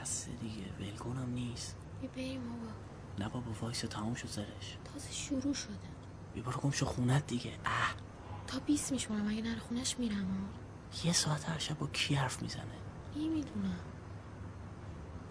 بس 0.00 0.26
دیگه. 0.40 0.64
ول 0.80 0.97
کنم 0.97 1.30
نیست. 1.30 1.76
بیا 2.00 2.08
بریم 2.08 2.40
بابا. 2.42 2.72
نه 3.18 3.28
بابا 3.28 3.52
وایسا 3.60 3.80
تموم 3.80 4.14
شد 4.14 4.28
زرش 4.28 4.76
تازه 4.84 5.12
شروع 5.12 5.54
شده. 5.54 5.74
بیا 6.34 6.40
برو 6.40 6.60
گم 6.60 6.70
شو 6.70 6.86
خونت 6.86 7.26
دیگه. 7.26 7.52
اه. 7.64 7.94
تا 8.46 8.58
بیست 8.58 8.92
میشمونم 8.92 9.28
اگه 9.28 9.42
نره 9.42 9.58
خونش 9.58 9.98
میرم. 9.98 10.26
یه 11.04 11.12
ساعت 11.12 11.48
هر 11.48 11.58
شب 11.58 11.78
با 11.78 11.86
کی 11.86 12.14
حرف 12.14 12.42
می‌زنه؟ 12.42 12.64
نمی‌دونم. 13.16 13.76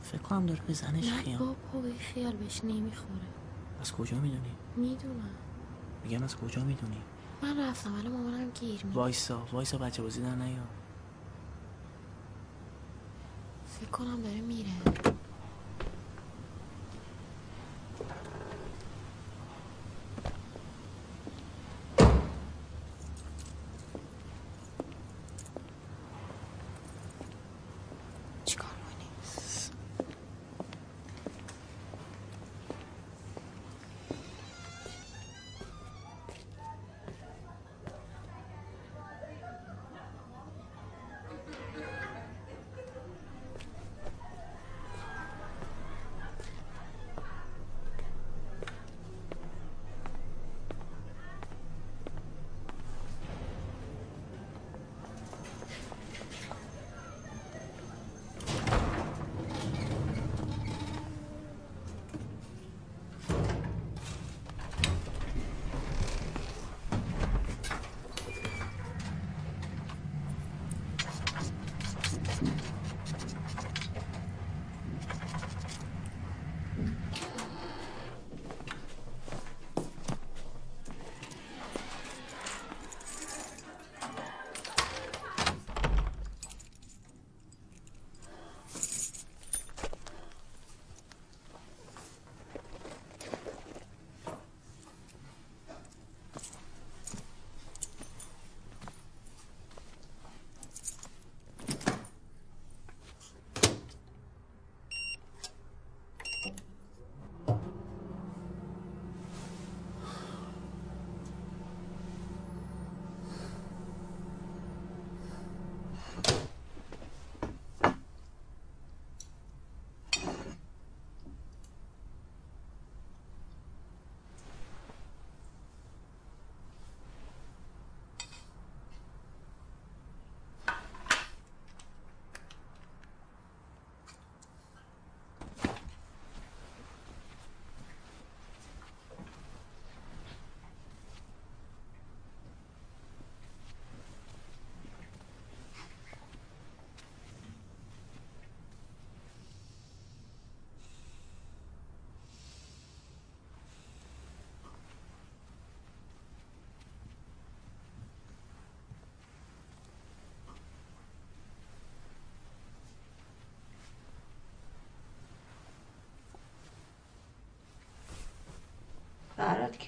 فکر 0.01 0.21
کنم 0.21 0.45
داره 0.45 0.61
به 0.61 0.73
زنش 0.73 1.07
نه 1.27 1.37
بابا 1.37 1.55
خیال 1.99 2.35
بهش 2.35 2.63
نمی‌خوره. 2.63 3.27
از 3.81 3.91
کجا 3.91 4.17
می‌دونی؟ 4.19 4.55
می‌دونم. 4.75 5.29
میگم 6.03 6.23
از 6.23 6.35
کجا 6.35 6.63
می‌دونی؟ 6.63 7.01
من 7.41 7.59
رفتم 7.59 7.95
ولی 7.95 8.09
مامانم 8.09 8.49
گیر 8.49 8.85
میده 8.85 8.95
وایسا 8.99 9.47
وایسا 9.51 9.77
بچه 9.77 10.01
بازی 10.01 10.21
در 10.21 10.35
نیا 10.35 10.63
فکر 13.79 13.89
کنم 13.91 14.21
داره 14.23 14.41
میره. 14.41 15.18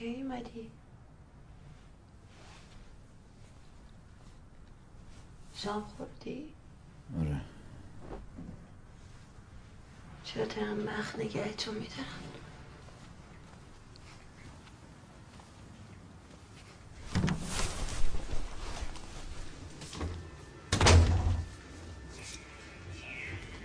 کی 0.02 0.22
اومدی؟ 0.22 0.72
شام 5.56 5.86
خوردی؟ 5.98 6.54
آره 7.20 7.42
چرا 10.24 10.46
ترم 10.46 10.78
مخ 10.78 11.16
نگهتون 11.16 11.76
میدارم 11.76 12.06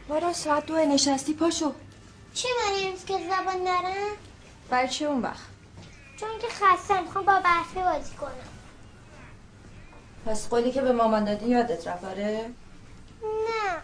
بارا 0.09 0.33
ساعت 0.33 0.67
دو 0.67 0.77
نشستی 0.77 1.35
پاشو 1.35 1.75
چی 2.35 2.49
من 2.49 2.87
امروز 2.87 3.05
که 3.05 3.19
زبان 3.19 3.63
نرم؟ 3.65 4.17
برای 4.71 4.89
چه 4.89 5.05
اون 5.05 5.23
وقت 5.23 5.56
چون 6.16 6.38
که 6.38 6.47
خسته 6.49 7.00
می‌خوام 7.00 7.25
با 7.25 7.41
برفی 7.41 7.81
بازی 7.81 8.15
کنم. 8.15 8.31
پس 10.27 10.49
قولی 10.49 10.72
که 10.72 10.82
به 10.82 10.93
مامان 10.93 11.25
دادی 11.25 11.47
یادت 11.47 11.88
رفت 11.88 12.04
آره؟ 12.04 12.50
نه. 13.22 13.77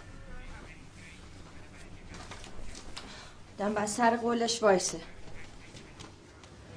دم 3.59 3.75
بس 3.75 3.97
سر 3.97 4.17
قولش 4.17 4.63
وایسه. 4.63 5.01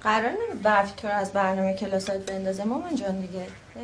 قرار 0.01 0.31
نمی 0.31 0.61
برفی 0.63 0.93
تو 0.97 1.07
رو 1.07 1.13
از 1.13 1.33
برنامه 1.33 1.73
کلاسات 1.73 2.31
بندازه. 2.31 2.63
مامان 2.63 2.95
جان 2.95 3.21
دیگه. 3.21 3.39
اه. 3.39 3.81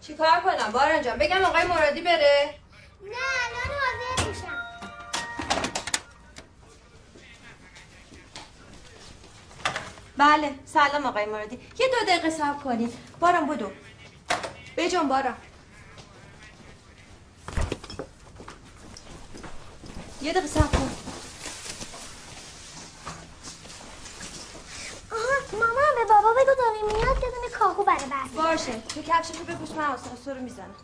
چی 0.00 0.14
کار 0.14 0.40
کنم؟ 0.40 0.72
باران 0.72 1.02
جان 1.02 1.18
بگم 1.18 1.44
آقای 1.44 1.64
مرادی 1.64 2.00
بره؟ 2.00 2.54
نه. 3.02 3.43
بله 10.16 10.54
سلام 10.66 11.06
آقای 11.06 11.26
مرادی. 11.26 11.56
یه 11.78 11.88
دو 11.88 12.06
دقیقه 12.06 12.30
صبر 12.30 12.62
کنید 12.64 12.92
باران 13.20 13.46
بدو. 13.46 13.70
بجون 14.76 15.08
باران. 15.08 15.34
یه 20.22 20.32
دقیقه 20.32 20.46
صبر 20.46 20.66
کن. 20.66 20.90
آها 25.12 25.22
مامان 25.52 25.94
به 25.98 26.04
بابا 26.08 26.32
بگو 26.32 26.54
داره 26.58 26.82
میاد 26.92 27.22
یه 27.22 27.30
دونه 27.30 27.48
کاهو 27.58 27.84
برای 27.84 28.06
برفی 28.06 28.36
باشه. 28.36 28.80
تو 28.80 29.02
کفشتو 29.02 29.44
بپوش 29.44 29.70
من 29.70 29.84
آسانسور 29.84 30.34
رو 30.34 30.42
می‌زنم. 30.42 30.74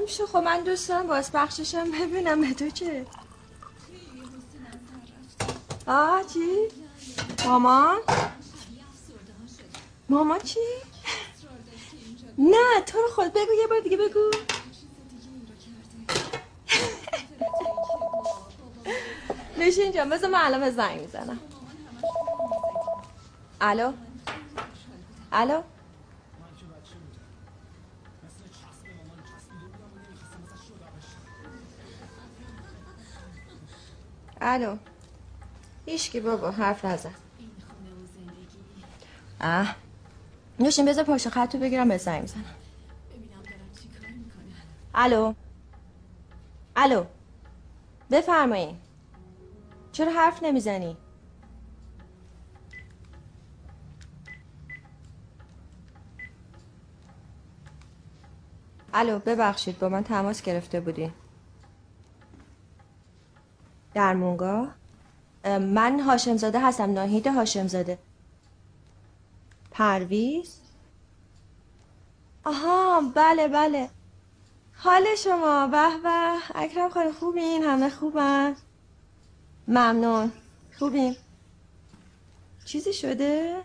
گم 0.00 0.06
شو 0.06 0.26
خب 0.26 0.36
من 0.36 0.60
دوست 0.60 0.88
دارم 0.88 1.06
باز 1.06 1.30
بخششم 1.32 1.90
ببینم. 1.90 2.40
به 2.40 2.54
تو 2.54 2.70
چه؟ 2.70 3.06
آه 5.86 6.24
چی؟ 6.24 6.68
مامان؟ 7.44 7.98
مامان 10.08 10.38
چی؟ 10.40 10.60
نه 12.38 12.80
تو 12.86 12.98
رو 12.98 13.08
خود 13.14 13.32
بگو 13.32 13.52
یه 13.60 13.66
بار 13.66 13.80
دیگه 13.80 13.96
بگو. 13.96 14.30
نشین 19.58 19.92
جان 19.92 20.10
بذار 20.10 20.30
من 20.30 20.40
الان 20.40 20.70
زنگ 20.70 21.00
می‌زنم. 21.00 21.40
الو؟ 23.60 23.92
الو؟ 25.32 25.62
الو. 34.40 34.76
هیچکی 35.86 36.20
بابا 36.20 36.50
حرف 36.50 36.84
نزن. 36.84 37.14
اه. 39.40 39.76
نوشین 40.60 40.86
بذار 40.86 41.04
پشت 41.04 41.28
خط 41.28 41.56
بگیرم 41.56 41.88
به 41.88 41.98
زنگ 41.98 42.22
می‌زنم 42.22 42.44
الو. 44.94 45.34
الو. 46.76 47.04
بفرمایین. 48.10 48.78
چرا 49.92 50.12
حرف 50.12 50.42
نمی‌زنی؟ 50.42 50.96
الو 58.94 59.18
ببخشید 59.18 59.78
با 59.78 59.88
من 59.88 60.04
تماس 60.04 60.42
گرفته 60.42 60.80
بودین. 60.80 61.12
در 63.94 64.14
مونگاه 64.14 64.74
من 65.44 66.00
هاشمزاده 66.00 66.60
هستم 66.60 66.92
ناهید 66.92 67.26
هاشمزاده. 67.26 67.98
پرویز؟ 69.70 70.60
آها 72.44 73.00
بله 73.14 73.48
بله. 73.48 73.90
حال 74.74 75.04
شما 75.18 75.66
به 75.66 75.88
به. 76.02 76.38
اکرم 76.54 76.88
خانم 76.88 77.12
خوبین؟ 77.12 77.62
همه 77.62 77.90
خوبن؟ 77.90 78.56
ممنون. 79.68 80.32
خوبیم. 80.78 81.16
چیزی 82.64 82.92
شده؟ 82.92 83.62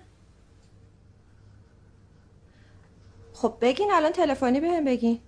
خب 3.34 3.58
بگین 3.62 3.92
الان 3.92 4.12
تلفنی 4.12 4.60
بهم 4.60 4.86
بگین. 4.86 5.20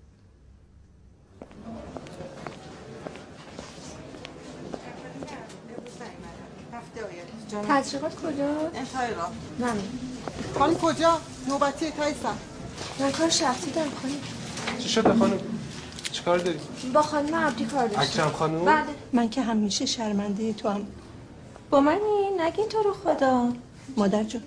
تجربات 7.48 8.16
کجا؟ 8.16 8.70
انتهای 8.76 9.14
راه. 9.14 9.32
نمی 9.60 9.84
خانم 10.60 10.76
کجا؟ 10.76 11.22
نوبتی 11.48 11.92
تای 11.92 12.14
سر 12.24 12.34
من 13.00 13.12
کار 13.12 13.30
شخصی 13.30 13.72
دارم 13.72 13.92
خانم. 14.02 14.16
چی 14.80 14.90
شده 14.90 15.14
خانم؟ 15.14 15.40
چیکار 16.12 16.38
داری؟ 16.38 16.60
با 16.94 17.02
خانم 17.02 17.36
عبدی 17.36 17.66
کار 17.66 17.88
داشتم. 17.88 18.02
اکرم 18.02 18.32
خانم؟ 18.32 18.66
بله. 18.66 18.84
من 19.14 19.30
که 19.30 19.42
همیشه 19.42 19.86
شرمنده 19.86 20.54
تو 20.54 20.70
هم 20.70 20.88
با 21.70 21.80
منی 21.80 22.00
نگین 22.38 22.68
تو 22.68 22.84
رو 22.84 22.94
خدا. 22.94 23.54
مادر 23.98 24.24
جون 24.24 24.42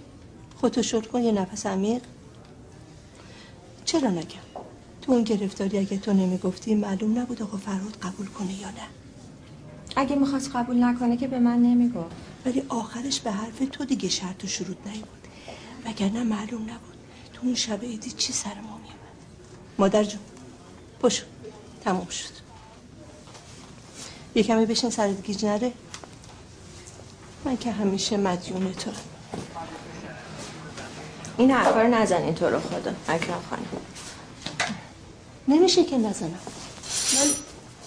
خودتو 0.60 0.82
شد 0.82 1.06
کن 1.06 1.22
یه 1.22 1.32
نفس 1.32 1.66
عمیق. 1.66 2.02
چرا 3.84 4.10
نگم؟ 4.10 4.40
تو 5.02 5.12
اون 5.12 5.22
گرفتاری 5.22 5.78
اگه 5.78 5.98
تو 5.98 6.12
نمی‌گفتی 6.12 6.74
معلوم 6.74 7.18
نبود 7.18 7.42
آقا 7.42 7.56
فرهاد 7.56 7.96
قبول 8.02 8.26
کنه 8.26 8.60
یا 8.60 8.68
نه. 8.68 8.99
اگه 9.96 10.16
می‌خواست 10.16 10.56
قبول 10.56 10.84
نکنه 10.84 11.16
که 11.16 11.28
به 11.28 11.38
من 11.38 11.62
نمی‌گفت. 11.62 12.16
ولی 12.46 12.62
آخرش 12.68 13.20
به 13.20 13.30
حرف 13.30 13.58
تو 13.72 13.84
دیگه 13.84 14.08
شرط 14.08 14.44
و 14.44 14.46
شروط 14.46 14.76
نیومد 14.86 15.06
وگرنه 15.84 16.22
معلوم 16.22 16.62
نبود. 16.62 16.94
تو 17.32 17.40
اون 17.42 17.54
شب 17.54 17.82
عیدی 17.82 18.10
چی 18.10 18.32
سر 18.32 18.54
ما 18.54 18.76
میومد 18.76 19.16
مادر 19.78 20.04
جون 20.04 20.20
پشو 21.02 21.24
تموم 21.84 22.08
شد. 22.08 22.40
یه 24.34 24.42
کمی 24.42 24.66
بشین 24.66 24.90
سر 24.90 25.12
گیج 25.12 25.44
نره 25.44 25.72
من 27.44 27.56
که 27.56 27.72
همیشه 27.72 28.16
مدیون 28.16 28.72
تو 28.72 28.90
این 31.36 31.50
حرفا 31.50 31.82
رو 31.82 31.88
نزنین 31.88 32.34
تو 32.34 32.46
رو 32.46 32.60
خدا. 32.60 32.92
اکرم 33.08 33.42
خانم. 33.50 33.66
نمیشه 35.48 35.84
که 35.84 35.98
نزنم. 35.98 36.30
من 37.14 37.30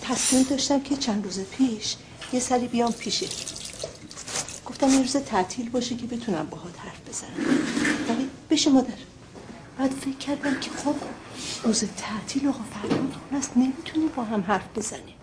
تصمیم 0.04 0.44
داشتم 0.44 0.82
که 0.82 0.98
چند 0.98 1.26
روز 1.26 1.40
پیش 1.40 1.96
یه 2.34 2.40
سری 2.40 2.68
بیام 2.68 2.92
پیشه. 2.92 3.28
گفتم 4.66 4.90
یه 4.90 4.98
روز 4.98 5.18
تعطیل 5.18 5.70
باشه 5.70 5.96
که 5.96 6.08
بتونم 6.08 6.48
باهات 6.50 6.80
حرف 6.80 7.10
بزنم. 7.10 7.46
ولی 8.10 8.30
بشه 8.50 8.70
مادر. 8.70 8.94
بعد 9.80 9.92
فکر 9.92 10.18
کردم 10.18 10.60
که 10.60 10.70
خب 10.72 10.96
روز 11.64 11.84
تعطیل 11.98 12.48
آقا 12.48 12.64
فرمان 12.64 13.12
خونه 13.12 13.40
است 13.40 13.52
نمی‌تونیم 13.58 14.10
با 14.16 14.24
هم 14.24 14.42
حرف 14.42 14.66
بزنیم 14.76 15.16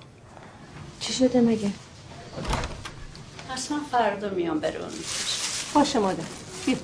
چی 1.01 1.13
شده 1.13 1.41
مگه؟ 1.41 1.71
من 3.71 3.81
فردا 3.93 4.29
میام 4.31 4.61
برون. 4.61 4.91
باشه 5.75 5.99
مادر. 5.99 6.25
بیا. 6.67 6.77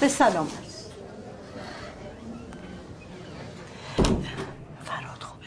به 0.00 0.08
سلامت 0.08 0.48
فراد 4.84 5.22
خوبه 5.22 5.46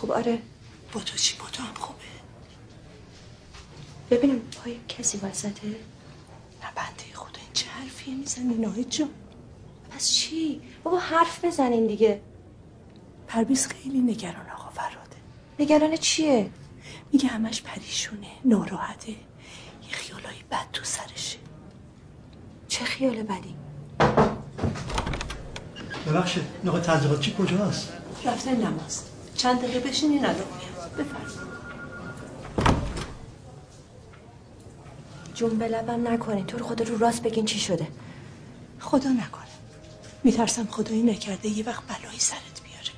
خب 0.00 0.10
آره. 0.10 0.38
با 0.92 1.00
تو 1.00 1.16
چی؟ 1.16 1.36
با 1.38 1.44
تو 1.52 1.62
هم 1.62 1.74
خوبه. 1.74 1.98
ببینم 4.10 4.38
پای 4.38 4.76
کسی 4.88 5.18
وسطه؟ 5.18 5.68
نه 6.62 6.72
بنده 6.74 7.14
خدا 7.14 7.40
این 7.40 7.52
چه 7.52 7.66
حرفیه 7.70 8.14
می‌زنی 8.14 8.54
ناهید 8.54 8.88
جون 8.90 9.08
پس 9.90 10.10
چی؟ 10.10 10.60
بابا 10.84 10.98
حرف 10.98 11.44
بزنین 11.44 11.86
دیگه. 11.86 12.20
پرویز 13.28 13.66
خیلی 13.66 13.98
نگران 14.00 14.50
آقا 14.50 14.70
فراده. 14.70 15.16
نگران 15.58 15.96
چیه؟ 15.96 16.50
میگه 17.12 17.28
همش 17.28 17.62
پریشونه 17.62 18.26
ناراحته. 18.44 19.10
یه 19.12 19.90
خیالای 19.90 20.42
بد 20.50 20.66
تو 20.72 20.84
سرشه. 20.84 21.38
چه 22.68 22.84
خیال 22.84 23.22
بدی؟ 23.22 23.54
ببخشید 26.06 26.42
نقا 26.64 26.80
تزریقاتچی 26.80 27.34
کجاست؟ 27.38 27.92
رفته 28.24 28.50
نماز. 28.54 29.15
چند 29.36 29.60
دقیقه 29.60 29.80
بشینین 29.88 30.24
الان 30.24 30.36
میاد. 30.36 30.92
بفرمایید. 30.92 31.56
جون 35.34 35.58
به 35.58 35.68
لبم 35.68 36.08
نکنین 36.08 36.46
تو 36.46 36.58
رو 36.58 36.66
خدا 36.66 36.84
رو 36.84 36.98
راست 36.98 37.22
بگین 37.22 37.44
چی 37.44 37.58
شده. 37.58 37.88
خدا 38.80 39.10
نکنه. 39.10 39.46
میترسم 40.24 40.66
خدایی 40.66 41.02
نکرده 41.02 41.48
یه 41.48 41.64
وقت 41.64 41.82
بلایی 41.86 42.18
سرت 42.18 42.62
بیاره. 42.64 42.92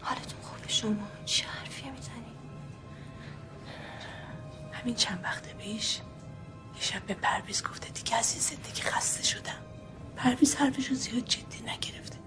حالتون 0.00 0.40
خوبه 0.42 0.68
شما؟ 0.68 1.08
چه 1.24 1.44
حرفیه 1.46 1.90
می‌زنی؟ 1.90 2.32
همین 4.72 4.94
چند 4.94 5.20
وقت 5.24 5.56
پیش 5.56 5.96
یه 6.74 6.80
شب 6.80 7.02
به 7.06 7.14
پرویز 7.14 7.62
گفته 7.62 7.88
دیگه 7.88 8.16
از 8.16 8.32
این 8.32 8.40
زندگی 8.40 8.82
خسته 8.82 9.22
شدم. 9.22 9.58
پرویز 10.16 10.54
حرفشو 10.54 10.94
زیاد 10.94 11.24
جدی 11.24 11.60
نگرفته. 11.62 12.21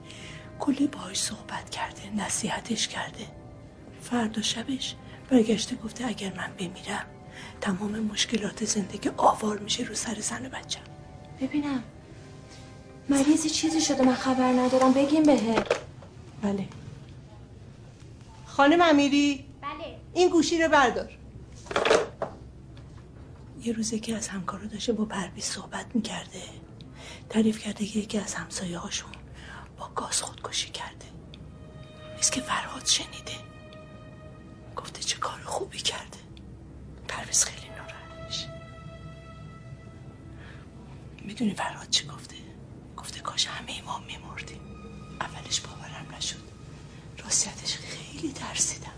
کلی 0.59 0.87
باهاش 0.87 1.21
صحبت 1.21 1.69
کرده 1.69 2.09
نصیحتش 2.15 2.87
کرده. 2.87 3.27
فردا 4.01 4.41
شبش 4.41 4.95
برگشته 5.29 5.75
گفته 5.75 6.07
اگر 6.07 6.33
من 6.37 6.51
بمیرم 6.57 7.05
تمام 7.61 7.99
مشکلات 7.99 8.65
زندگی 8.65 9.09
آوار 9.17 9.57
میشه 9.59 9.83
رو 9.83 9.95
سر 9.95 10.19
زن 10.19 10.45
و 10.45 10.49
بچم. 10.49 10.81
ببینم. 11.41 11.83
مریضی 13.09 13.49
چیزی 13.49 13.81
شده 13.81 14.03
من 14.03 14.15
خبر 14.15 14.53
ندارم. 14.53 14.93
بگیم 14.93 15.23
بهه 15.23 15.63
بله. 16.41 16.67
خانم 18.45 18.81
امیری؟ 18.81 19.45
بله. 19.61 19.97
این 20.13 20.29
گوشی 20.29 20.61
رو 20.63 20.69
بردار. 20.69 21.11
یه 23.63 23.73
روزه 23.73 23.99
که 23.99 24.15
از 24.15 24.27
همکارا 24.27 24.65
داشته 24.65 24.93
با 24.93 25.05
پرویز 25.05 25.43
صحبت 25.43 25.85
می‌کرده. 25.93 26.41
تعریف 27.29 27.59
کرده 27.59 27.85
که 27.85 27.99
یکی 27.99 28.17
از 28.17 28.33
همسایه 28.33 28.77
هاشون 28.77 29.11
با 29.77 29.87
گاز 29.95 30.21
خودکشی 30.21 30.69
کرده. 30.69 31.05
نیست 32.15 32.31
که 32.31 32.41
فرهاد 32.41 32.85
شنیده. 32.85 33.35
گفته 34.75 35.03
چه 35.03 35.17
کار 35.17 35.41
خوبی 35.45 35.77
کرده. 35.77 36.17
پرویز 37.07 37.43
خیلی 37.43 37.69
ناراحت 37.69 38.25
میشه. 38.27 38.53
می‌دونی 41.21 41.53
فرهاد 41.53 41.89
چی 41.89 42.07
گفته؟ 42.07 42.35
گفته 42.97 43.19
کاش 43.19 43.47
همه 43.47 43.81
ما 43.81 43.99
میمردیم. 43.99 44.61
اولش 45.21 45.61
باورم 45.61 46.15
نشد. 46.17 46.43
راستیتش 47.17 47.77
خیلی 47.77 48.33
ترسیدم. 48.33 48.91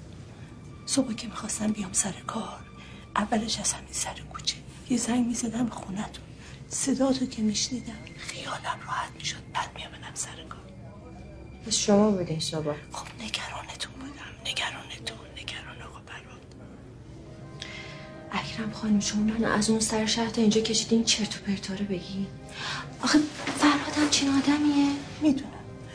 صبح 0.85 1.13
که 1.13 1.27
می‌خواستم 1.27 1.71
بیام 1.71 1.93
سر 1.93 2.11
کار 2.11 2.59
اولش 3.15 3.59
از 3.59 3.73
همین 3.73 3.93
سر 3.93 4.19
کوچه. 4.19 4.57
یه 4.89 4.97
زنگ 4.97 5.27
می‌زدم 5.27 5.69
خونتون 5.69 6.23
صدا 6.69 7.13
تو 7.13 7.25
که 7.25 7.41
میشنیدم. 7.41 7.93
خیالم 8.37 8.79
راحت 8.87 9.11
می‌شد. 9.17 9.43
بعد 9.53 9.69
میامدم 9.75 10.13
سر 10.13 10.43
کار. 10.49 10.59
شما 11.71 12.11
بودین 12.11 12.39
صبح 12.39 12.73
خب 12.91 13.07
نگرانتون 13.23 13.93
بودم. 13.99 14.31
نگرانتون 14.45 15.17
نگران 15.37 15.81
آقا 15.81 15.99
پرواد 15.99 16.41
اکرم 18.31 18.71
خانم 18.71 18.99
شما 18.99 19.21
من 19.21 19.45
از 19.45 19.69
اون 19.69 19.79
سر 19.79 20.05
شهر 20.05 20.29
تا 20.29 20.41
اینجا 20.41 20.61
کشیدین 20.61 21.03
چرت 21.03 21.35
و 21.35 21.39
پرتا 21.47 21.73
رو 21.73 21.85
بگی؟ 21.85 22.27
آخه 23.03 23.19
فرهادم 23.57 24.09
چین 24.09 24.29
آدمیه. 24.29 24.91
می‌دونم. 25.21 25.51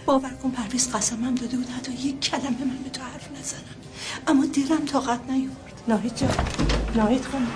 باور 0.07 0.31
کن 0.31 0.51
پرویز 0.51 0.95
قسمم 0.95 1.35
داده 1.35 1.57
بود 1.57 1.71
حتی 1.71 1.93
یک 1.93 2.21
کلمه 2.21 2.65
من 2.65 2.83
به 2.85 2.91
تو 2.91 3.03
حرف 3.03 3.29
نزنم. 3.41 3.63
اما 4.27 4.47
دلم 4.47 4.87
طاقت 4.87 5.21
نیورد. 5.31 5.83
ناهید 5.89 6.17
جان 6.17 6.35
ناهید 6.95 7.25
خانم. 7.25 7.53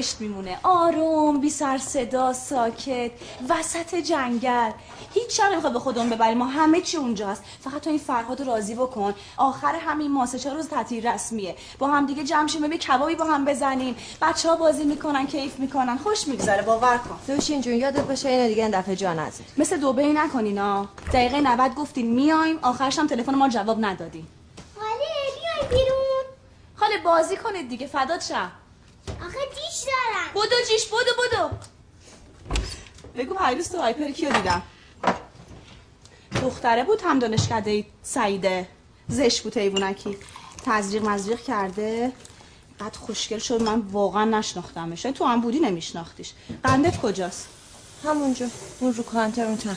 بهشت 0.00 0.20
میمونه. 0.20 0.58
آروم 0.62 1.40
بی 1.40 1.50
سر 1.50 1.78
صدا 1.78 2.32
ساکت. 2.32 3.10
وسط 3.48 3.94
جنگل. 3.94 4.70
هیچ 5.14 5.40
هم 5.40 5.52
نمی‌خواد 5.52 5.72
به 5.72 5.78
خودمون 5.78 6.10
ببریم. 6.10 6.38
ما 6.38 6.44
همه 6.46 6.80
چی 6.80 6.96
اونجاست. 6.96 7.42
فقط 7.60 7.80
تو 7.82 7.90
این 7.90 7.98
فرهاد 7.98 8.40
رو 8.40 8.46
راضی 8.46 8.74
بکن. 8.74 9.14
آخر 9.36 9.74
همین 9.74 10.10
ماه 10.10 10.26
سه 10.26 10.38
چهار 10.38 10.56
روز 10.56 10.68
تعطیل 10.68 11.06
رسمیه. 11.06 11.56
با 11.78 11.88
هم 11.88 12.06
دیگه 12.06 12.24
جمع 12.24 12.48
شیم 12.48 12.62
ببین 12.62 12.78
کبابی 12.78 13.14
با 13.14 13.24
هم 13.24 13.44
بزنیم. 13.44 13.96
بچه 14.22 14.48
ها 14.48 14.56
بازی 14.56 14.84
می‌کنن 14.84 15.26
کیف 15.26 15.58
می‌کنن. 15.58 15.98
خوش 15.98 16.28
میگذره. 16.28 16.62
باور 16.62 16.98
کن. 16.98 17.18
دوشین 17.34 17.60
جون 17.60 17.74
یادت 17.74 18.00
باشه 18.00 18.28
اینو 18.28 18.48
دیگه 18.48 18.62
این 18.62 18.80
دفعه 18.80 18.96
جا 18.96 19.14
نزد 19.14 19.44
مثل 19.58 19.76
دوبهی 19.76 20.12
نکنین 20.12 20.58
ها 20.58 20.88
دقیقه 21.12 21.40
90 21.40 21.74
گفتین 21.74 22.14
میایم 22.14 22.58
آخرش 22.62 22.98
هم 22.98 23.06
تلفن 23.06 23.34
ما 23.34 23.48
جواب 23.48 23.84
ندادین. 23.84 24.26
خاله 24.78 24.94
بیای 24.98 25.68
بیرون. 25.68 26.24
خاله 26.76 26.98
بازی 27.04 27.36
کنید 27.36 27.68
دیگه. 27.68 27.86
فدات 27.86 28.24
شم. 28.24 28.50
آخه 29.08 29.38
دیش 29.54 29.84
دارم. 29.86 30.30
بودو 30.34 30.56
جیش 30.68 30.86
بودو 30.86 31.10
بودو 31.16 31.56
بگو 33.16 33.34
پیروز 33.34 33.68
تو 33.68 33.78
هایپر 33.78 34.10
کیو 34.10 34.32
دیدم؟ 34.32 34.62
دختره 36.42 36.84
بود 36.84 37.00
هم 37.04 37.18
دانشکده 37.18 37.84
سعیده. 38.02 38.68
زش 39.08 39.40
بود 39.40 39.58
حیوانکی 39.58 40.16
تزریق 40.66 41.04
مزریق 41.04 41.40
کرده. 41.42 42.12
قد 42.80 42.96
خوشگل 42.96 43.38
شد. 43.38 43.62
من 43.62 43.78
واقعا 43.80 44.24
نشناختمش. 44.24 45.02
تو 45.02 45.24
هم 45.24 45.40
بودی 45.40 45.60
نمیشناختیش. 45.60 46.32
قندت 46.64 47.00
کجاست؟ 47.00 47.48
همونجا. 48.04 48.46
اون 48.80 48.94
رو 48.94 49.02
کانتر 49.02 49.44
اون 49.44 49.56
تن. 49.56 49.76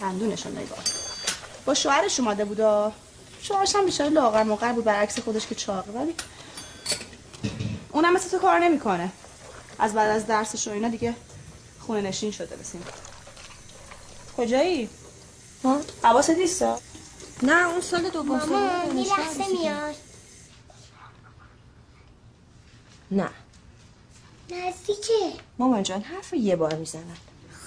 قندونشو 0.00 0.48
نگاه. 0.48 0.78
با 1.64 1.74
شوهرش 1.74 2.20
اومده 2.20 2.44
بودا. 2.44 2.92
شوهرش 3.42 3.76
هم 3.76 3.84
بیشتر 3.84 4.08
لاغر 4.08 4.42
موقر 4.42 4.72
بود. 4.72 4.84
برعکس 4.84 5.18
خودش 5.18 5.46
که 5.46 5.54
چاقه. 5.54 5.92
ولی 5.92 6.14
اونم 7.96 8.12
مثل 8.12 8.30
تو 8.30 8.38
کار 8.38 8.58
نمی‌کنه 8.58 9.12
از 9.78 9.94
بعد 9.94 10.10
از 10.10 10.26
درسش 10.26 10.68
و 10.68 10.70
اینا 10.70 10.88
دیگه 10.88 11.14
خونه 11.80 12.00
نشین 12.00 12.30
شده 12.30 12.56
بسیم 12.56 12.84
کجایی؟ 14.36 14.88
ها؟ 15.64 15.80
حواست 16.02 16.30
نیستا؟ 16.30 16.80
نه 17.42 17.68
اون 17.68 17.80
سال 17.80 18.10
دوم 18.10 18.26
مامان 18.26 18.86
سال 18.86 18.96
یه 18.96 19.18
لحظه 19.18 19.44
میاد 19.48 19.94
نه 23.10 23.30
نزدیکه 24.50 25.32
مامان 25.58 25.82
جان 25.82 26.02
حرف 26.02 26.32
یه 26.32 26.56
بار 26.56 26.74
می‌زنن 26.74 27.16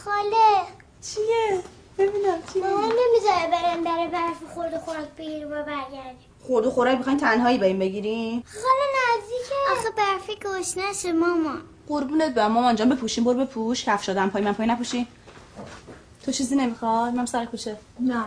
خاله 0.04 0.62
چیه؟ 1.02 1.64
ببینم 1.98 2.44
چیه؟ 2.54 2.64
مامان 2.64 2.92
نمی‌ذاره 2.92 3.52
برم 3.52 3.84
بره 3.84 4.08
برف 4.08 4.54
خورد 4.54 4.74
و 4.74 4.78
خوراک 4.78 5.10
بگیریم 5.18 5.48
و 5.48 5.64
برگردیم 5.64 6.29
خورد 6.48 6.66
و 6.66 6.72
خوراک 6.72 6.98
می‌خواین 6.98 7.20
تنهایی 7.20 7.58
بریم 7.58 7.80
بگیریم؟ 7.80 8.44
خاله 8.46 9.20
نزدیکه. 9.20 9.56
آخه 9.72 9.90
برفی 9.98 10.36
گشنشه 10.36 11.12
مامان 11.12 11.62
قربونت 11.88 12.34
برم. 12.34 12.52
مامان 12.52 12.76
جان 12.76 12.90
بپوشیم 12.90 13.24
برو 13.24 13.46
بپوش. 13.46 13.86
کف 13.86 14.04
شدم 14.04 14.30
پای 14.30 14.42
من 14.42 14.54
پای 14.54 14.68
نپوشی 14.68 15.08
تو 16.26 16.32
چیزی 16.32 16.56
نمی‌خواد 16.56 17.14
من 17.14 17.26
سر 17.26 17.46
کوچه. 17.46 17.78
نه. 18.00 18.26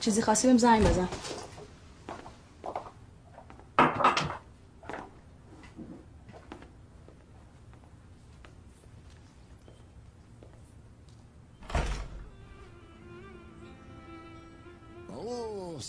چیزی 0.00 0.22
خاصی 0.22 0.46
بهم 0.46 0.58
زنگ 0.58 0.88
بزن. 0.88 1.08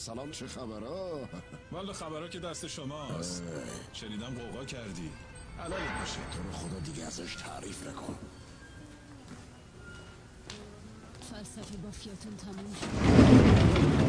سلام 0.10 0.32
چه 0.32 0.48
خبرها؟ 0.48 1.30
والا 1.72 1.94
خبرها 1.94 2.28
که 2.28 2.40
دست 2.40 2.68
شماست. 2.68 3.44
شنیدم 3.94 4.36
قوقا 4.36 4.66
کردی. 4.66 5.12
حلالت 5.58 6.00
باشه. 6.00 6.20
تو 6.34 6.44
رو 6.44 6.52
خدا 6.52 6.80
دیگه 6.80 7.04
ازش 7.04 7.36
تعریف 7.36 7.88
نکن. 7.88 8.16
فلسفه 11.32 11.78
با 11.78 11.92
فیاتون 11.92 12.38
تموم 12.38 12.74
شد. 12.82 14.09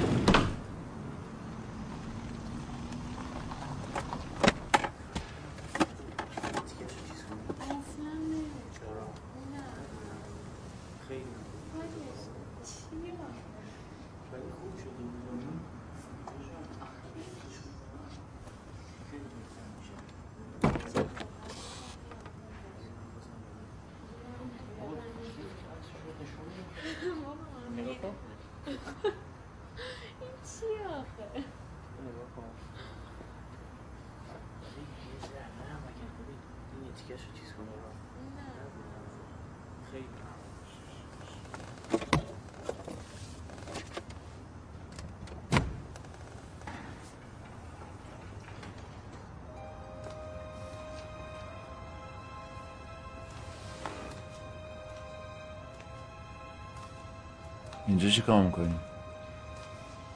اینجا 57.90 58.10
چی 58.10 58.22
کار 58.22 58.42
می‌کنی؟ 58.42 58.74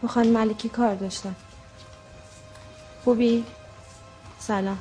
می‌خوان 0.02 0.28
ملکی 0.28 0.68
کار 0.68 0.94
داشتن 0.94 1.34
خوبی؟ 3.04 3.44
سلام 4.38 4.78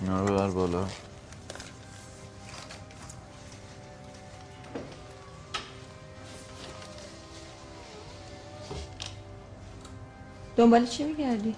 اینا 0.00 0.20
رو 0.20 0.34
ببر 0.34 0.50
بالا 0.50 0.88
دنبال 10.56 10.86
چی 10.86 11.04
میگردی؟ 11.04 11.56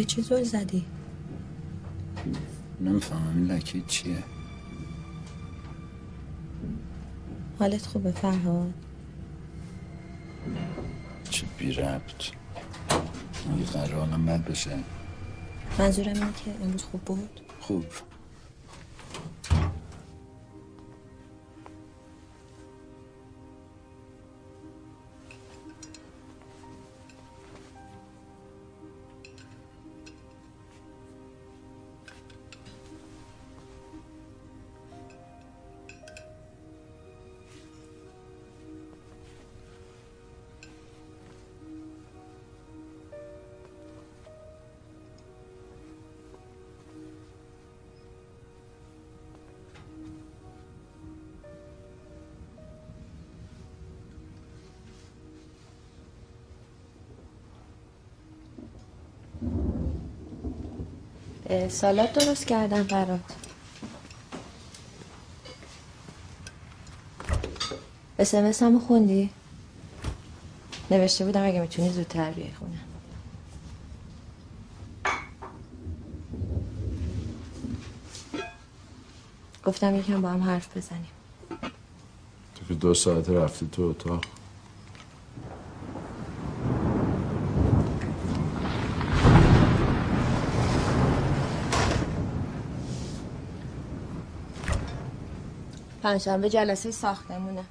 به 0.00 0.04
چه 0.04 0.22
زل 0.22 0.42
زدی؟ 0.42 0.84
نمی‌فهمم 2.80 3.36
این 3.36 3.46
لکه 3.46 3.82
چیه؟ 3.88 4.22
حالت 7.58 7.86
خوبه 7.86 8.12
فرهاد؟ 8.12 8.74
چه 11.30 11.46
بی 11.58 11.72
ربط. 11.72 12.24
اگه 12.90 13.64
قرار 13.72 13.94
حالم 13.94 14.26
بد 14.26 14.44
بشه. 14.44 14.78
منظورم 15.78 16.14
اینه 16.14 16.32
که 16.44 16.64
امروز 16.64 16.82
خوب 16.82 17.00
بود؟ 17.00 17.40
خوب. 17.60 17.84
سالاد 61.68 62.12
درست 62.12 62.46
کردم 62.46 62.82
برات. 62.82 63.20
اسمس 68.18 68.62
همو 68.62 68.80
خوندی؟ 68.80 69.30
نوشته 70.90 71.24
بودم 71.24 71.46
اگه 71.46 71.60
می‌تونی 71.60 71.90
زودتر 71.90 72.30
بیای 72.30 72.52
خونه. 72.58 72.80
گفتم 79.64 79.96
یکم 79.96 80.22
با 80.22 80.28
هم 80.28 80.42
حرف 80.42 80.76
بزنیم. 80.76 81.08
تو 82.54 82.66
که 82.68 82.74
دو 82.74 82.94
ساعت 82.94 83.28
رفتی 83.30 83.68
تو 83.72 83.82
اتاق. 83.82 84.24
پنجشنبه 96.10 96.50
جلسه 96.50 96.90
ساختمونه. 96.90 97.64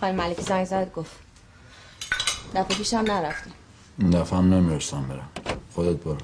خانم 0.00 0.14
ملکی 0.14 0.42
زنگ 0.42 0.64
زد 0.64 0.92
گفت. 0.92 1.16
دفعه 2.54 2.76
پیشم 2.76 2.98
نرفتیم 2.98 3.52
این 3.98 4.10
دفعه 4.10 4.38
هم 4.38 4.54
نمی‌رسم 4.54 5.08
برم. 5.08 5.28
خودت 5.74 5.96
برو. 5.96 6.18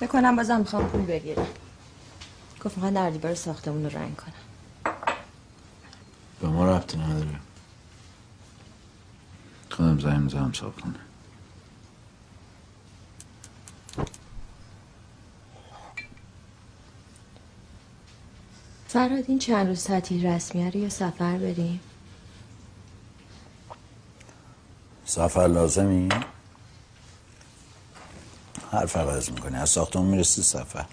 بکنم 0.00 0.36
بازم 0.36 0.58
می‌خوام 0.58 0.88
پول 0.88 1.06
بگیرم. 1.06 1.46
گفت 2.64 2.76
می‌خوان 2.76 2.92
در 2.92 3.10
دیوار 3.10 3.34
ساختمون 3.34 3.84
رو 3.84 3.98
رنگ 3.98 4.16
کنم. 4.16 4.94
به 6.40 6.48
ما 6.48 6.76
ربطی 6.76 6.98
نداره. 6.98 7.40
خودم 9.70 9.98
زنگ 9.98 10.18
می‌زنم 10.18 10.52
کنه 10.52 11.07
فراد 18.98 19.24
این 19.28 19.38
چند 19.38 19.66
روز 19.66 19.84
تعطیل 19.84 20.26
رسمیه 20.26 20.70
رو 20.70 20.80
یا 20.80 20.88
سفر 20.88 21.38
بریم؟ 21.38 21.80
سفر 25.04 25.46
لازمی؟ 25.46 26.08
حرف 28.72 28.96
عوض 28.96 29.30
می‌کنی. 29.30 29.56
از 29.56 29.70
ساختمون 29.70 30.06
می‌رسی 30.06 30.42
سفر. 30.42 30.86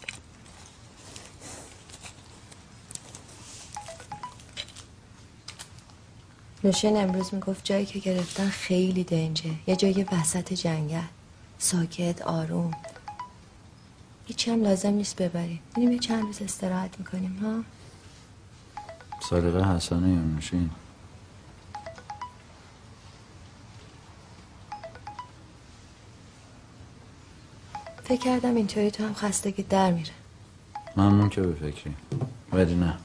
نوشین 6.64 6.98
امروز 6.98 7.34
می‌گفت 7.34 7.66
جایی 7.66 7.86
که 7.86 8.00
گرفتن 8.00 8.50
خیلی 8.50 9.04
دنجه. 9.04 9.52
یه 9.68 9.76
جایی 9.76 10.06
وسط 10.12 10.54
جنگل. 10.54 11.02
ساکت 11.60 12.22
آروم. 12.22 12.72
هیچی 14.26 14.52
هم 14.52 14.64
لازم 14.64 14.94
نیست 14.94 15.16
ببریم. 15.22 15.60
میریم 15.78 15.92
یه 15.92 16.00
چند 16.00 16.24
روز 16.24 16.42
استراحت 16.42 17.00
می‌کنیم 17.00 17.40
ها؟ 17.42 17.75
سلیقه 19.30 19.64
حسنه 19.64 20.08
نوشین؟ 20.08 20.70
فکر 28.04 28.22
کردم 28.22 28.56
اینطوری 28.56 28.92
تو 28.92 29.04
هم 29.04 29.14
خستگی 29.14 29.64
در 29.64 29.92
میره. 29.92 30.12
ممنون 30.98 31.30
که 31.30 31.42
به 31.42 31.54
فکری. 31.54 31.96
ولی 32.54 32.76
نه. 32.76 32.98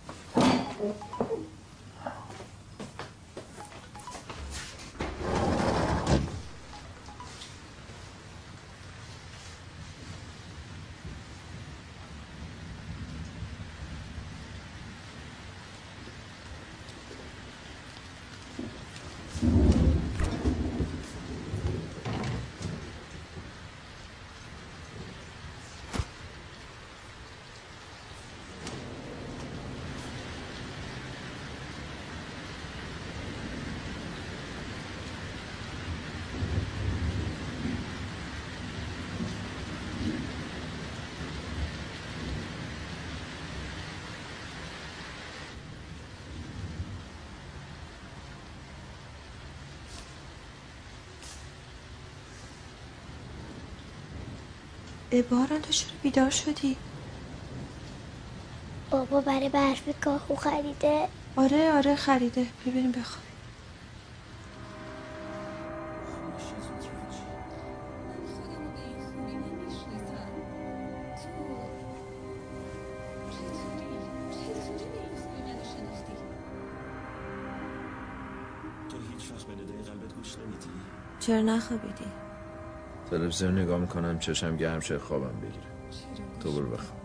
باران 55.10 55.62
تو 55.62 55.72
چرا 55.72 55.90
بیدار 56.02 56.30
شدی؟ 56.30 56.76
بابا 58.90 59.20
برای 59.20 59.48
برفی 59.48 59.92
کاهو 59.92 60.36
خریده 60.36 61.08
آره 61.36 61.72
آره 61.72 61.96
خریده 61.96 62.46
ببینیم 62.66 62.92
نمیدی 62.92 63.10
چرا 81.20 81.40
نخوابیدی؟ 81.40 82.19
تلویزیون 83.10 83.58
نگاه 83.58 83.80
می‌کنم 83.80 84.18
چشم 84.18 84.56
گرم 84.56 84.80
شه 84.80 84.98
خوابم 84.98 85.40
بگیره. 85.40 85.66
تو 86.40 86.52
برو 86.52 86.70
بخواب. 86.70 86.99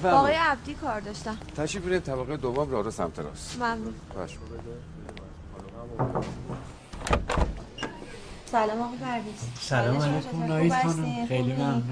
بفرمایید. 0.00 0.20
آقای 0.20 0.34
عبدی 0.52 0.74
کار 0.74 1.00
داشتم. 1.00 1.38
تشریف 1.56 1.84
بیارید 1.84 2.02
طبقه 2.02 2.36
دوم 2.36 2.70
راه 2.70 2.84
رو 2.84 2.90
سمت 2.90 3.18
راست. 3.18 3.56
ممنون. 3.56 3.94
باش. 4.14 4.36
سلام 8.46 8.80
آقای 8.80 8.98
پرویز. 8.98 9.34
سلام 9.60 10.02
علیکم 10.02 10.20
خوب 10.20 10.92
خانم؟ 10.92 11.26
خیلی؟ 11.26 11.52
ممنون. 11.52 11.82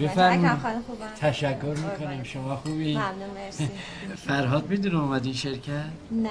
بفرمایید. 0.00 0.44
اکرم 0.44 0.60
خانم 0.62 0.82
خوبم 0.86 1.06
تشکر 1.20 1.66
می‌کنم. 1.66 2.22
شما 2.22 2.56
خوبی؟ 2.56 2.94
ممنون 2.94 3.30
مرسی. 3.34 3.70
فرهاد 4.16 4.70
می‌دونه 4.70 4.98
اومد 4.98 5.32
شرکت؟ 5.32 5.84
نه. 6.10 6.30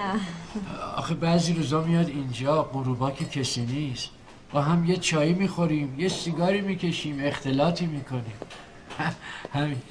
آخه 0.96 1.14
بعضی 1.14 1.54
روزا 1.54 1.82
میاد 1.82 2.08
اینجا 2.08 2.64
غروبا 2.64 3.12
که 3.12 3.26
کسی 3.26 3.62
نیست. 3.62 4.10
با 4.52 4.62
هم 4.62 4.86
یه 4.86 4.98
چایی 4.98 5.34
می‌خوریم 5.34 6.00
یه 6.00 6.10
سیگاری 6.10 6.62
می‌کشیم 6.62 7.20
اختلاطی 7.24 7.86
می‌کنیم. 7.86 8.34
همین. 9.54 9.82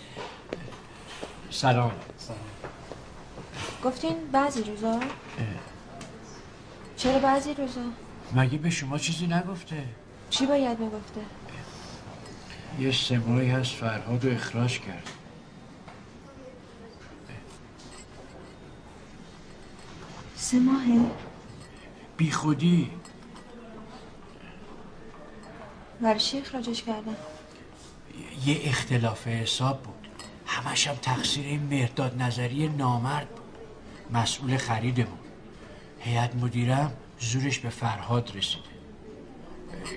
سلام. 1.51 1.93
گفتین 3.85 4.17
بعضی 4.33 4.63
روزا؟ 4.63 5.01
چرا 6.97 7.19
بعضی 7.19 7.55
روزا؟ 7.55 7.81
مگه 8.35 8.59
به 8.59 8.71
شما 8.71 8.99
چیزی 8.99 9.27
نگفته؟ 9.27 9.85
چی 10.31 10.47
باید 10.47 10.79
می‌گفته؟ 10.79 11.21
یه 12.79 12.93
سه 12.93 13.19
ماهی 13.19 13.51
هست 13.51 13.73
فرهاد 13.73 14.25
رو 14.25 14.33
اخراج 14.33 14.81
کرد. 14.81 15.09
سه 20.37 20.59
ماهه. 20.59 21.11
بی 22.17 22.31
خودی. 22.31 22.91
برای 26.01 26.21
چی 26.21 26.39
اخراجش 26.39 26.83
کردن؟ 26.83 27.17
یه 28.47 28.61
اختلاف 28.65 29.27
حساب 29.27 29.83
بود. 29.83 30.00
همش 30.51 30.89
هم 30.89 30.95
تقصیر 30.95 31.47
این 31.47 31.81
مرداد 31.81 32.23
نظری 32.23 32.69
نامرد 32.69 33.29
بود. 33.29 33.59
مسئول 34.13 34.57
خریدمون. 34.57 35.19
هیئت 35.99 36.35
مدیرم 36.35 36.93
زورش 37.21 37.59
به 37.59 37.69
فرهاد 37.69 38.37
رسیده. 38.37 38.65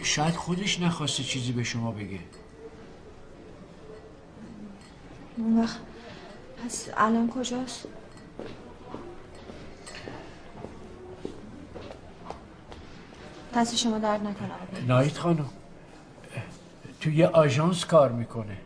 شاید 0.04 0.36
خودش 0.36 0.80
نخواسته 0.80 1.24
چیزی 1.24 1.52
به 1.52 1.64
شما 1.64 1.92
بگه. 1.92 2.20
اون 5.38 5.60
وقت 5.60 5.78
پس 6.66 6.90
الان 6.98 7.30
کجاست؟ 7.30 7.86
دست 13.56 13.76
شما 13.76 13.98
درد 13.98 14.22
نکنه. 14.28 14.52
نایت 14.88 15.18
خانم 15.18 15.50
تو 17.02 17.10
یه 17.10 17.28
آژانس 17.28 17.86
کار 17.86 18.12
می‌کنه. 18.12 18.58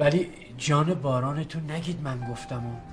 ولی 0.00 0.28
جان 0.58 0.94
بارانتون 0.94 1.70
نگید 1.70 2.02
من 2.02 2.32
گفتم 2.32 2.66
و 2.66 2.89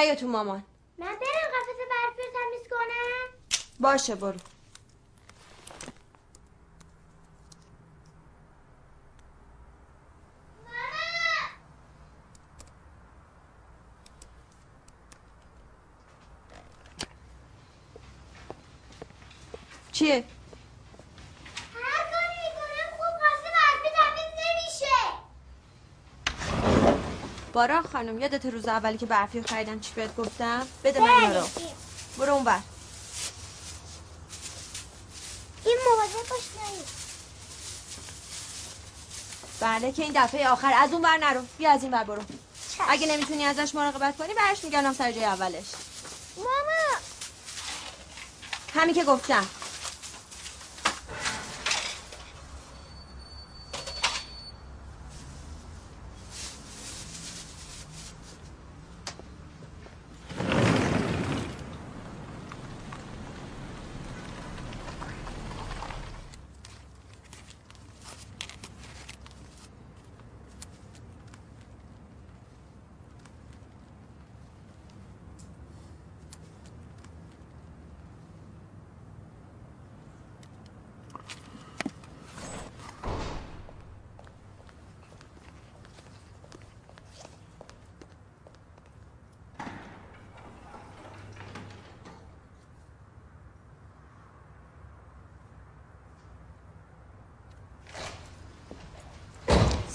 مامان 0.00 0.06
نه 0.06 0.06
یا 0.06 0.14
تو 0.14 0.26
مامان. 0.28 0.62
من 0.98 1.06
برم 1.06 1.14
قفس 1.14 1.76
برفی 1.90 2.22
رو 2.22 2.32
تمیز 2.32 2.68
کنم. 2.70 3.28
باشه 3.80 4.14
برو 4.14 4.38
چیه؟ 19.92 20.24
هر 21.74 22.02
کاری 22.10 22.36
می‌کنم 22.44 22.90
خوب 22.96 23.14
قفس 23.20 23.42
برفی 23.42 23.90
تمیز 23.96 24.32
نمیشه 24.40 24.96
بارا 27.60 27.82
خانم 27.82 28.18
یادت 28.18 28.46
روز 28.46 28.68
اولی 28.68 28.98
که 28.98 29.06
برفی 29.06 29.42
خریدم 29.42 29.80
چی 29.80 29.92
بهت 29.94 30.16
گفتم؟ 30.16 30.66
بده 30.84 31.00
من 31.00 31.34
رو. 31.34 31.48
برو 32.18 32.32
اون 32.34 32.44
بر 32.44 32.58
این 35.64 35.78
مواظب 35.90 36.28
باش 36.30 36.40
بله 39.60 39.92
که 39.92 40.02
این 40.02 40.12
دفعه 40.24 40.48
آخر 40.48 40.72
از 40.76 40.92
اون 40.92 41.02
بر 41.02 41.16
نرو. 41.16 41.40
بیا 41.58 41.70
از 41.70 41.82
این 41.82 41.92
بر 41.92 42.04
برو. 42.04 42.22
اگه 42.88 43.06
نمی‌تونی 43.06 43.44
ازش 43.44 43.74
مراقبت 43.74 44.16
کنی 44.16 44.34
برش 44.34 44.64
میگردم 44.64 44.92
سر 44.94 45.12
جای 45.12 45.24
اولش. 45.24 45.64
ماما. 46.36 47.00
همین 48.74 48.94
که 48.94 49.04
گفتم. 49.04 49.46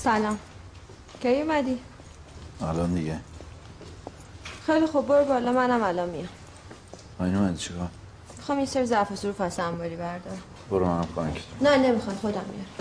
سلام. 0.05 0.39
کی 1.21 1.41
اومدی؟ 1.41 1.79
الان 2.61 2.93
دیگه. 2.93 3.19
خیلی 4.65 4.85
خوب 4.85 5.07
برو 5.07 5.25
بالا 5.25 5.51
منم 5.51 5.83
الان 5.83 6.09
میام. 6.09 6.29
آینه 7.19 7.39
من 7.39 7.55
چیکار؟ 7.55 7.87
می‌خوام 8.37 8.59
یه 8.59 8.65
سری 8.65 8.85
ظرف 8.85 9.15
سور 9.15 9.31
فصل 9.31 9.61
انباری 9.61 9.95
بردارم. 9.95 10.41
برو 10.71 10.85
منم 10.85 11.07
کمک 11.15 11.43
نه 11.61 11.77
نمی‌خواد 11.77 12.15
خودم 12.15 12.45
میارم. 12.51 12.74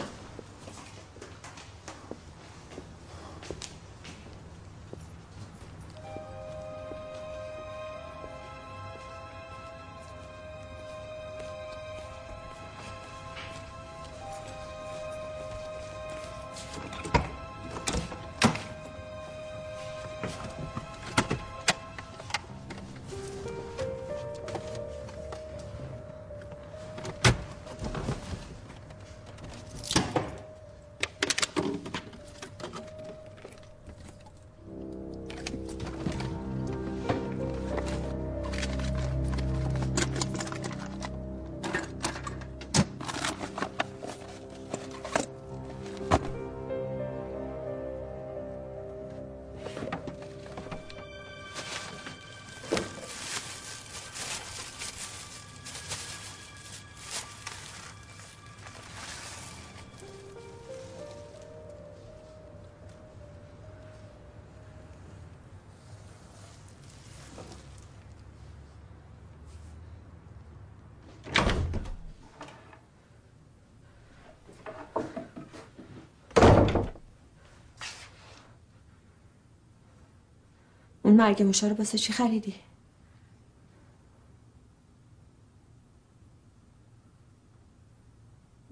اون 81.04 81.14
مرگ 81.14 81.42
موشا 81.42 81.68
رو 81.68 81.76
واسه 81.76 81.98
چی 81.98 82.12
خریدی؟ 82.12 82.54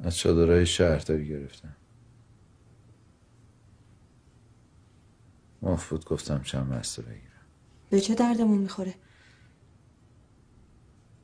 از 0.03 0.17
چادرهای 0.17 0.67
شهرداری 0.67 1.29
گرفتم. 1.29 1.77
مفروض 5.63 6.05
گفتم 6.05 6.43
چند 6.43 6.69
بسته 6.69 7.03
بگیرم. 7.03 7.47
به 7.91 8.01
چه 8.01 8.15
دردمون 8.15 8.59
می‌خوره؟ 8.59 8.95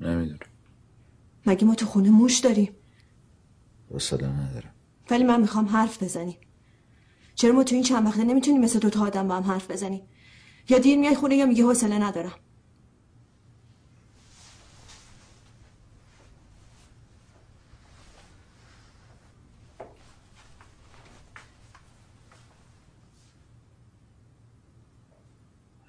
نمی‌دونم. 0.00 0.38
مگه 1.46 1.64
ما 1.64 1.74
تو 1.74 1.86
خونه 1.86 2.10
موش 2.10 2.38
داریم؟ 2.38 2.72
حوصله 3.90 4.28
ندارم. 4.28 4.74
ولی 5.10 5.24
من 5.24 5.40
می‌خوام 5.40 5.66
حرف 5.66 6.02
بزنیم. 6.02 6.38
چرا 7.34 7.52
ما 7.52 7.64
تو 7.64 7.74
این 7.74 7.84
چند 7.84 8.06
وقته 8.06 8.24
نمی‌تونیم 8.24 8.60
مثل 8.60 8.78
دوتا 8.78 9.06
آدم 9.06 9.28
با 9.28 9.36
هم 9.36 9.42
حرف 9.42 9.70
بزنیم؟ 9.70 10.02
یا 10.68 10.78
دیر 10.78 10.98
میای 10.98 11.14
خونه 11.14 11.36
یا 11.36 11.46
میگه 11.46 11.64
حوصله 11.64 11.98
ندارم 11.98 12.32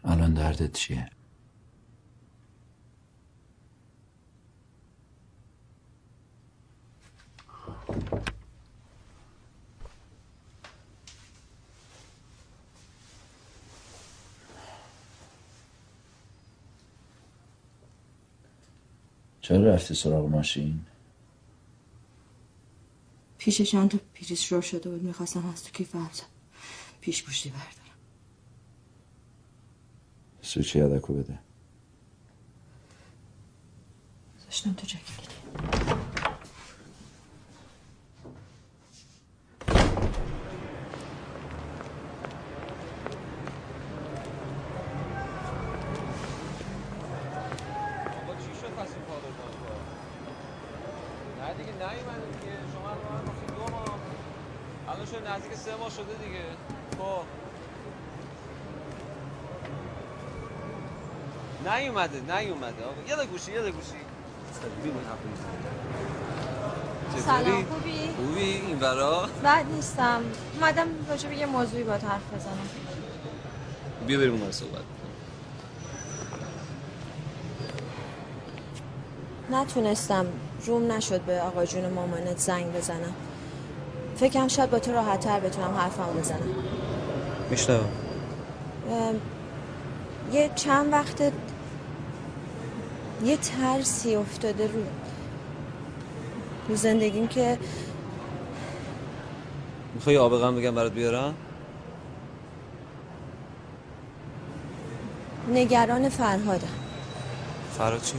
الان 0.03 0.33
دردت 0.33 0.73
چیه؟ 0.73 1.18
چرا 19.49 19.73
رفتی 19.73 19.93
سراغ 19.95 20.29
ماشین؟ 20.29 20.85
پیش 23.37 23.61
چند 23.61 23.89
تا 23.91 23.97
پریز 24.13 24.33
شور 24.39 24.61
شده 24.61 24.89
بود 24.89 25.03
می‌خواستم 25.03 25.49
از 25.49 25.63
تو 25.63 25.71
کیف 25.71 25.91
زد 25.91 26.25
پیش 27.01 27.23
پوشتی 27.23 27.49
بردارم. 27.49 27.97
سوچی 30.41 30.79
یدکو 30.79 31.13
بده؟ 31.13 31.39
داشتم 34.45 34.73
تو 34.73 34.87
جکیت 34.87 35.29
آقا 48.17 48.35
چی 48.35 48.53
شد 48.61 48.67
پس 48.69 48.93
این 48.93 49.03
پادر 49.05 49.21
بانکا 49.21 49.75
نه 51.39 51.53
دیگه 51.53 51.71
نیومده 51.71 52.39
دیگه 52.39 52.53
شما 52.73 52.93
رو 52.93 53.13
من 53.13 53.25
گفتید 53.25 53.55
دو 53.55 53.71
ماه 53.71 53.99
الان 54.87 55.05
شد 55.05 55.27
نزدیک 55.27 55.53
سه 55.53 55.75
ماه 55.75 55.89
شده 55.89 56.25
دیگه 56.25 56.43
خب 56.97 57.23
نیومده 61.99 62.35
نیومده. 62.39 62.83
آقا 62.83 63.21
یه 63.21 63.27
گوشی 63.27 63.51
یه 63.51 63.61
گوشی. 63.61 63.99
سلام 67.25 67.65
خوبی؟ 67.65 68.09
خوبی؟ 68.17 68.41
این 68.41 68.79
برا 68.79 69.29
بد 69.43 69.65
نیستم. 69.75 70.21
اومدم 70.59 70.87
راجع 71.09 71.29
به 71.29 71.35
یه 71.35 71.45
موضوعی 71.45 71.83
با 71.83 71.93
حرف 71.93 72.33
بزنم. 72.35 72.69
بیا 74.07 74.19
بریم 74.19 74.41
اون 74.41 74.51
صحبت 74.51 74.81
نتونستم. 79.51 80.25
روم 80.65 80.91
نشد 80.91 81.21
به 81.21 81.41
آقا 81.41 81.65
جون 81.65 81.89
مامانت 81.89 82.37
زنگ 82.37 82.73
بزنم. 82.73 83.13
فکرم 84.17 84.47
شاید 84.47 84.69
با 84.69 84.79
تو 84.79 84.91
راحت 84.91 85.19
تر 85.19 85.39
بتونم 85.39 85.75
حرفمو 85.77 86.13
بزنم. 86.13 86.55
میشنوم. 87.49 87.89
ام، 88.89 89.21
یه 90.31 90.51
چند 90.55 90.93
وقت 90.93 91.31
یه 93.23 93.37
ترسی 93.37 94.15
افتاده 94.15 94.67
رو 94.67 94.83
رو 96.69 96.75
زندگیم 96.75 97.27
که 97.27 97.57
می‌خوای 99.95 100.17
آب 100.17 100.37
غم 100.37 100.55
بگم 100.55 100.75
برات 100.75 100.93
بیارم؟ 100.93 101.33
نگران 105.53 106.09
فرهادم. 106.09 106.67
فراد 107.77 108.01
چی؟ 108.01 108.13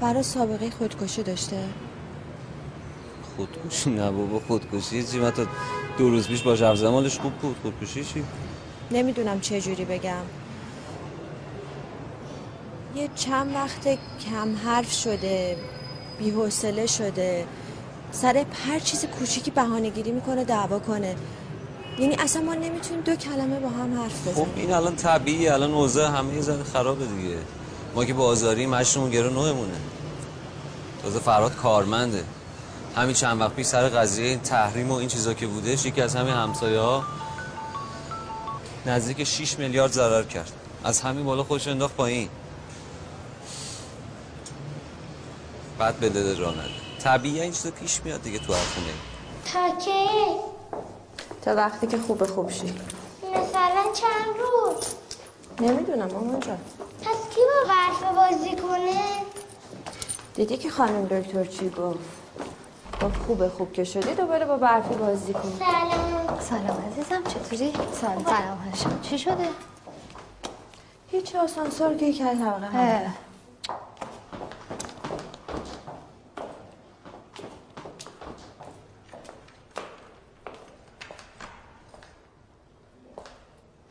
فراد 0.00 0.22
سابقه 0.22 0.70
خودکشی 0.70 1.22
داشته. 1.22 1.64
خودکشی؟ 3.36 3.90
نه 3.90 4.10
بابا 4.10 4.38
خودکشی 4.38 5.02
چی؟ 5.02 5.18
من 5.18 5.30
تا 5.30 5.46
دو 5.98 6.10
روز 6.10 6.28
پیش 6.28 6.42
با 6.42 6.54
حرف 6.54 6.82
مالش 6.82 7.18
خوب 7.18 7.32
بود. 7.32 7.56
خودکشی 7.62 8.04
چی؟ 8.04 8.24
نمی‌دونم 8.90 9.40
چه 9.40 9.60
جوری 9.60 9.84
بگم. 9.84 10.22
یه 12.94 13.08
چند 13.14 13.54
وقت 13.54 13.88
کم 14.30 14.56
حرف 14.64 14.92
شده 14.92 15.56
بی‌حوصله 16.18 16.86
شده 16.86 17.46
سر 18.12 18.44
هر 18.66 18.78
چیز 18.78 19.04
کوچیکی 19.04 19.50
بهانه 19.50 19.90
گیری 19.90 20.12
می‌کنه 20.12 20.44
دعوا 20.44 20.78
کنه. 20.78 21.16
یعنی 21.98 22.14
اصلا 22.14 22.42
ما 22.42 22.54
نمی‌تونیم 22.54 23.02
دو 23.02 23.16
کلمه 23.16 23.60
با 23.60 23.68
هم 23.68 24.00
حرف 24.02 24.24
خب 24.24 24.30
بزنیم. 24.30 24.52
این 24.56 24.72
الان 24.72 24.96
طبیعیه 24.96 25.52
الان 25.52 25.74
اوضاع 25.74 26.10
همه 26.10 26.40
ذره 26.40 26.62
خرابه 26.62 27.06
دیگه. 27.06 27.38
ما 27.94 28.04
که 28.04 28.14
بازاری 28.14 28.66
مشتمون 28.66 29.10
گرو 29.10 29.30
نوعمونه 29.30 29.76
تازه 31.02 31.18
فراد 31.18 31.56
کارمنده. 31.56 32.24
همین 32.96 33.14
چند 33.14 33.40
وقت 33.40 33.54
پیش 33.54 33.66
سر 33.66 33.88
قضیه 33.88 34.26
این 34.26 34.40
تحریم 34.40 34.90
و 34.90 34.94
این 34.94 35.08
چیزا 35.08 35.34
که 35.34 35.46
بودش 35.46 35.86
یکی 35.86 36.00
از 36.00 36.16
همین 36.16 36.34
همسایه 36.34 36.80
ها 36.80 37.04
نزدیک 38.86 39.24
6 39.24 39.58
میلیارد 39.58 39.92
ضرر 39.92 40.22
کرد. 40.22 40.52
از 40.84 41.00
همین 41.00 41.24
بالا 41.24 41.44
خودش 41.44 41.68
انداخت 41.68 41.96
پایین. 41.96 42.28
بعد 45.80 45.96
به 45.96 46.08
دل 46.08 46.36
راه 46.36 46.52
نده. 46.54 46.70
طبیعیه 47.04 47.42
این 47.42 47.52
چیزا 47.52 47.70
پیش 47.70 48.00
میاد 48.04 48.22
دیگه 48.22 48.38
تو 48.38 48.52
هر 48.52 48.58
خونه. 48.58 48.92
تا 49.52 49.76
کی 49.84 50.08
تا 51.42 51.54
وقتی 51.54 51.86
که 51.86 51.98
خوب 51.98 52.26
خوب 52.26 52.50
شی. 52.50 52.74
مثلا 53.22 53.84
چند 53.94 54.36
روز. 54.38 54.84
نمی‌دونم 55.60 56.08
مامان 56.12 56.40
جان. 56.40 56.58
پس 57.02 57.34
کی 57.34 57.40
با 57.40 57.68
برف 57.74 58.16
بازی 58.16 58.56
کنه؟ 58.56 59.00
دیدی 60.34 60.56
که 60.56 60.70
خانم 60.70 61.04
دکتر 61.04 61.44
چی 61.44 61.70
گفت؟ 61.70 61.98
گفت 63.02 63.16
خوب 63.26 63.48
خوب 63.48 63.72
که 63.72 63.84
شدی 63.84 64.14
دوباره 64.14 64.44
با 64.46 64.56
برفی 64.56 64.94
بازی 64.94 65.32
کن. 65.32 65.52
سلام. 65.58 66.40
سلام 66.40 66.84
عزیزم 66.92 67.22
چطوری؟ 67.24 67.72
سلام. 68.00 68.24
سلام 68.24 68.58
هاشم 68.58 69.00
چی 69.02 69.18
شده؟ 69.18 69.48
هیچ 71.10 71.34
آسانسور 71.34 71.94
که 71.94 72.06
یک 72.06 72.18
طبقه 72.18 73.10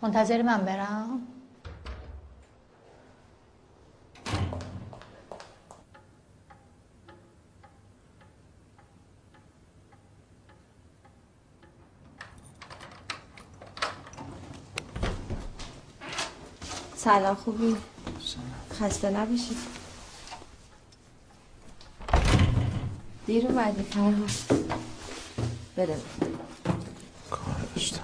منتظر 0.01 0.41
من 0.41 0.65
برم؟ 0.65 1.21
سلام 16.95 17.35
خوبی؟ 17.35 17.75
خسته 18.79 19.09
نباشی. 19.09 19.57
دیر 23.27 23.47
اومدی 23.47 23.83
فرهاد. 23.83 24.29
بده 25.77 25.97
کار 27.31 27.55
داشتم 27.75 28.03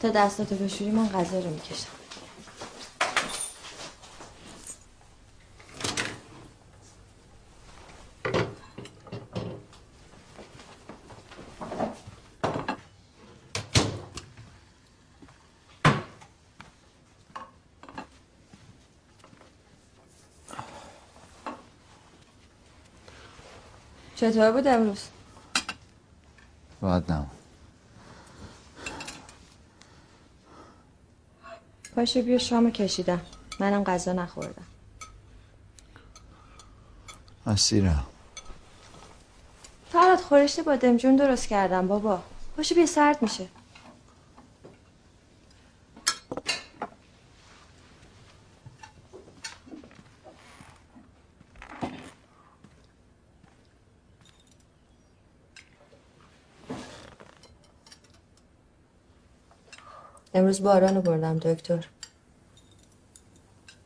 تا 0.00 0.08
دستاتو 0.08 0.54
بشوری 0.54 0.90
من 0.90 1.08
غذا 1.08 1.40
رو 1.40 1.50
می‌کشم 1.50 1.86
چطور 24.16 24.52
بود 24.52 24.66
امروز؟ 24.66 25.08
باید 26.80 27.12
نمون 27.12 27.39
پاشو 31.96 32.22
بیا 32.22 32.38
شامو 32.38 32.70
کشیدم. 32.70 33.20
منم 33.60 33.84
غذا 33.84 34.12
نخوردم. 34.12 34.66
اسیرم 37.46 38.06
فراد 39.92 40.18
خورشت 40.18 40.60
با 40.60 40.76
دمجون 40.76 41.16
درست 41.16 41.48
کردم 41.48 41.88
بابا. 41.88 42.22
پاشو 42.56 42.74
بیا 42.74 42.86
سرد 42.86 43.22
میشه. 43.22 43.48
امروز 60.34 60.62
باران 60.62 60.94
رو 60.94 61.02
بردم 61.02 61.38
دکتر. 61.38 61.86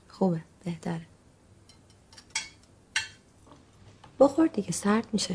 خوبه 0.08 0.40
بهتره. 0.64 1.06
بخور 4.20 4.46
دیگه 4.46 4.72
سرد 4.72 5.06
میشه. 5.12 5.34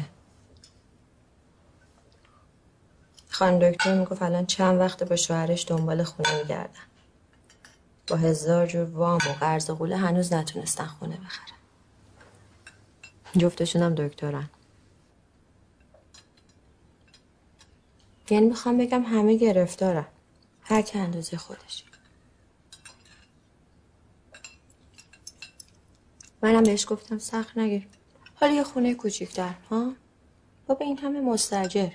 خانم 3.30 3.72
دکتر 3.72 4.00
می‌گفت 4.00 4.22
الان 4.22 4.45
چند 4.45 4.80
وقته 4.80 5.06
با 5.06 5.15
شوهرش 5.15 5.65
دنبال 5.67 6.04
خونه 6.04 6.41
میگردن. 6.41 6.80
با 8.08 8.15
هزار 8.15 8.67
جور 8.67 8.89
وام 8.89 9.17
و 9.17 9.34
قرض 9.39 9.69
و 9.69 9.76
قوله 9.76 9.98
هنوز 9.98 10.34
نتونستن 10.34 10.86
خونه 10.86 11.17
بخرن. 11.17 11.56
جفتشون 13.38 13.82
هم 13.82 13.95
دکترن. 13.95 14.50
یعنی 18.30 18.45
می‌خوام 18.45 18.78
بگم 18.78 19.04
همه 19.04 19.38
گرفتارن. 19.38 20.06
هر 20.69 20.82
که 20.82 20.99
اندازه 20.99 21.38
خودش. 21.38 21.84
منم 26.41 26.63
بهش 26.63 26.86
گفتم 26.89 27.17
سخت 27.17 27.58
نگیر. 27.58 27.88
حالا 28.36 28.53
یه 28.53 28.63
خونه 28.63 28.93
کوچیکتر 28.93 29.53
ها؟ 29.69 29.93
بابا 30.67 30.86
این 30.86 30.97
همه 30.97 31.21
مستجر 31.21 31.89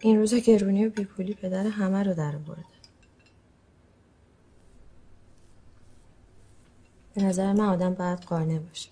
این 0.00 0.18
روزا 0.18 0.38
گرونی 0.38 0.86
و 0.86 0.90
بیپولی 0.90 1.34
پدر 1.34 1.66
همه 1.66 2.02
رو 2.02 2.14
در 2.14 2.36
برده 2.36 2.64
به 7.14 7.22
نظر 7.22 7.52
من 7.52 7.64
آدم 7.64 7.94
باید 7.94 8.18
قانع 8.18 8.58
باشه. 8.58 8.90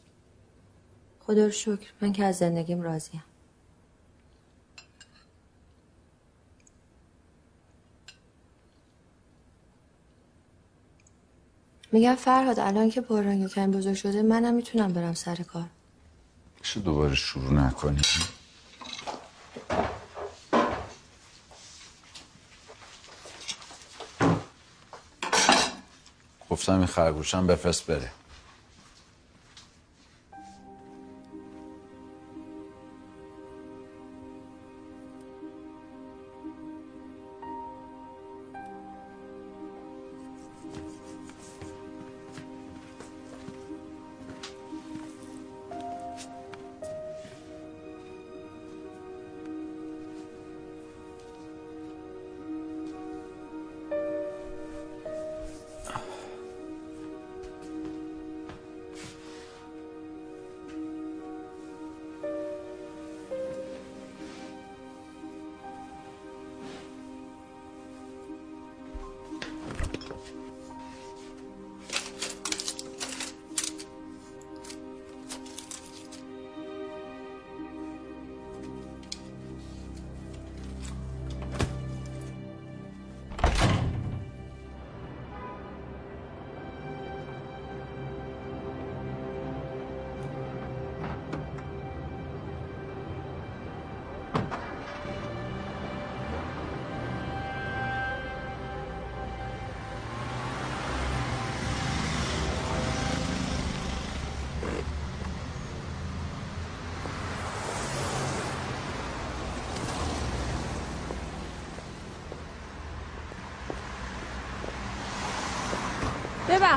خدا 1.21 1.45
رو 1.45 1.51
شکر 1.51 1.93
من 2.01 2.13
که 2.13 2.25
از 2.25 2.37
زندگیم 2.37 2.81
راضیم. 2.83 3.25
میگم 11.93 12.15
فرهاد 12.15 12.59
الان 12.59 12.91
که 12.91 13.01
باران 13.01 13.43
یکم 13.43 13.71
بزرگ 13.71 13.95
شده 13.95 14.23
منم 14.23 14.55
می‌تونم 14.55 14.93
برم 14.93 15.15
سر 15.15 15.37
کار. 15.37 15.67
میشه 16.61 16.81
دوباره 16.81 17.15
شروع 17.15 17.53
نکنی؟ 17.53 18.01
گفتم 26.51 26.77
این 26.79 26.87
خرگوشم 26.87 27.47
بفرست 27.47 27.87
بره. 27.87 28.11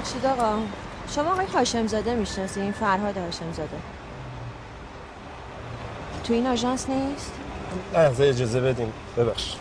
ببخشید 0.02 0.26
آقا. 0.26 0.60
شما 1.16 1.32
آقای 1.32 1.46
هاشم 1.46 1.88
زاده 1.88 2.16
می‌شناسین 2.16 2.72
فرهاد 2.72 3.18
هاشم 3.18 3.52
زاده 3.54 3.78
تو 6.24 6.34
این 6.34 6.48
آژانس 6.48 6.90
نیست؟ 6.90 7.32
لحظه 7.94 8.24
اجازه 8.24 8.62
بدین. 8.62 8.92
ببخش 9.18 9.56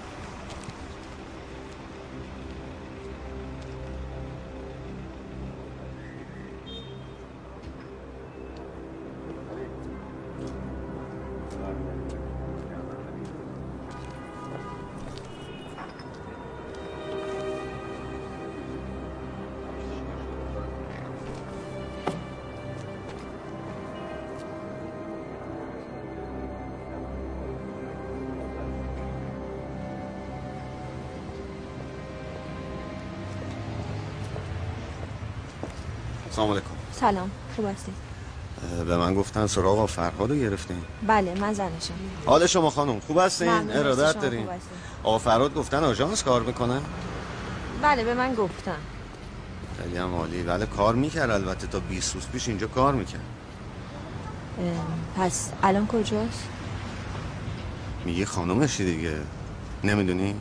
سلام 37.00 37.30
خوب 37.56 37.66
هستید 37.66 37.94
به 38.86 38.96
من 38.96 39.14
گفتن 39.14 39.46
سراغ 39.46 39.86
فرهاد 39.86 40.30
رو 40.30 40.36
گرفتین. 40.36 40.82
بله 41.06 41.34
من 41.34 41.52
زنشم. 41.52 41.94
حال 42.26 42.46
شما 42.46 42.70
خانم 42.70 43.00
خوب 43.00 43.18
هستین؟ 43.18 43.70
ارادت 43.70 44.20
دارین. 44.20 44.46
آقا 45.02 45.18
فرهاد 45.18 45.54
گفتن 45.54 45.84
آژانس 45.84 46.22
کار 46.22 46.42
می‌کنن 46.42 46.80
بله 47.82 48.04
به 48.04 48.14
من 48.14 48.34
گفتن. 48.34 48.76
خیلی 49.82 49.96
هم 49.96 50.14
عالی. 50.14 50.42
بله 50.42 50.66
کار 50.66 50.94
می‌کرد 50.94 51.30
البته 51.30 51.66
تا 51.66 51.80
20 51.80 52.14
روز 52.14 52.26
پیش 52.26 52.48
اینجا 52.48 52.66
کار 52.66 52.94
می‌کرد. 52.94 53.24
پس 55.16 55.50
الان 55.62 55.86
کجاست؟ 55.86 56.48
میگه 58.04 58.26
خانومشی 58.26 58.84
دیگه. 58.96 59.16
نمی‌دونی؟ 59.84 60.34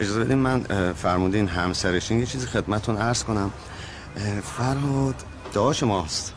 اجازه 0.00 0.24
بدین 0.24 0.38
من 0.38 0.92
فرمودین 0.92 1.48
همسرشین 1.48 2.18
یه 2.18 2.26
چیزی 2.26 2.46
خدمتون 2.46 2.96
عرض 2.96 3.24
کنم. 3.24 3.50
فرهاد 4.56 5.14
داشت 5.52 5.82
ماست. 5.82 6.32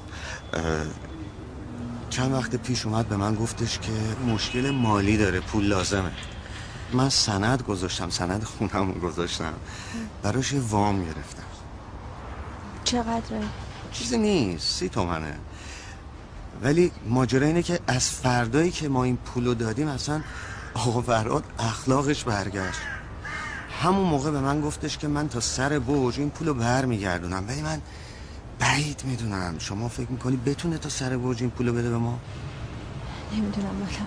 چند 2.09 2.33
وقت 2.33 2.55
پیش 2.55 2.85
اومد 2.85 3.07
به 3.09 3.17
من 3.17 3.35
گفتش 3.35 3.79
که 3.79 3.91
مشکل 4.27 4.69
مالی 4.69 5.17
داره 5.17 5.39
پول 5.39 5.63
لازمه. 5.65 6.11
من 6.93 7.09
سند 7.09 7.61
گذاشتم 7.61 8.09
سند 8.09 8.43
خونم 8.43 8.91
گذاشتم. 8.91 9.53
براش 10.23 10.53
وام 10.69 11.05
گرفتم. 11.05 11.43
چقدره؟ 12.83 13.41
چیزی 13.91 14.17
نیست 14.17 14.79
سی 14.79 14.89
تومنه. 14.89 15.35
ولی 16.63 16.91
ماجرا 17.05 17.47
اینه 17.47 17.63
که 17.63 17.79
از 17.87 18.09
فردایی 18.09 18.71
که 18.71 18.89
ما 18.89 19.03
این 19.03 19.17
پولو 19.17 19.53
دادیم 19.53 19.87
اصلا 19.87 20.21
آقا 20.73 21.01
فراد 21.01 21.43
اخلاقش 21.59 22.23
برگشت. 22.23 22.79
همون 23.83 24.07
موقع 24.07 24.31
به 24.31 24.39
من 24.39 24.61
گفتش 24.61 24.97
که 24.97 25.07
من 25.07 25.29
تا 25.29 25.39
سر 25.39 25.79
برج 25.79 26.19
این 26.19 26.29
پولو 26.29 26.53
بر 26.53 26.85
میگردونم 26.85 27.43
ولی 27.47 27.61
من 27.61 27.81
بعید 28.59 29.01
می‌دونم. 29.05 29.55
شما 29.59 29.87
فکر 29.87 30.11
می‌کنی 30.11 30.37
بتونه 30.37 30.77
تا 30.77 30.89
سر 30.89 31.17
برج 31.17 31.41
این 31.41 31.49
پولو 31.49 31.73
بده 31.73 31.89
به 31.89 31.97
ما؟ 31.97 32.19
نمی‌دونم 33.31 33.79
بالا 33.79 34.05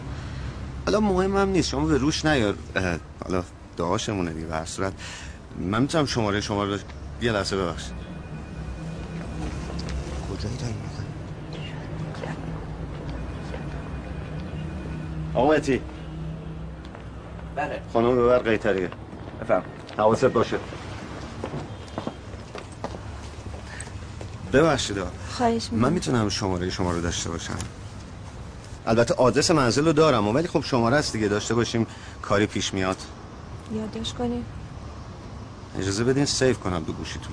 حالا 0.86 1.00
مهمم 1.00 1.48
نیست. 1.48 1.68
شما 1.68 1.86
به 1.86 1.98
روش 1.98 2.24
نیار. 2.24 2.54
حالا 3.24 3.44
دعاشمونه 3.76 4.32
دیگه 4.32 4.46
به 4.46 4.54
هر 4.54 4.64
صورت. 4.64 4.92
من 5.58 5.82
می‌تونم 5.82 6.06
شماره 6.06 6.40
شما 6.40 6.64
رو 6.64 6.78
یه 7.22 7.32
لحظه 7.32 7.56
ببخشید. 7.56 7.92
کجایی 10.30 10.56
داری 10.56 10.72
می‌کنی؟ 10.72 11.06
آقا 15.34 15.48
مهدی. 15.48 15.80
بله. 17.56 17.80
خانم 17.92 18.16
ببر 18.16 18.38
قیتریه. 18.38 18.90
بفهم 19.40 19.62
حواست 19.98 20.24
باشه. 20.24 20.58
ببخشید. 24.52 24.96
خواهش 25.30 25.64
می‌کنم. 25.64 25.80
من 25.80 25.92
می‌تونم 25.92 26.28
شماره 26.28 26.70
شما 26.70 26.90
رو 26.90 27.00
داشته 27.00 27.30
باشم. 27.30 27.58
البته 28.86 29.14
آدرس 29.14 29.50
منزل 29.50 29.86
رو 29.86 29.92
دارم 29.92 30.28
ولی 30.28 30.48
خب 30.48 30.60
شماره 30.64 30.96
است 30.96 31.12
دیگه. 31.12 31.28
داشته 31.28 31.54
باشیم 31.54 31.86
کاری 32.22 32.46
پیش 32.46 32.74
میاد. 32.74 32.96
یادداشت 33.74 34.14
کنیم. 34.14 34.44
اجازه 35.78 36.04
بدین 36.04 36.24
سیف 36.24 36.58
کنم 36.58 36.82
دو 36.84 36.92
گوشیتون. 36.92 37.32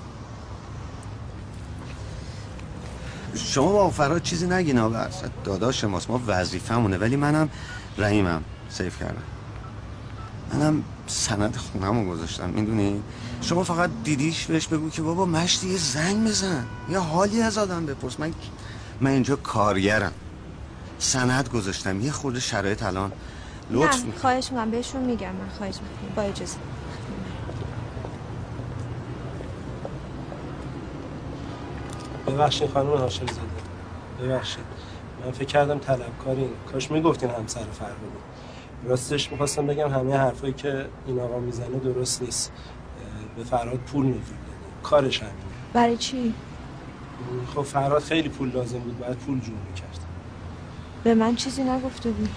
شما 3.35 3.71
با 3.71 3.89
فراد 3.89 4.21
چیزی 4.21 4.47
نگین 4.47 4.79
آقا. 4.79 5.05
داداش 5.43 5.83
ماست. 5.83 6.09
ما 6.09 6.21
وظیفمونه 6.27 6.97
ولی 6.97 7.15
منم 7.15 7.49
رحیمم. 7.97 8.43
سیف 8.69 8.99
کردم. 8.99 9.23
منم 10.53 10.83
سند 11.07 11.55
خونم 11.55 11.99
رو 11.99 12.13
گذاشتم 12.13 12.49
می‌دونی؟ 12.49 13.03
شما 13.41 13.63
فقط 13.63 13.89
دیدیش 14.03 14.45
بهش 14.45 14.67
بگو 14.67 14.89
که 14.89 15.01
بابا 15.01 15.25
مشتی 15.25 15.69
یه 15.69 15.77
زنگ 15.77 16.27
بزن 16.27 16.65
یا 16.89 17.01
حالی 17.01 17.41
از 17.41 17.57
آدم 17.57 17.85
بپرس. 17.85 18.19
من 18.19 18.33
من 19.01 19.11
اینجا 19.11 19.35
کارگرم. 19.35 20.11
سند 20.99 21.49
گذاشتم 21.49 22.01
یه 22.01 22.11
خورده 22.11 22.39
شرایط 22.39 22.83
الان 22.83 23.11
لطف 23.71 24.05
نه 24.05 24.11
خواهش 24.21 24.51
می‌کنم 24.51 24.71
بهشون 24.71 25.01
میگم 25.01 25.27
من 25.27 25.49
خواهش 25.57 25.75
می‌کنم. 25.75 26.15
با 26.15 26.21
اجازه. 26.21 26.57
ببخشید 32.27 32.69
خانم 32.69 32.89
هاشم 32.89 33.25
زاده. 33.25 34.27
ببخشید. 34.27 34.63
من 35.25 35.31
فکر 35.31 35.45
کردم 35.45 35.79
طلبکارین 35.79 36.49
کاش 36.71 36.91
می‌گفتین 36.91 37.29
همسر 37.29 37.59
فرهادی 37.59 37.97
راستش 38.85 39.31
می‌خواستم 39.31 39.67
بگم 39.67 39.89
همه 39.89 40.17
حرفایی 40.17 40.53
که 40.53 40.85
این 41.05 41.19
آقا 41.19 41.39
می‌زنه 41.39 41.79
درست 41.79 42.21
نیست. 42.21 42.51
به 43.37 43.43
فرهاد 43.43 43.77
پول 43.79 44.05
می‌گیره 44.05 44.37
کارش 44.83 45.19
همینه. 45.19 45.35
برای 45.73 45.97
چی؟ 45.97 46.33
خب 47.55 47.61
فرهاد 47.61 48.01
خیلی 48.01 48.29
پول 48.29 48.51
لازم 48.51 48.79
بود 48.79 48.99
باید 48.99 49.17
پول 49.17 49.39
جور 49.39 49.55
می‌کرد. 49.69 49.99
به 51.03 51.13
من 51.13 51.35
چیزی 51.35 51.63
نگفته 51.63 52.11
بود. 52.11 52.29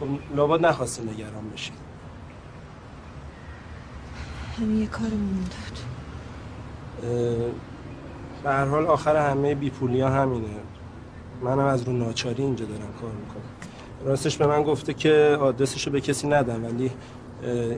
خب 0.00 0.06
لابد 0.36 0.66
نخواستیم 0.66 1.10
نگران 1.10 1.50
بشید. 1.50 1.74
همین 4.58 4.80
یه 4.80 4.86
کار 4.86 5.08
مونده 5.08 5.40
بود 5.40 5.78
اه، 7.02 7.52
به 8.42 8.50
هر 8.50 8.64
حال 8.64 8.86
آخر 8.86 9.30
همه 9.30 9.54
بیپولی 9.54 10.00
ها 10.00 10.10
همینه. 10.10 10.48
منم 11.42 11.58
از 11.58 11.82
رو 11.82 11.92
ناچاری 11.92 12.42
اینجا 12.42 12.64
دارم 12.64 12.92
کار 13.00 13.10
می‌کنم. 13.10 13.53
راستش 14.04 14.36
به 14.36 14.46
من 14.46 14.62
گفته 14.62 14.94
که 14.94 15.36
آدرسشو 15.40 15.90
به 15.90 16.00
کسی 16.00 16.28
ندم 16.28 16.64
ولی 16.64 16.90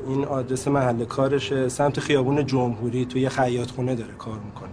این 0.06 0.24
آدرس 0.24 0.68
محل 0.68 1.04
کارشه. 1.04 1.68
سمت 1.68 2.00
خیابون 2.00 2.46
جمهوری 2.46 3.04
توی 3.04 3.20
یه 3.20 3.28
خیاط 3.28 3.70
خونه 3.70 3.94
داره 3.94 4.12
کار 4.12 4.38
می‌کنه. 4.38 4.70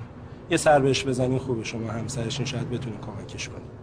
یه 0.50 0.58
سر 0.58 0.80
بهش 0.80 1.06
بزنین 1.06 1.40
خوبه. 1.40 1.64
شما 1.64 1.92
همسرشین 1.92 2.46
شاید 2.46 2.70
بتونه 2.70 2.96
کمکش 2.98 3.50
کنه 3.50 3.83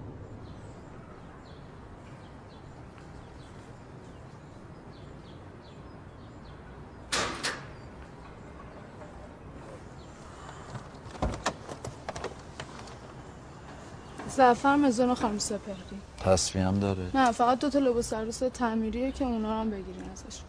زعفر 14.41 14.77
مزون 14.77 15.15
خانم 15.15 15.39
سپهری. 15.39 16.01
تصفیه 16.25 16.63
هم 16.63 16.79
داره. 16.79 17.11
نه 17.15 17.33
فقط 17.33 17.59
دو 17.59 17.71
تا 17.71 17.79
لباس 17.79 18.13
عروس 18.13 18.39
تعمیریه 18.39 19.13
که 19.13 19.25
اونا 19.25 19.61
هم 19.61 19.71
بگیرین 19.71 20.11
ازش. 20.13 20.41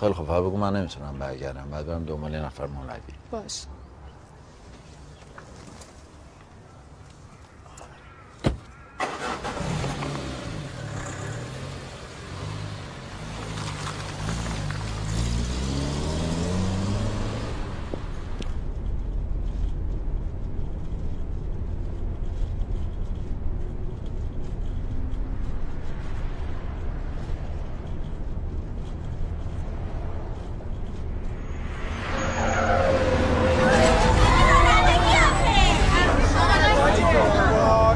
خیلی 0.00 0.14
خب 0.14 0.22
بگو 0.22 0.56
من 0.56 0.76
نمی‌تونم 0.76 1.18
برگردم. 1.18 1.68
بعد 1.70 1.86
برم 1.86 2.04
دنبال 2.04 2.32
یه 2.32 2.40
نفر 2.40 2.66
مولوی. 2.66 3.00
باش 3.30 3.64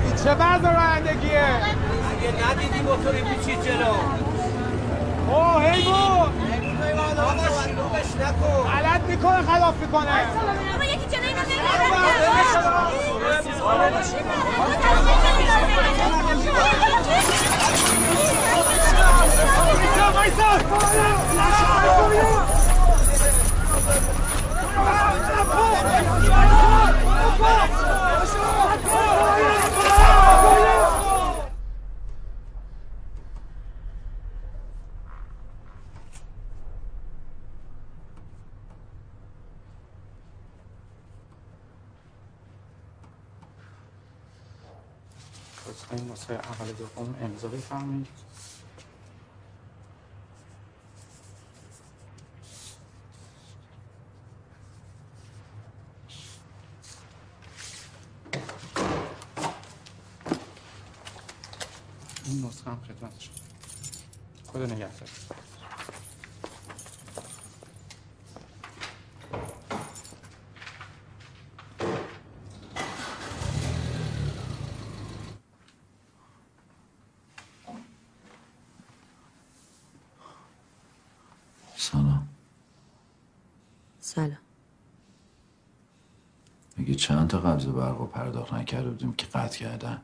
این 0.04 0.16
چه 0.16 0.34
وضع 0.34 0.72
رانندگیه 0.72 1.40
اگه 1.40 2.50
ندیدی 2.50 2.80
موتوری 2.80 3.22
پیچید 3.22 3.62
جلو 3.62 3.94
اوه 5.28 5.62
حیوان 5.62 7.18
آقا 7.18 7.62
شلوغش 7.64 8.16
نکن 8.16 8.70
غلط 8.70 9.00
می‌کنه 9.00 9.42
خلاف 9.42 9.74
می‌کنه 9.80 10.10
اما 10.74 10.84
یکی 10.84 11.06
جلوی 11.16 11.28
این 45.90 46.08
واسه 46.08 46.34
اول 46.34 46.72
دوم 46.72 47.14
امضا 47.38 47.48
بفرمایید 47.48 48.06
این 62.24 62.44
نسخه 62.44 62.70
هم 62.70 62.80
خدمت 62.88 63.20
شما 63.20 63.34
خدا 64.52 64.66
نگهدار 64.66 65.08
سلام. 81.92 82.28
سلام. 84.00 84.38
میگه 86.76 86.94
چند 86.94 87.28
تا 87.30 87.38
قبض 87.38 87.66
برق 87.66 88.00
و 88.00 88.06
پرداخت 88.06 88.54
نکرده 88.54 88.90
بودیم 88.90 89.12
که 89.12 89.26
قطع 89.26 89.58
کردن؟ 89.58 90.02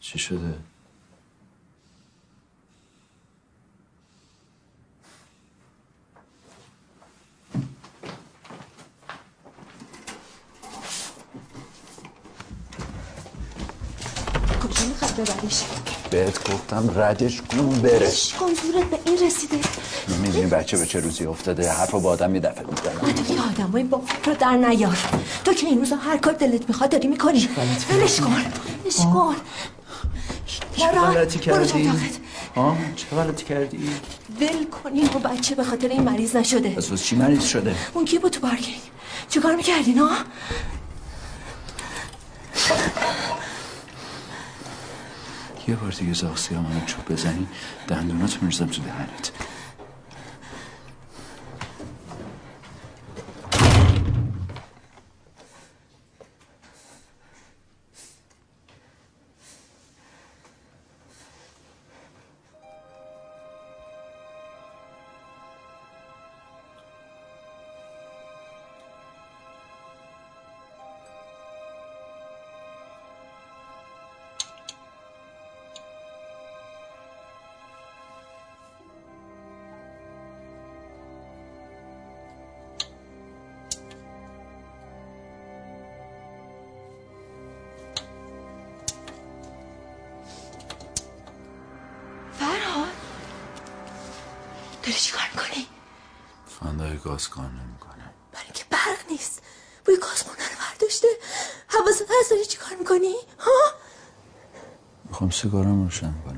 چی 0.00 0.18
شده؟ 0.18 0.58
بهت 16.14 16.52
گفتم 16.52 16.90
ردش 16.96 17.42
کن 17.42 17.80
بره 17.82 18.12
کن 18.40 18.46
زورت 18.46 18.84
به 18.90 18.98
این 19.04 19.18
رسیده. 19.26 19.58
می‌دونی 20.22 20.46
بچه 20.46 20.76
به 20.76 20.86
چه 20.86 21.00
روزی 21.00 21.26
افتاده؟ 21.26 21.72
حرف 21.72 21.90
با 21.90 22.10
آدم 22.10 22.34
یه 22.34 22.40
دفعه 22.40 22.64
می‌زنم. 22.66 23.12
تو 23.12 23.34
یه 23.34 23.40
آدم 23.40 23.70
با 23.70 23.78
این 23.78 23.90
رو 24.24 24.34
در 24.34 24.56
نیار. 24.56 24.98
تو 25.44 25.52
که 25.52 25.66
این 25.66 25.78
روزا 25.78 25.96
هر 25.96 26.16
کار 26.16 26.32
دلت 26.32 26.68
می‌خواد 26.68 26.90
داری 26.90 27.08
می‌کنی. 27.08 27.48
ولش 27.90 28.20
کن 28.20 28.44
ولش 28.84 28.96
کن. 28.96 29.36
چه 30.76 30.86
غلطی 30.86 31.38
کردی؟ 31.38 31.90
ها 32.56 32.76
چه 32.96 33.16
غلطی 33.16 33.44
کردی؟ 33.44 33.78
ول 34.40 34.64
کن 34.64 34.92
این 34.92 35.08
بچه 35.08 35.54
به 35.54 35.64
خاطر 35.64 35.88
این 35.88 36.02
مریض 36.02 36.36
نشده. 36.36 36.68
پس 36.68 36.90
واسه 36.90 37.04
چی 37.04 37.16
مریض 37.16 37.44
شده؟ 37.44 37.74
اون 37.94 38.04
کی 38.04 38.18
بود 38.18 38.32
تو 38.32 38.40
پارکینگ؟ 38.40 38.80
چیکار 39.28 39.56
می‌کردین 39.56 39.98
ها 39.98 40.10
یه 45.68 45.76
بار 45.76 45.90
دیگه 45.90 46.12
زاخسی 46.12 46.54
منو 46.54 46.84
چوب 46.86 47.12
بزنی 47.12 47.46
دندوناتو 47.88 48.38
میرزم 48.42 48.66
تو 48.66 48.82
دهنت. 48.82 49.32
گاز 97.14 97.28
کار 97.28 97.44
نمی‌کنه. 97.44 98.04
برای 98.32 98.52
که 98.54 98.64
برق 98.70 99.10
نیست. 99.10 99.42
بوی 99.84 99.96
گازخونه 99.96 100.48
رو 100.48 100.54
برداشته 100.60 101.08
حواست 101.68 102.02
هست 102.20 102.30
داری 102.30 102.44
چیکار 102.44 102.74
می‌کنی؟ 102.78 103.14
ها؟ 103.38 103.74
می‌خوام 105.04 105.30
سیگارم 105.30 105.84
روشن 105.84 106.14
کنم. 106.24 106.33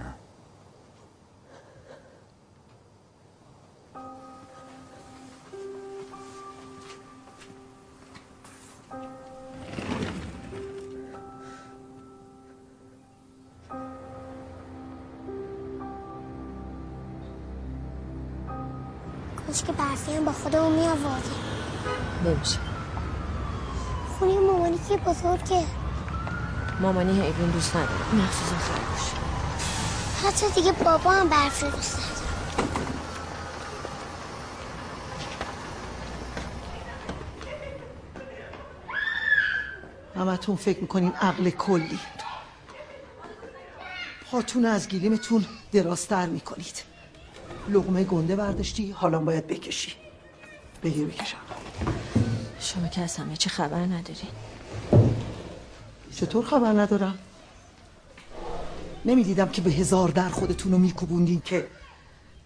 بزرگه. 25.06 25.66
مامانی 26.80 27.20
حیوان 27.20 27.50
دوست 27.50 27.76
نداره. 27.76 28.14
مخصوصا 28.14 28.56
خرگوش. 28.56 29.12
حتی 30.24 30.54
دیگه 30.54 30.72
بابا 30.72 31.10
هم 31.10 31.28
برف 31.28 31.62
رو 31.62 31.70
دوست 31.70 31.98
نداره. 31.98 32.16
همتون 40.16 40.56
فکر 40.56 40.80
می‌کنین 40.80 41.12
عقل 41.12 41.50
کلی. 41.50 41.98
پاتون 44.30 44.64
از 44.64 44.88
گلیمتون 44.88 45.44
دراستر 45.72 46.26
می‌کنید. 46.26 46.82
لغمه 47.68 48.04
گنده 48.04 48.36
برداشتی 48.36 48.90
حالا 48.90 49.18
باید 49.18 49.46
بکشی. 49.46 49.92
بگیر 50.82 51.06
بکشم. 51.06 51.36
شما 52.60 52.88
که 52.88 53.00
از 53.00 53.16
همه 53.16 53.36
چی 53.36 53.50
خبر 53.50 53.78
نداری 53.78 54.28
چطور 56.16 56.44
خبر 56.44 56.72
ندارم؟ 56.72 57.18
نمی‌دیدم 59.04 59.48
که 59.48 59.62
به 59.62 59.70
هزار 59.70 60.08
در 60.08 60.28
خودتون 60.28 60.72
رو 60.72 60.78
میکوبوندین 60.78 61.42
که 61.44 61.66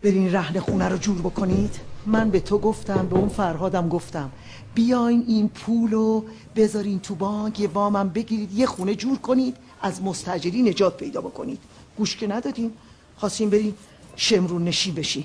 برین 0.02 0.32
رهن 0.32 0.60
خونه 0.60 0.88
رو 0.88 0.96
جور 0.96 1.18
بکنید؟ 1.18 1.80
من 2.06 2.30
به 2.30 2.40
تو 2.40 2.58
گفتم 2.58 3.06
به 3.06 3.16
اون 3.16 3.28
فرهادم 3.28 3.88
گفتم 3.88 4.30
بیاین 4.74 5.24
این 5.28 5.48
پول 5.48 5.90
رو 5.90 6.24
بذارین 6.56 7.00
تو 7.00 7.14
بانک 7.14 7.60
یه 7.60 7.68
وامم 7.68 8.08
بگیرید 8.08 8.52
یه 8.52 8.66
خونه 8.66 8.94
جور 8.94 9.18
کنید 9.18 9.56
از 9.82 10.02
مستجری 10.02 10.62
نجات 10.62 10.96
پیدا 10.96 11.20
بکنید. 11.20 11.58
گوش 11.96 12.16
که 12.16 12.26
ندادین 12.26 12.72
خواستین 13.16 13.50
برین 13.50 13.74
شمرون 14.16 14.64
نشین 14.64 14.94
بشین 14.94 15.24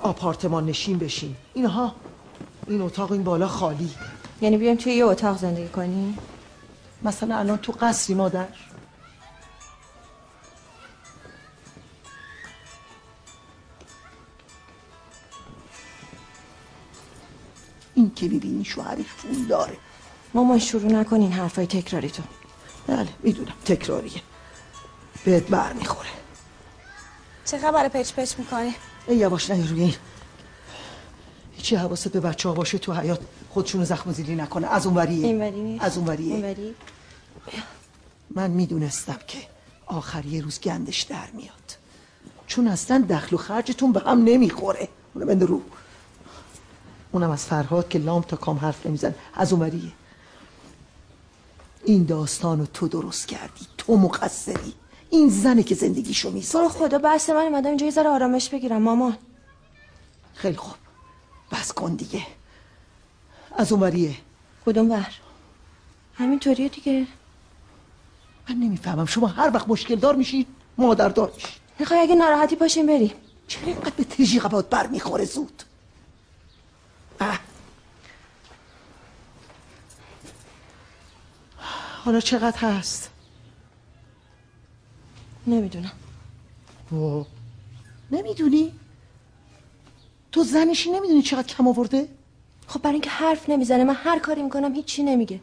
آپارتمان 0.00 0.66
نشین 0.66 0.98
بشین. 0.98 1.36
اینها 1.54 1.94
این 2.66 2.80
اتاق 2.80 3.12
این 3.12 3.24
بالا 3.24 3.48
خالی. 3.48 3.90
یعنی 4.40 4.56
بیایم 4.56 4.76
توی 4.76 4.92
یه 4.92 5.04
اتاق 5.04 5.38
زندگی 5.38 5.68
کنی 5.68 6.14
مثلا 7.02 7.38
الان 7.38 7.58
تو 7.58 7.72
قصری 7.72 8.14
مادر. 8.14 8.48
این 17.94 18.14
که 18.14 18.28
می‌بینی 18.28 18.64
شوهرش 18.64 19.04
پول 19.04 19.44
داره. 19.46 19.76
مامان 20.34 20.58
شروع 20.58 20.92
نکنین 20.92 21.32
حرفای 21.32 21.66
تکراری 21.66 22.10
تو 22.10 22.22
بله 22.86 23.08
می‌دونم. 23.22 23.54
تکراریه. 23.64 24.22
بهت 25.24 25.48
بر 25.48 25.72
می‌خوره. 25.72 26.08
چه 27.44 27.58
خبر 27.58 27.88
پچ 27.88 28.12
پچ 28.12 28.38
می‌کنی؟ 28.38 28.74
ای 29.06 29.16
یواش 29.16 29.50
نه 29.50 29.68
روی 29.68 29.82
این. 29.82 29.94
هیچی 31.56 31.76
حواست 31.76 32.08
به 32.08 32.20
بچه 32.20 32.48
ها 32.48 32.54
باشه 32.54 32.78
تو 32.78 32.92
حیات 32.92 33.20
خودشونو 33.50 33.84
زخم 33.84 34.12
زیلی 34.12 34.34
نکنه. 34.34 34.66
از 34.66 34.86
اون 34.86 34.96
وریه. 34.96 35.26
این 35.26 35.40
وری 35.40 35.60
نیست. 35.60 35.84
از 35.84 35.96
اون 35.98 36.06
وریه. 36.06 36.34
این 36.34 36.44
وری 36.44 36.74
من 38.30 38.50
می‌دونستم 38.50 39.18
که 39.26 39.38
آخر 39.86 40.26
یه 40.26 40.42
روز 40.42 40.60
گندش 40.60 41.02
در 41.02 41.30
میاد. 41.34 41.76
چون 42.46 42.68
اصلا 42.68 43.04
دخل 43.10 43.36
و 43.36 43.38
خرجتون 43.38 43.92
به 43.92 44.00
هم 44.00 44.24
نمی‌خوره. 44.24 44.88
اونو 45.14 45.26
بنده 45.26 45.46
رو. 45.46 45.62
اونم 47.12 47.30
از 47.30 47.44
فرهاد 47.44 47.88
که 47.88 47.98
لام 47.98 48.22
تا 48.22 48.36
کام 48.36 48.58
حرف 48.58 48.86
نمیزن. 48.86 49.14
از 49.34 49.52
اون 49.52 49.62
وریه. 49.62 49.92
این 51.84 52.04
داستانو 52.04 52.66
تو 52.66 52.88
درست 52.88 53.28
کردی. 53.28 53.66
تو 53.78 53.96
مقصری. 53.96 54.74
این 55.10 55.28
زنه 55.28 55.62
که 55.62 55.74
زندگیشو 55.74 56.30
می‌سازه. 56.30 56.64
رو 56.64 56.70
خدا 56.70 56.98
بحث 56.98 57.30
من 57.30 57.36
اومدم 57.36 57.68
اینجا 57.68 57.86
یه 57.86 57.92
ذره 57.92 58.08
آرامش 58.08 58.48
بگیرم 58.48 58.82
مامان. 58.82 59.16
خیلی 60.34 60.56
خوب. 60.56 60.74
بس 61.52 61.72
کن 61.72 61.94
دیگه. 61.94 62.26
از 63.58 63.72
اون 63.72 63.82
وریه. 63.82 64.16
کدوم 64.66 64.90
ور؟ 64.90 65.14
همینطوریه 66.14 66.68
دیگه. 66.68 67.06
من 68.48 68.56
نمی‌فهمم. 68.56 69.06
شما 69.06 69.26
هر 69.26 69.50
وقت 69.54 69.68
مشکل 69.68 69.94
دار 69.94 70.16
میشید 70.16 70.46
مادر 70.78 71.08
دار 71.08 71.32
میشید 71.34 71.60
می‌خوای 71.78 72.00
اگه 72.00 72.14
ناراحتی 72.14 72.56
پاشیم 72.56 72.86
بریم. 72.86 73.12
چرا 73.48 73.66
اینقدر 73.66 73.90
به 73.96 74.04
تریجی 74.04 74.40
قبات 74.40 74.70
بر 74.70 74.86
می‌خوره 74.86 75.24
زود؟ 75.24 75.62
اه. 77.20 77.40
حالا 82.04 82.20
چقدر 82.20 82.58
هست؟ 82.58 83.10
نمی‌دونم. 85.46 85.92
اوه. 86.90 87.26
نمی‌دونی؟ 88.10 88.72
تو 90.32 90.44
زنشی 90.44 90.90
نمی‌دونی 90.90 91.22
چقدر 91.22 91.46
کم 91.46 91.68
آورده؟ 91.68 92.08
خب 92.68 92.82
برای 92.82 92.92
اینکه 92.94 93.10
حرف 93.10 93.48
نمی‌زنه 93.50 93.84
من 93.84 93.94
هر 93.94 94.18
کاری 94.18 94.42
می‌کنم 94.42 94.74
هیچی 94.74 95.02
نمیگه. 95.02 95.40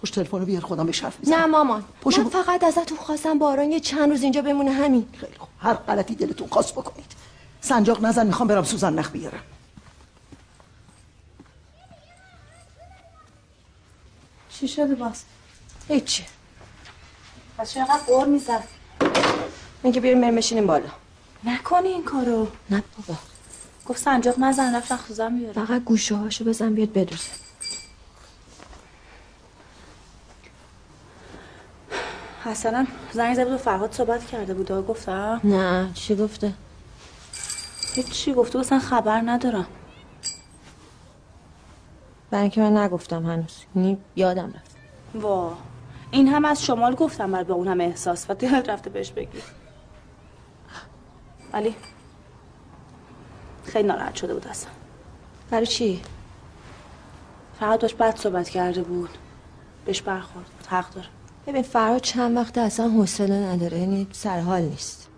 خوش 0.00 0.10
تلفن 0.10 0.38
رو 0.38 0.44
بیار 0.44 0.62
خودم 0.62 0.86
بهش 0.86 1.04
حرف 1.04 1.16
نه 1.28 1.46
مامان 1.46 1.84
پشت 2.00 2.18
من 2.18 2.24
ب- 2.24 2.28
فقط 2.28 2.64
ازتون 2.64 2.98
خواستم 2.98 3.38
باران 3.38 3.70
یه 3.72 3.80
چند 3.80 4.10
روز 4.10 4.22
اینجا 4.22 4.42
بمونه 4.42 4.70
همین. 4.70 5.08
خیلی 5.20 5.32
خوب. 5.38 5.48
هر 5.58 5.74
غلطی 5.74 6.14
دلتون 6.14 6.48
خواست 6.48 6.72
بکنید. 6.72 7.12
سنجاق 7.60 8.04
نزن 8.06 8.26
می‌خوام 8.26 8.48
برم 8.48 8.64
سوزن 8.64 8.94
نخ 8.94 9.10
بیارم. 9.10 9.42
چی 14.50 14.68
شده 14.68 14.94
باز؟ 14.94 15.22
هیچی. 15.88 16.24
پس 17.58 17.72
چرا 17.72 17.84
قور 18.06 18.26
می‌زد؟ 18.26 18.64
میگه 19.82 20.00
بیاریم 20.00 20.20
بریم 20.20 20.36
بشینیم 20.36 20.66
بالا. 20.66 20.88
نکنی 21.44 21.88
این 21.88 22.04
کارو. 22.04 22.48
نه 22.70 22.82
بابا. 22.96 23.20
گفت 23.90 24.02
سنجاق 24.02 24.34
نزن 24.38 24.76
رفت 24.76 24.96
خوزم 24.96 25.38
بیاره 25.38 25.66
فقط 25.66 25.84
گوشه 25.84 26.16
هاشو 26.16 26.44
بزن 26.44 26.74
بیاد 26.74 26.92
بدوزه 26.92 27.30
حسنم 32.44 32.86
زنگ 33.12 33.34
زده 33.34 33.44
بود 33.44 33.54
و 33.54 33.58
فرهاد 33.58 33.92
صحبت 33.92 34.26
کرده 34.26 34.54
بود. 34.54 34.70
و 34.70 34.82
گفتم 34.82 35.40
نه 35.44 35.90
چی 35.94 36.16
گفته؟ 36.16 36.52
هیچی 37.94 38.34
گفته 38.34 38.58
اصلا 38.58 38.78
خبر 38.78 39.22
ندارم. 39.24 39.66
برای 42.30 42.42
اینکه 42.42 42.60
من 42.60 42.76
نگفتم 42.76 43.26
هنوز. 43.26 43.64
یعنی 43.76 43.98
یادم 44.16 44.52
رفت. 44.56 44.76
وا. 45.14 45.56
این 46.10 46.28
هم 46.28 46.44
از 46.44 46.64
شمال 46.64 46.94
گفتم 46.94 47.32
بعد 47.32 47.46
با 47.46 47.54
اون 47.54 47.68
هم 47.68 47.80
احساس. 47.80 48.26
و 48.28 48.34
دلت 48.34 48.68
رفته 48.68 48.90
بهش 48.90 49.10
بگی. 49.10 49.42
علی. 51.54 51.74
خیلی 53.70 53.88
ناراحت 53.88 54.14
شده 54.14 54.34
بود 54.34 54.46
اصلا. 54.46 54.70
برای 55.50 55.66
چی؟ 55.66 56.02
فقط 57.60 57.80
داشت 57.80 57.96
بد 57.96 58.16
صحبت 58.16 58.48
کرده 58.48 58.82
بود. 58.82 59.10
بهش 59.84 60.02
برخورد. 60.02 60.46
بود 60.46 60.66
حق 60.66 60.94
داره. 60.94 61.06
ببین 61.46 61.62
فرهاد 61.62 62.00
چند 62.00 62.36
وقت 62.36 62.58
اصلا 62.58 62.88
حوصله 62.88 63.34
نداره 63.34 63.78
یعنی 63.78 64.06
سر 64.12 64.40
حال 64.40 64.62
نیست. 64.62 65.08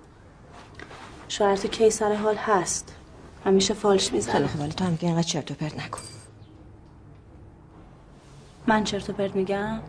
شاید 1.29 1.59
تو 1.59 1.69
کی 1.69 1.91
سر 1.91 2.15
حال 2.15 2.37
هست. 2.37 2.95
همیشه 3.45 3.75
فالش 3.75 4.05
خیلی 4.05 4.17
می‌زنه 4.17 4.47
خوب 4.47 4.61
ولی 4.61 4.73
تو 4.73 4.85
هم 4.85 4.97
که 4.97 5.07
اینقدر 5.07 5.23
چرت 5.23 5.51
و 5.51 5.55
پرت 5.55 5.79
نکن. 5.79 6.01
من 8.67 8.85
چرت 8.85 9.11
و 9.11 9.13
پرت 9.13 9.37
میگم؟ 9.37 9.81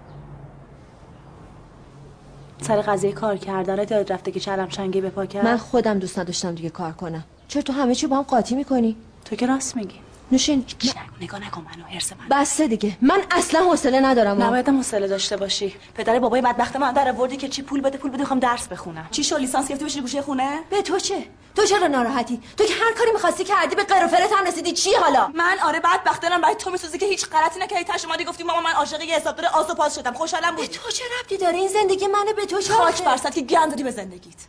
سر 2.61 2.81
قضیه 2.81 3.11
کار 3.11 3.37
کردن 3.37 3.79
یاد 3.79 4.13
رفته 4.13 4.31
که 4.31 4.39
چلم 4.39 4.67
چنگی 4.67 5.01
به 5.01 5.09
پا 5.09 5.25
کرد؟ 5.25 5.45
من 5.45 5.57
خودم 5.57 5.99
دوست 5.99 6.19
نداشتم 6.19 6.55
دیگه 6.55 6.69
کار 6.69 6.91
کنم. 6.91 7.23
چرا 7.53 7.61
تو 7.61 7.73
همه 7.73 7.95
چی 7.95 8.07
با 8.07 8.15
هم 8.15 8.21
قاطی 8.21 8.55
می‌کنی؟ 8.55 8.95
تو 9.25 9.35
که 9.35 9.45
راست 9.45 9.75
میگی. 9.75 9.99
نوشین 10.31 10.65
نگاه 11.21 11.47
نکن 11.47 11.61
منو 11.61 11.87
هرس 11.93 12.13
من 12.13 12.27
بسته 12.41 12.67
دیگه. 12.67 12.97
من 13.01 13.21
اصلا 13.31 13.61
حوصله 13.61 13.99
ندارم. 13.99 14.43
نباید 14.43 14.69
حوصله 14.69 15.07
داشته 15.07 15.37
باشی. 15.37 15.75
پدر 15.95 16.19
بابای 16.19 16.41
بدبخت 16.41 16.75
من 16.75 16.93
در 16.93 17.09
آوردی 17.09 17.37
که 17.37 17.47
چی 17.49 17.61
پول 17.61 17.81
بده 17.81 17.97
پول 17.97 18.11
بده 18.11 18.19
می‌خوام 18.19 18.39
درس 18.39 18.67
بخونم. 18.67 19.07
چی 19.11 19.23
شو 19.23 19.37
لیسانس 19.37 19.67
گرفتی 19.67 19.85
بشی 19.85 20.01
گوشه 20.01 20.21
خونه؟ 20.21 20.59
به 20.69 20.81
تو 20.81 20.99
چه؟ 20.99 21.25
تو 21.55 21.65
چرا 21.65 21.87
ناراحتی؟ 21.87 22.41
تو 22.57 22.65
که 22.65 22.73
هر 22.73 22.93
کاری 22.93 23.11
می‌خواستی 23.11 23.43
کردی 23.43 23.75
به 23.75 23.83
قرفرت 23.83 24.31
هم 24.37 24.45
رسیدی. 24.45 24.71
چی 24.71 24.93
حالا؟ 24.93 25.27
من؟ 25.27 25.57
آره 25.63 25.79
بدبخت 25.79 26.21
دارم 26.21 26.41
برای 26.41 26.55
تو 26.55 26.71
میسوزه 26.71 26.97
که 26.97 27.05
هیچ 27.05 27.25
غلطی 27.25 27.59
نکردی. 27.59 27.83
تاش 27.83 28.05
اومدی 28.05 28.23
گفتی 28.23 28.43
ماما 28.43 28.61
من 28.61 28.71
عاشق 28.71 29.01
یه 29.01 29.15
حسابدار 29.15 29.45
آس 29.45 29.69
و 29.69 29.73
پاس 29.73 29.95
شدم. 29.95 30.13
خوشحالم 30.13 30.55
بود 30.55 30.65
تو 30.65 30.91
چه 30.91 31.03
ربطی 31.19 31.37
داره؟ 31.37 31.57
این 31.57 31.67
زندگی 31.67 32.07
منه 32.07 32.33
به 32.33 32.45
تو 32.45 32.61
چه 32.61 32.73
خاک 32.73 33.33
که 33.33 33.41
گند 33.41 33.69
دادی 33.69 33.83
به 33.83 33.91
زندگیت. 33.91 34.41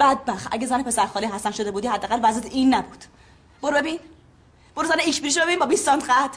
بدبخت. 0.00 0.48
اگه 0.50 0.66
زن 0.66 0.82
پسر 0.82 1.06
خاله 1.06 1.28
حسن 1.28 1.50
شده 1.50 1.70
بودی 1.70 1.88
حداقل 1.88 2.20
وضعیت 2.22 2.46
این 2.46 2.74
نبود. 2.74 3.04
برو 3.62 3.76
ببین. 3.76 3.98
برو 4.76 4.86
زن 4.86 5.00
ایش 5.00 5.20
بریشو 5.20 5.40
ببین 5.40 5.58
با 5.58 5.66
20 5.66 5.84
سانت 5.84 6.02
خط. 6.02 6.36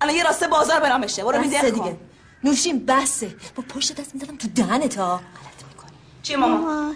الان 0.00 0.14
یه 0.16 0.24
راسته 0.24 0.48
بازار 0.48 0.80
برام 0.80 1.00
بشه 1.00 1.24
برو 1.24 1.40
میزه 1.40 1.70
دیگه. 1.70 1.96
نوشین 2.44 2.86
بسه. 2.86 3.34
با 3.56 3.62
پشت 3.62 4.00
دست 4.00 4.14
می‌زدم 4.14 4.36
تو 4.36 4.48
دهنت 4.48 4.98
ها 4.98 5.20
چی 6.22 6.36
ماما 6.36 6.56
ماما 6.56 6.94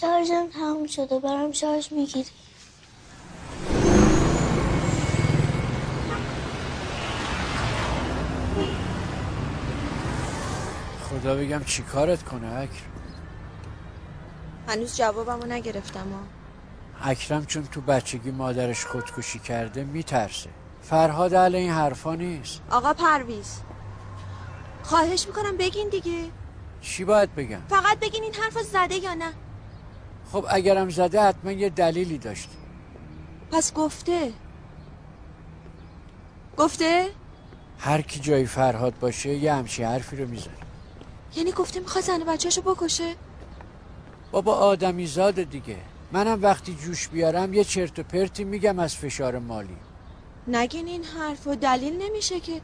شارژم 0.00 0.46
تموم 0.52 0.86
شده. 0.86 1.18
برام 1.18 1.52
شارژ 1.52 1.92
می‌گیری. 1.92 2.30
خدا 11.10 11.34
بگم 11.34 11.64
چی 11.64 11.82
کارت 11.82 12.24
کنه 12.24 12.46
اکرم؟ 12.46 12.99
هنوز 14.70 14.96
جوابمو 14.96 15.46
نگرفتم 15.46 16.06
ها 16.12 16.20
اکرم 17.10 17.46
چون 17.46 17.66
تو 17.66 17.80
بچگی 17.80 18.30
مادرش 18.30 18.86
خودکشی 18.86 19.38
کرده 19.38 19.84
میترسه. 19.84 20.50
فرهاد 20.82 21.34
اهل 21.34 21.54
این 21.54 21.70
حرفا 21.70 22.14
نیست. 22.14 22.60
آقا 22.70 22.92
پرویز 22.92 23.60
خواهش 24.82 25.26
می‌کنم 25.26 25.56
بگین 25.56 25.88
دیگه. 25.88 26.24
چی 26.80 27.04
باید 27.04 27.34
بگم؟ 27.34 27.60
فقط 27.68 27.98
بگین 27.98 28.22
این 28.22 28.34
حرف 28.34 28.62
زده 28.62 28.94
یا 28.94 29.14
نه. 29.14 29.32
خب 30.32 30.46
اگرم 30.48 30.88
زده 30.88 31.22
حتما 31.22 31.52
یه 31.52 31.68
دلیلی 31.68 32.18
داشته. 32.18 32.56
پس 33.52 33.74
گفته. 33.74 34.32
گفته؟ 36.56 37.10
هر 37.78 38.00
کی 38.02 38.20
جای 38.20 38.46
فرهاد 38.46 38.98
باشه 38.98 39.28
یه 39.28 39.54
همچی 39.54 39.82
حرفی 39.82 40.16
رو 40.16 40.28
می‌زنه. 40.28 40.54
یعنی 41.36 41.52
گفته 41.52 41.80
می‌خواد 41.80 42.04
زن 42.04 42.24
بچهشو 42.24 42.62
بکشه؟ 42.62 43.14
بابا 44.30 44.54
آدمی 44.54 45.06
زاده 45.06 45.44
دیگه. 45.44 45.76
منم 46.12 46.42
وقتی 46.42 46.74
جوش 46.74 47.08
بیارم 47.08 47.54
یه 47.54 47.64
چرت 47.64 47.98
و 47.98 48.02
پرتی 48.02 48.44
میگم 48.44 48.78
از 48.78 48.96
فشار 48.96 49.38
مالی. 49.38 49.76
نگین 50.48 50.86
این 50.86 51.04
حرف 51.04 51.46
و 51.46 51.54
دلیل 51.54 52.02
نمیشه 52.02 52.40
که. 52.40 52.60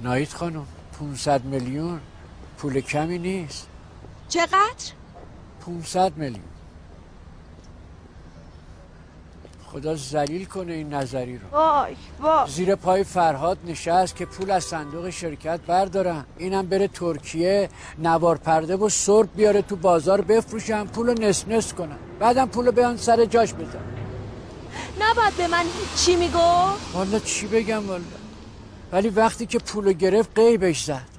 نایید 0.00 0.32
خانم 0.32 0.66
500 1.00 1.44
میلیون. 1.44 2.00
پول 2.58 2.80
کمی 2.80 3.18
نیست. 3.18 3.68
چقدر؟ 4.28 4.92
500 5.66 6.16
میلیون. 6.16 6.53
خدا 9.74 9.96
ذلیل 9.96 10.44
کنه 10.44 10.72
این 10.72 10.94
نظری 10.94 11.38
رو. 11.38 11.48
وای 11.52 11.96
وای. 12.20 12.50
زیر 12.50 12.74
پای 12.74 13.04
فرهاد 13.04 13.58
نشست 13.66 14.16
که 14.16 14.26
پول 14.26 14.50
از 14.50 14.64
صندوق 14.64 15.10
شرکت 15.10 15.60
بردارن. 15.66 16.24
اینم 16.38 16.66
بره 16.66 16.88
ترکیه 16.88 17.68
نوار 17.98 18.38
پرده 18.38 18.76
و 18.76 18.88
سرب 18.88 19.28
بیاره 19.36 19.62
تو 19.62 19.76
بازار 19.76 20.20
بفروشن 20.20 20.84
پول 20.84 21.06
رو 21.06 21.14
نس 21.14 21.44
نس 21.48 21.72
کنن. 21.72 21.98
بعدم 22.18 22.48
پول 22.48 22.66
رو 22.66 22.72
بیان 22.72 22.96
سر 22.96 23.24
جاش 23.24 23.54
بزن 23.54 23.84
نباید 25.00 25.36
به 25.36 25.48
من 25.48 25.64
چی 25.96 26.16
میگو؟ 26.16 26.38
والا 26.94 27.18
چی 27.18 27.46
بگم 27.46 27.88
والا؟ 27.88 28.02
ولی 28.92 29.08
وقتی 29.08 29.46
که 29.46 29.58
پولو 29.58 29.92
گرفت 29.92 30.38
قیبش 30.38 30.84
زد. 30.84 31.14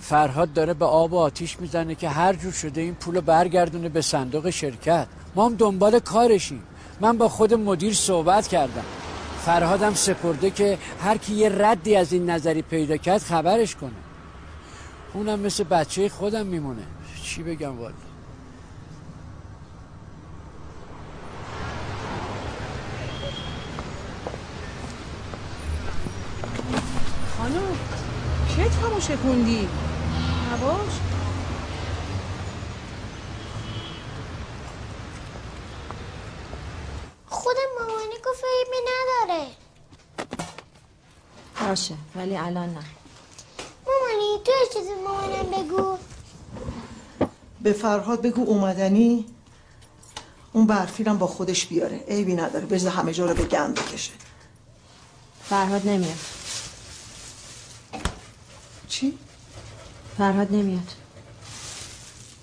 فرهاد 0.00 0.52
داره 0.52 0.74
به 0.74 0.84
آب 0.84 1.12
و 1.12 1.18
آتیش 1.18 1.60
می‌زنه 1.60 1.94
که 1.94 2.08
هر 2.08 2.32
جور 2.32 2.52
شده 2.52 2.80
این 2.80 2.94
پولو 2.94 3.20
برگردونه 3.20 3.88
به 3.88 4.02
صندوق 4.02 4.50
شرکت. 4.50 5.06
ما 5.34 5.46
هم 5.46 5.54
دنبال 5.54 5.98
کارشیم. 5.98 6.62
من 7.02 7.18
با 7.18 7.28
خود 7.28 7.54
مدیر 7.54 7.94
صحبت 7.94 8.48
کردم. 8.48 8.84
فرهادم 9.44 9.94
سپرده 9.94 10.50
که 10.50 10.78
هر 11.00 11.16
کی 11.16 11.34
یه 11.34 11.48
ردی 11.48 11.96
از 11.96 12.12
این 12.12 12.30
نظری 12.30 12.62
پیدا 12.62 12.96
کرد 12.96 13.22
خبرش 13.22 13.76
کنه. 13.76 13.90
اونم 15.14 15.40
مثل 15.40 15.64
بچه 15.64 16.08
خودم 16.08 16.46
میمونه. 16.46 16.82
چی 17.24 17.42
بگم 17.42 17.78
والا؟ 17.78 17.94
خانم 27.38 27.62
کتفمو 28.56 29.00
شکوندی 29.00 29.68
نباش. 30.52 31.11
خود 37.32 37.56
مامانی 37.78 38.14
گفت 38.26 38.44
عیبی 38.44 38.76
نداره. 38.90 39.46
باشه 41.68 41.94
ولی 42.16 42.36
الان 42.36 42.68
نه. 42.68 42.84
مامانی 43.86 44.40
تو 44.44 44.52
چیزی 44.72 44.94
مامانم 44.94 45.50
بگو. 45.50 45.98
به 47.60 47.72
فرهاد 47.72 48.22
بگو 48.22 48.42
اومدنی؟ 48.42 49.26
اون 50.52 50.66
برفیرم 50.66 51.18
با 51.18 51.26
خودش 51.26 51.66
بیاره. 51.66 52.04
عیبی 52.08 52.34
نداره 52.34 52.66
بذار 52.66 52.92
همه 52.92 53.12
جا 53.12 53.26
رو 53.26 53.34
به 53.34 53.44
گند 53.44 53.74
بکشه. 53.74 54.12
فرهاد 55.44 55.86
نمیاد. 55.86 56.18
چی؟ 58.88 59.18
فرهاد 60.18 60.52
نمیاد. 60.52 60.88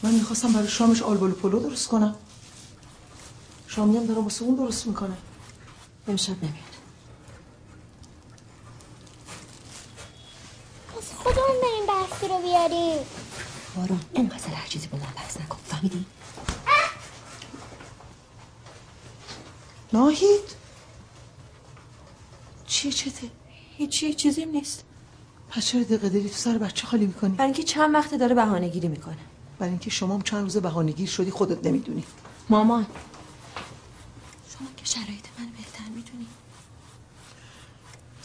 من 0.04 0.12
می‌خواستم 0.12 0.54
برای 0.54 0.68
شامش 0.68 1.02
آلبالو 1.02 1.36
پلو 1.36 1.60
درست 1.60 1.88
کنم. 1.88 2.16
شامی 3.70 3.98
هم 3.98 4.06
دارم 4.06 4.24
واسه 4.24 4.44
اون 4.44 4.56
درست 4.56 4.88
می‌کنه. 4.88 5.18
امشب 6.08 6.38
نمیاد. 6.44 6.54
پس 10.98 11.14
خودمون 11.14 11.62
بریم 11.62 11.86
برفی 11.88 12.28
رو 12.28 12.42
بیاریم 12.42 13.06
باران 13.76 14.02
اینقدر 14.14 14.54
هر 14.54 14.68
چیزی 14.68 14.88
من 14.92 15.00
بحث 15.00 15.38
نکن. 15.38 15.58
فهمیدی؟ 15.68 16.06
ناهید؟ 19.94 20.56
چیه 22.68 22.92
چته 22.92 23.30
هیچی 23.78 24.14
چیزی 24.14 24.46
نیست. 24.46 24.84
پس 25.50 25.66
چرا 25.66 25.84
دقیقه 25.84 26.10
داری 26.10 26.30
تو 26.30 26.36
سر 26.36 26.58
بچه 26.58 26.88
خالی 26.88 27.06
می‌کنی؟ 27.06 27.36
برای 27.36 27.46
اینکه 27.46 27.64
چند 27.64 27.94
وقت 27.94 28.16
داره 28.16 28.36
بهانه 28.36 28.70
گیری 28.70 28.88
می‌کنه. 28.88 29.18
برای 29.60 29.70
اینکه 29.70 29.90
شما 29.90 30.14
هم 30.14 30.22
چند 30.22 30.44
روز 30.44 30.58
بهانه 30.58 30.92
گیر 30.92 31.10
شدی 31.10 31.32
خودت 31.32 31.66
نمی‌دونی. 31.66 32.04
مامان 32.50 32.86
شما 34.60 34.68
که 34.78 34.86
شرایط 34.86 35.26
من 35.40 35.46
بهتر 35.58 35.90
می‌دونی 35.96 36.28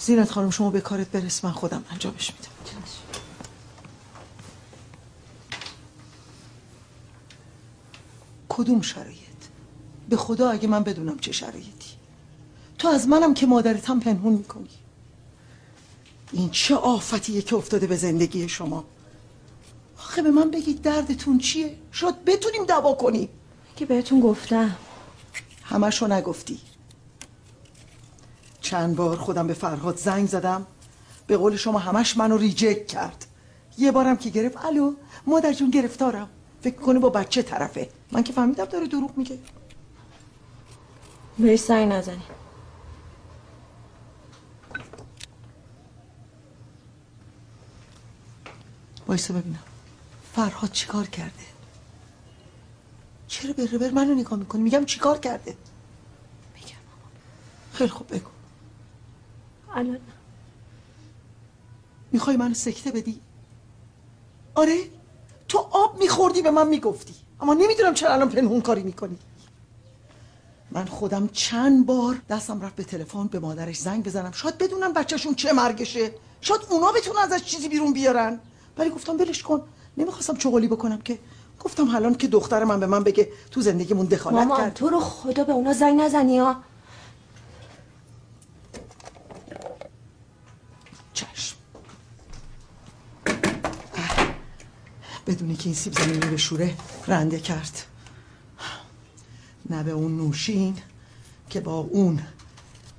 زینت 0.05 0.31
خانم 0.31 0.51
شما 0.51 0.71
به 0.71 0.81
کارت 0.81 1.09
برس 1.09 1.45
من 1.45 1.53
خودم 1.53 1.85
انجامش 1.91 2.33
میدم. 2.33 2.51
کدوم 8.49 8.83
شرایط؟ 8.83 9.19
به 10.09 10.17
خدا 10.17 10.51
اگه 10.51 10.69
من 10.69 10.83
بدونم 10.83 11.19
چه 11.19 11.33
شرایطی. 11.33 11.91
تو 12.79 12.89
از 12.89 13.09
منم 13.09 13.35
که 13.35 13.47
مادرتم 13.47 14.01
پنهون 14.01 14.33
می‌کنی. 14.33 14.69
این 16.33 16.51
چه 16.51 16.75
آفتیه 16.75 17.43
که 17.43 17.57
افتاده 17.57 17.87
به 17.87 17.97
زندگی 17.97 18.49
شما. 18.49 18.85
آخه 19.99 20.23
به 20.23 20.31
من 20.31 20.51
بگید 20.51 20.83
دردتون 20.83 21.39
چیه؟ 21.39 21.79
شاید 21.93 22.25
بتونیم 22.25 22.65
دوا 22.65 22.95
کنیم. 22.95 23.29
که 23.77 23.87
بهتون 23.87 24.21
گفتم. 24.21 24.77
همشو 25.63 26.07
نگفتی. 26.07 26.61
چند 28.65 28.97
بار 28.97 29.17
خودم 29.17 29.47
به 29.47 29.55
فرهاد 29.55 29.97
زنگ 29.97 30.29
زدم. 30.29 30.67
به 31.27 31.37
قول 31.37 31.57
شما 31.57 31.79
همش 31.79 32.17
منو 32.17 32.37
ریجکت 32.37 32.87
کرد. 32.87 33.27
یه 33.79 33.93
بارم 33.93 34.17
که 34.17 34.31
گرفت 34.31 34.65
الو 34.65 34.95
مادر 35.27 35.53
جون 35.53 35.71
گرفتارم. 35.71 36.29
فکر 36.63 36.77
کنه 36.77 36.99
با 36.99 37.11
بچه 37.11 37.43
طرفه. 37.43 37.89
من 38.13 38.23
که 38.23 38.33
فهمیدم 38.33 38.65
داره 38.65 38.87
دروغ 38.87 39.11
میگه. 39.17 39.39
بهش 41.39 41.61
زنگ 41.61 41.93
نزنی. 41.93 42.23
وایسا 49.09 49.35
ببینم. 49.35 49.63
فرهاد 50.35 50.71
چیکار 50.71 51.07
کرده؟ 51.07 51.45
چرا 53.29 53.53
به 53.53 53.67
ربر 53.73 53.91
منو 53.91 54.15
نگاه 54.15 54.39
می‌کنی؟ 54.39 54.63
میگم 54.63 54.85
چیکار 54.85 55.19
کرده؟ 55.19 55.57
میگم. 56.55 56.85
خیلی 57.73 57.91
خوب 57.91 58.15
بگو. 58.15 58.34
الان. 59.75 59.99
می‌خوای 62.13 62.37
منو 62.37 62.55
سکته 62.55 62.91
بدی؟ 62.91 63.21
آره؟ 64.55 64.79
تو 65.49 65.59
آب 65.59 65.99
میخوردی 65.99 66.43
به 66.43 66.51
من 66.51 66.69
می‌گفتی. 66.69 67.15
اما 67.41 67.55
نمی‌دونم 67.55 67.95
چرا 67.95 68.13
الان 68.13 68.29
پنهون 68.29 68.61
کاری 68.61 68.83
می‌کنی. 68.83 69.19
من 70.71 70.85
خودم 70.85 71.29
چند 71.29 71.87
بار 71.87 72.21
دستم 72.29 72.61
رفت 72.61 72.77
به 72.77 72.85
تلفن 72.85 73.27
به 73.27 73.39
مادرش 73.39 73.79
زنگ 73.79 74.05
بزنم. 74.05 74.33
شاید 74.33 74.59
بدونم 74.59 74.93
بچهشون 74.93 75.35
چه 75.35 75.53
مرگشه. 75.53 76.15
شاید 76.41 76.61
اونا 76.71 76.93
بتونن 76.93 77.19
ازش 77.19 77.45
چیزی 77.45 77.69
بیرون 77.69 77.93
بیارن. 77.93 78.41
ولی 78.79 78.91
گفتم 78.91 79.17
ولش 79.17 79.43
کن. 79.43 79.63
نمی‌خواستم 79.97 80.37
چغالی 80.37 80.69
بکنم 80.69 80.99
که. 80.99 81.19
گفتم 81.61 81.95
الان 81.97 82.15
که 82.15 82.29
دختر 82.29 82.65
من 82.65 82.81
به 82.81 82.87
من 82.87 83.05
بگه 83.05 83.33
تو 83.51 83.61
زندگیمون 83.61 84.07
دخالت 84.07 84.37
مامان 84.37 84.59
کرد. 84.59 84.75
تو 84.75 84.89
رو 84.89 85.01
خدا 85.01 85.45
به 85.45 85.53
اونا 85.53 85.73
زنگ 85.73 86.01
نزنی 86.01 86.39
ها 86.39 86.57
چشم 91.13 91.57
اه، 93.95 94.35
بدونی 95.27 95.57
که 95.57 95.65
این 95.65 95.75
سیب 95.75 95.93
زمینی 95.93 96.19
به 96.19 96.37
شوره 96.37 96.75
رنده 97.07 97.41
کرد. 97.41 97.87
نه 99.71 99.83
به 99.83 99.91
اون 99.91 100.17
نوشین 100.17 100.77
که 101.51 101.61
با 101.61 101.79
اون 101.79 102.21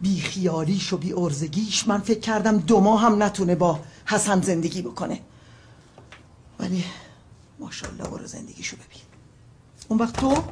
بی 0.02 0.20
خیالیش 0.20 0.94
و 0.94 0.98
بی 0.98 1.14
ارزگیش 1.14 1.88
من 1.88 2.00
فکر 2.00 2.20
کردم 2.20 2.58
دو 2.58 2.80
ماه 2.80 3.02
هم 3.02 3.24
نتونه 3.24 3.56
با 3.56 3.80
حسن 4.06 4.42
زندگی 4.42 4.82
بکنه. 4.82 5.20
ولی 6.60 6.84
ماشاءالله 7.60 8.04
برو 8.04 8.28
زندگیشو 8.28 8.76
ببین. 8.76 9.02
اون 9.88 10.00
وقت 10.00 10.16
تو 10.16 10.44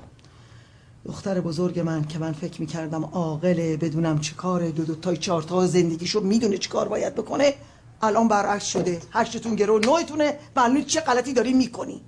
دختر 1.05 1.41
بزرگ 1.41 1.79
من 1.79 2.05
که 2.05 2.19
من 2.19 2.33
فکر 2.33 2.61
می‌کردم 2.61 3.05
عاقله 3.05 3.77
بدونم 3.77 4.19
چه 4.19 4.35
کاره 4.35 4.71
دو 4.71 4.85
دو 4.85 4.95
تای 4.95 5.17
چهار 5.17 5.43
تا 5.43 5.67
زندگیشو 5.67 6.19
می‌دونه 6.19 6.57
چه 6.57 6.69
کار 6.69 6.87
باید 6.87 7.15
بکنه. 7.15 7.53
الان 8.03 8.27
برعکس 8.27 8.65
شده. 8.65 9.01
هشتتون 9.11 9.55
گرو 9.55 9.79
نوعتونه. 9.79 10.39
معلومه 10.55 10.83
چه 10.83 11.01
غلطی 11.01 11.33
داری 11.33 11.53
می‌کنی. 11.53 12.05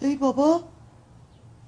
ای 0.00 0.16
بابا. 0.16 0.64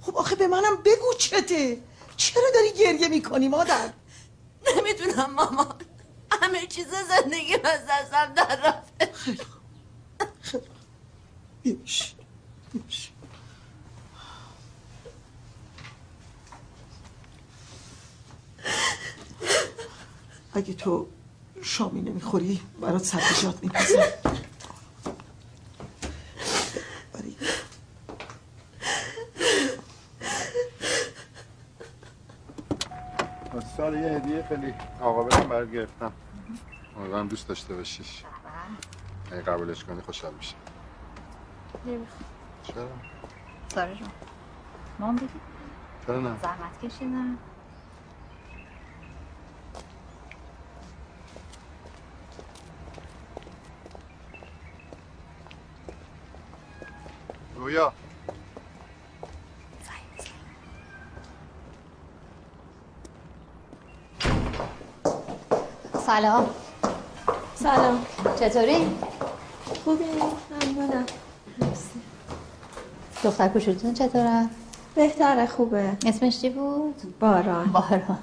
خب 0.03 0.17
آخه 0.17 0.35
به 0.35 0.47
منم 0.47 0.77
بگو 0.85 1.15
چته. 1.19 1.79
چرا 2.17 2.45
داری 2.55 2.73
گریه 2.73 3.09
می‌کنی 3.09 3.49
مادر؟ 3.49 3.93
نمی‌دونم 4.77 5.31
مامان 5.35 5.75
همه 6.43 6.67
چیز 6.67 6.87
زندگی 6.89 7.55
از 7.55 7.81
دستم 7.89 8.33
در 8.37 8.59
رفته 8.65 9.13
بیش 11.63 12.15
بیش 12.73 13.11
اگه 20.59 20.75
تو 20.75 21.07
شامی 21.63 22.01
نمی‌خوری 22.01 22.61
برات 22.81 23.05
سبزیجات 23.05 23.63
میپزم 23.63 24.03
سال 33.77 33.95
یه 33.95 34.09
هدیه 34.11 34.47
خیلی 34.49 34.75
عاقبتم 35.01 35.49
برات 35.49 35.71
گرفتم 35.71 36.13
امیدوارم 36.97 37.29
دوست 37.29 37.49
داشته 37.49 37.75
باشیش. 37.75 38.25
اگه 39.33 39.43
قبولش 39.43 39.85
کنی 39.85 40.01
خوشحال 40.01 40.35
میشه 40.35 40.55
چرا؟ 42.63 42.89
سارا 43.75 43.95
جون. 43.95 44.09
نام 45.01 45.17
بگی. 45.17 45.29
چرا 46.07 46.21
نه؟ 46.21 46.37
زحمت 46.43 46.81
کشیدم 46.85 47.39
رویا 57.69 57.93
سلام. 66.07 66.47
سلام. 67.55 68.07
چطوری؟ 68.41 68.87
خوبه 69.85 70.05
ممنونم. 70.51 71.07
دختر 73.25 73.49
کوچولتون 73.49 73.95
چطوره؟ 73.95 74.47
بهتره 74.95 75.47
خوبه. 75.47 75.97
اسمش 76.07 76.41
چی 76.41 76.51
بود؟ 76.51 77.19
باران. 77.21 77.73
باران. 77.73 78.19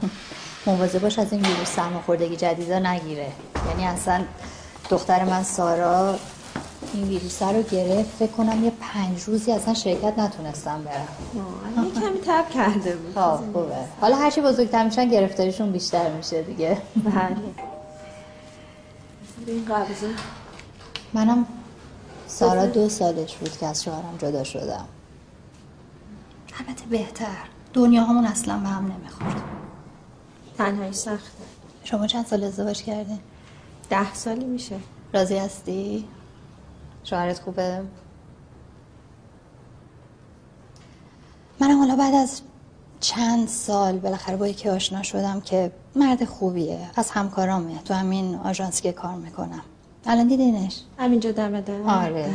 مواظب 0.66 1.00
باش 1.02 1.20
از 1.20 1.34
این 1.34 1.46
ویروس 1.46 1.76
سرماخوردگی 1.76 2.36
جدیدا 2.36 2.80
نگیره. 2.80 3.32
یعنی 3.70 3.86
اصلا 3.86 4.24
دختر 4.89 5.24
من 5.24 5.43
سارا 5.43 6.20
این 6.96 7.08
ویروس 7.08 7.41
رو 7.41 7.62
گرفت 7.62 8.10
فکر 8.20 8.32
کنم 8.32 8.64
یه 8.64 8.72
پنج 8.82 9.22
روزی 9.22 9.52
اصلا 9.52 9.74
شرکت 9.74 10.20
نتونستم 10.20 10.84
برم. 10.84 11.08
یه 11.86 11.91
کمی 11.91 12.20
تب 12.20 12.50
کرده 12.50 12.96
بود. 12.96 13.14
خب 13.16 13.36
خوبه. 13.54 13.76
حالا 14.02 14.16
هرچی 14.16 14.41
بزرگتر 14.41 14.84
میشن 14.84 15.10
گرفتاریشون 15.10 15.72
بیشتر 15.72 16.12
میشه 16.12 16.41
دیگه. 16.41 16.78
بله. 16.96 17.38
این 19.48 19.66
قبضه. 19.66 20.10
منم 21.14 21.46
سارا 22.28 22.66
دو 22.66 22.89
سالش 22.89 23.36
بود 23.36 23.58
که 23.58 23.66
از 23.66 23.84
شوهرم 23.84 24.18
جدا 24.22 24.43
شدم. 24.43 24.86
البته 26.60 26.86
بهتر. 26.86 27.38
دنیا 27.74 28.04
همون 28.04 28.26
اصلا 28.26 28.58
به 28.58 28.68
هم 28.68 28.91
نمی‌خورد. 28.91 29.41
تنهایی 30.58 30.93
سخته. 30.93 31.43
شما 31.84 32.08
چند 32.08 32.26
سال 32.26 32.43
ازدواج 32.43 32.84
کردین؟ 32.84 33.20
ده 33.89 34.14
سالی 34.14 34.46
میشه. 34.46 34.76
راضی 35.14 35.38
هستی؟ 35.38 36.06
شوهرت 37.06 37.39
خوبه؟ 37.39 37.82
منم 41.60 41.80
حالا 41.80 41.95
بعد 41.95 42.14
از 42.14 42.41
چند 42.99 43.47
سال 43.47 43.97
بالاخره 43.99 44.36
با 44.36 44.47
یکی 44.47 44.70
آشنا 44.70 45.03
شدم 45.03 45.41
که 45.41 45.72
مرد 45.95 46.26
خوبیه. 46.26 46.89
از 46.95 47.12
همکارامه 47.12 47.84
تو 47.84 47.93
همین 47.93 48.36
آژانسی 48.36 48.84
که 48.84 48.91
کار 48.91 49.16
می‌کنم. 49.16 49.62
الان 50.06 50.28
دیدینش؟ 50.28 50.82
همینجا 50.99 51.32
دم 51.32 51.62
در 51.62 51.82
آره. 51.82 52.34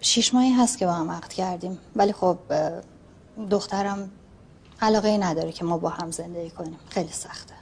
شیش 0.00 0.34
ماهی 0.34 0.52
هست 0.52 0.78
که 0.78 0.86
با 0.86 0.92
هم 0.92 1.10
عقد 1.10 1.28
کردیم. 1.28 1.78
ولی 1.96 2.12
خب 2.12 2.38
دخترم 3.50 4.10
علاقه 4.80 5.08
ای 5.08 5.18
نداره 5.18 5.52
که 5.52 5.64
ما 5.64 5.78
با 5.78 5.88
هم 5.88 6.10
زندگی 6.10 6.50
کنیم. 6.50 6.78
خیلی 6.88 7.12
سخته. 7.12 7.54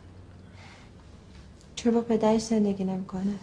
چرا 1.77 1.93
با 1.93 2.01
پدرش 2.01 2.43
زندگی 2.43 2.85
نمی‌کنه؟ 2.85 3.35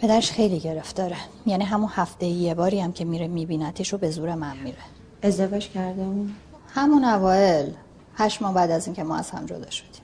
پدرش 0.00 0.30
خیلی 0.32 0.60
گرفتاره 0.60 1.16
یعنی 1.46 1.64
همون 1.64 1.88
هفته 1.92 2.26
یه 2.26 2.54
باری 2.54 2.80
هم 2.80 2.92
که 2.92 3.04
میره 3.04 3.28
میبینتش 3.28 3.92
رو 3.92 3.98
به 3.98 4.10
زور 4.10 4.34
من 4.34 4.56
میره. 4.56 4.78
ازدواج 5.22 5.68
کرده 5.68 6.02
اون 6.02 6.34
همون 6.74 7.04
اوایل. 7.04 7.74
هشت 8.16 8.42
ماه 8.42 8.54
بعد 8.54 8.70
از 8.70 8.86
اینکه 8.86 9.02
ما 9.02 9.16
از 9.16 9.30
هم 9.30 9.46
جدا 9.46 9.70
شدیم. 9.70 10.02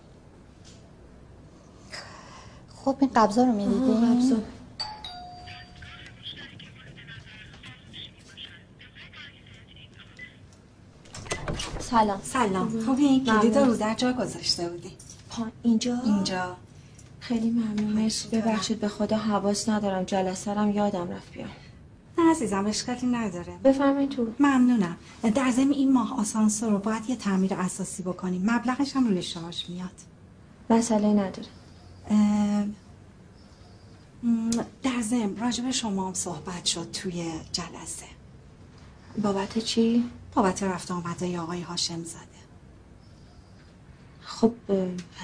خب 2.84 2.96
این 3.00 3.10
قبضا 3.14 3.44
رو 3.44 3.50
آها، 3.50 3.58
قبضا. 3.60 3.76
می‌دیدیم 4.04 4.44
سلام. 11.78 12.20
سلام 12.22 12.80
خوبی 12.80 13.24
کلید 13.24 13.58
رو 13.58 13.76
در 13.76 13.94
جا 13.94 14.12
گذاشته 14.12 14.68
بودی. 14.68 14.92
پا 15.30 15.46
اینجا؟ 15.62 15.96
اینجا. 16.04 16.56
خیلی 17.28 17.50
ممنون. 17.50 17.92
مرسی. 17.92 18.28
ببخشید 18.28 18.80
به 18.80 18.88
خدا 18.88 19.16
حواس 19.16 19.68
ندارم. 19.68 20.04
جلسه 20.04 20.50
رم 20.54 20.70
یادم 20.70 21.10
رفت 21.10 21.32
بیام. 21.32 21.48
نه 22.18 22.30
عزیزم 22.30 22.66
اشکالی 22.66 23.06
نداره. 23.06 23.56
بفرمایید 23.64 24.10
تو. 24.10 24.26
ممنونم. 24.40 24.96
در 25.34 25.50
ضمن 25.50 25.70
این 25.70 25.92
ماه 25.92 26.20
آسانسور 26.20 26.70
رو 26.70 26.78
باید 26.78 27.10
یه 27.10 27.16
تعمیر 27.16 27.54
اساسی 27.54 28.02
بکنیم. 28.02 28.50
مبلغش 28.50 28.96
هم 28.96 29.06
روی 29.06 29.22
شارژ 29.22 29.64
میاد. 29.68 29.90
مسئله 30.70 31.08
نداره. 31.08 31.48
در 34.82 35.02
ضمن 35.02 35.36
راجب 35.36 35.70
شما 35.70 36.06
هم 36.08 36.14
صحبت 36.14 36.64
شد 36.64 36.90
توی 36.90 37.32
جلسه. 37.52 38.06
بابت 39.22 39.58
چی؟ 39.58 40.10
بابت 40.34 40.62
رفت 40.62 40.90
آمده 40.90 41.40
آقای 41.40 41.60
هاشم 41.60 42.04
زاده. 42.04 42.35
خب 44.26 44.54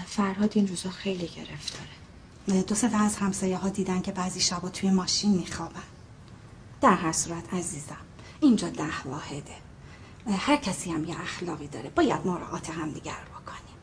فرهاد 0.07 0.53
این 0.55 0.69
روزا 0.69 0.91
خیلی 0.91 1.29
گرفتاره. 1.29 2.63
دو 2.63 2.75
سه 2.75 2.89
تا 2.89 2.99
از 2.99 3.17
همسایه 3.17 3.57
ها 3.57 3.69
دیدن 3.69 4.03
که 4.03 4.13
بعضی 4.13 4.41
شبا 4.41 4.69
توی 4.69 4.91
ماشین 4.91 5.31
میخوابن. 5.31 5.83
در 6.81 6.95
هر 6.95 7.13
صورت 7.13 7.55
عزیزم 7.55 7.97
اینجا 8.41 8.69
ده 8.69 9.03
واحده. 9.05 9.55
هر 10.27 10.57
کسی 10.57 10.91
هم 10.91 11.05
یه 11.05 11.21
اخلاقی 11.21 11.67
داره 11.67 11.91
باید 11.91 12.27
مراعات 12.27 12.71
همدیگر 12.71 13.13
بکنیم. 13.13 13.77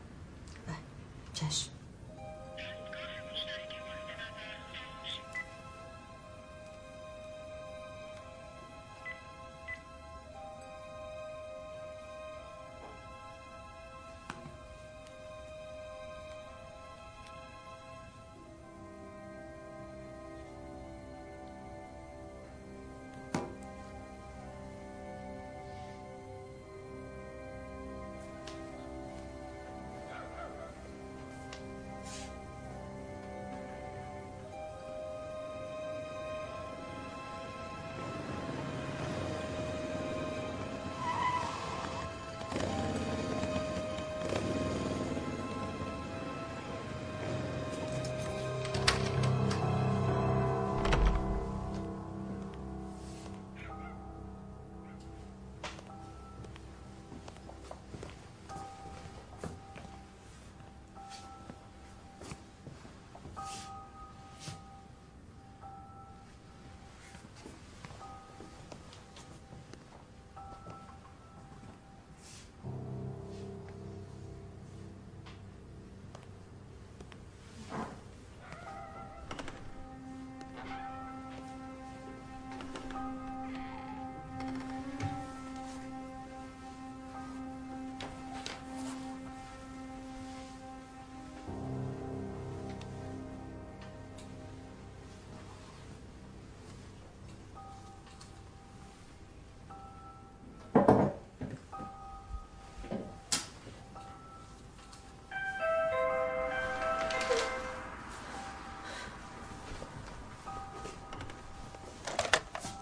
چشم. 1.34 1.70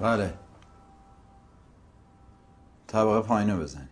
بله. 0.00 0.34
طبقه 2.88 3.20
پایینو 3.20 3.60
بزنی 3.60 3.88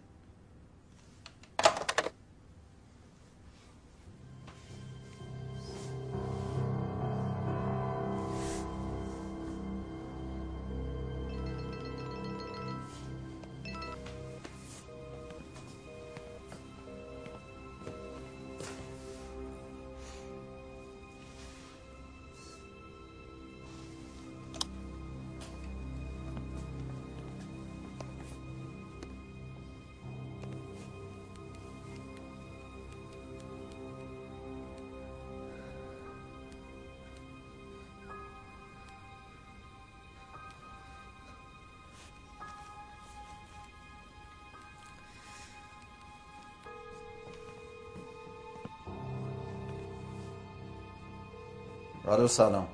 الو 52.09 52.29
سلام. 52.29 52.69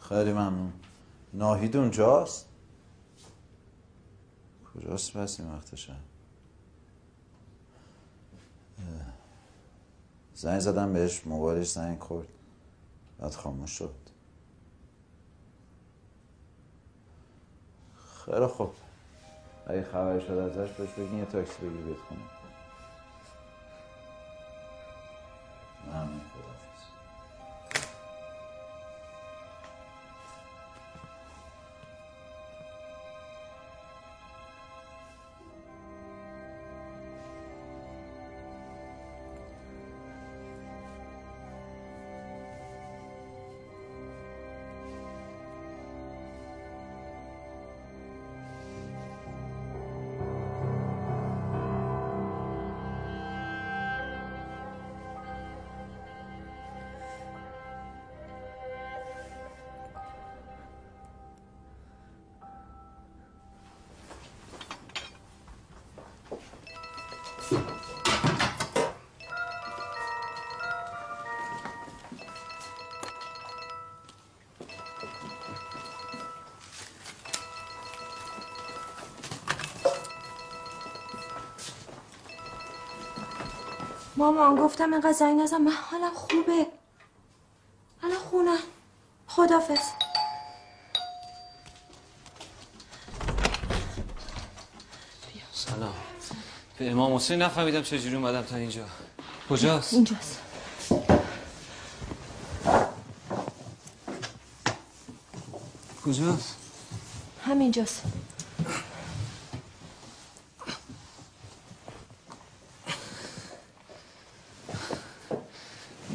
خیلی 0.00 0.32
ممنون. 0.32 0.72
ناهید 1.32 1.76
اونجاست؟ 1.76 2.48
کجاست 4.74 5.16
پس 5.16 5.40
این 5.40 5.52
وقت 5.52 5.74
شب؟ 5.74 5.92
اه، 5.92 5.98
زنگ 10.34 10.60
زدم 10.60 10.92
بهش 10.92 11.26
موبایلش 11.26 11.70
زنگ 11.70 11.98
خورد. 11.98 12.28
بعد 13.18 13.34
خاموش 13.34 13.70
شد. 13.70 13.94
خیلی 18.24 18.46
خوب. 18.46 18.70
اگه 19.66 19.82
خبری 19.82 20.20
شد 20.20 20.32
ازش 20.32 20.72
بهش 20.72 20.90
بگین 20.90 21.18
یه 21.18 21.24
تاکسی 21.24 21.66
بگیر 21.66 21.82
بیاد 21.82 21.96
خونه 21.96 22.37
مامان 84.18 84.56
گفتم 84.56 84.92
اینقدر 84.92 85.12
زنگ 85.12 85.40
نزن. 85.40 85.58
من 85.58 85.72
حالم 85.72 86.14
خوبه. 86.14 86.66
الان 88.02 88.18
خونه. 88.18 88.58
خدافز 89.26 89.78
سلام. 95.52 95.94
به 96.78 96.90
امام 96.90 97.14
حسین 97.14 97.42
نفهمیدم 97.42 97.82
چجوری 97.82 98.16
اومدم 98.16 98.42
تا 98.42 98.56
اینجا. 98.56 98.84
کجاست؟ 99.50 99.94
اینجاست. 99.94 100.38
کجاست؟ 106.04 106.56
همینجاست. 107.46 108.02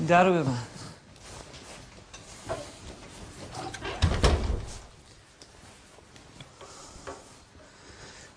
در 0.08 0.24
رو 0.26 0.34
ببند 0.34 0.68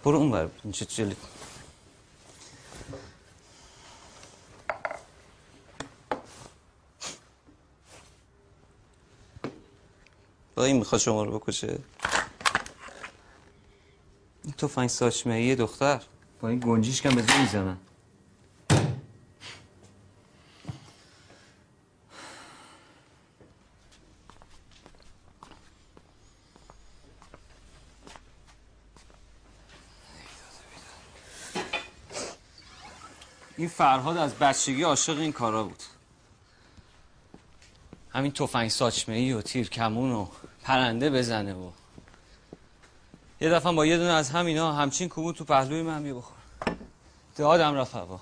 برو 0.04 0.16
اون 0.18 0.30
بر 0.30 0.48
جلو 0.70 1.14
با 10.54 10.64
این 10.64 10.76
می‌خواد 10.76 11.00
شما 11.00 11.24
رو 11.24 11.38
بکشه. 11.38 11.78
این 14.44 14.52
تفنگ 14.58 14.88
ساچمه 14.88 15.42
یه 15.42 15.54
دختر. 15.54 16.02
با 16.40 16.48
این 16.48 16.60
گنجیش 16.60 17.02
کم 17.02 17.14
به 17.14 17.40
می‌زنن. 17.40 17.76
فرهاد 33.76 34.16
از 34.16 34.34
بچگی 34.34 34.82
عاشق 34.82 35.18
این 35.18 35.32
کارا 35.32 35.64
بود. 35.64 35.82
همین 38.10 38.32
تفنگ 38.32 38.70
ساچمه 38.70 39.14
ای 39.14 39.32
و 39.32 39.42
تیر 39.42 39.68
کمون 39.68 40.12
و 40.12 40.26
پرنده 40.62 41.10
بزنه 41.10 41.54
و 41.54 41.70
یه 43.40 43.50
دفعه 43.50 43.72
با 43.72 43.86
یه 43.86 43.96
دونه 43.96 44.12
از 44.12 44.30
همینا 44.30 44.72
همچین 44.72 45.08
کوبون 45.08 45.32
تو 45.32 45.44
پهلوی 45.44 45.82
من 45.82 46.02
بیا 46.02 46.14
بخور. 46.14 46.36
رفت 47.74 47.94
هوا 47.94 48.20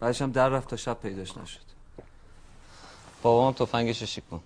بعدش 0.00 0.22
هم 0.22 0.32
در 0.32 0.48
رفت 0.48 0.68
تا 0.68 0.76
شب 0.76 1.00
پیداش 1.00 1.36
نشد. 1.36 1.60
بابام 3.22 3.52
تفنگش 3.52 4.02
شکون 4.02 4.40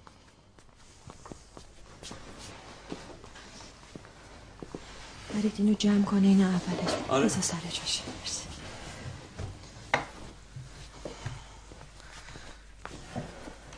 برید 5.47 5.55
اینو 5.59 5.75
جمع 5.75 6.05
کنه 6.05 6.27
اینو 6.27 6.45
اولش. 6.45 6.95
آره. 7.09 7.25
بذار 7.25 7.43
سر 7.43 7.57
جاشه 7.73 8.03
مرسی. 8.21 8.43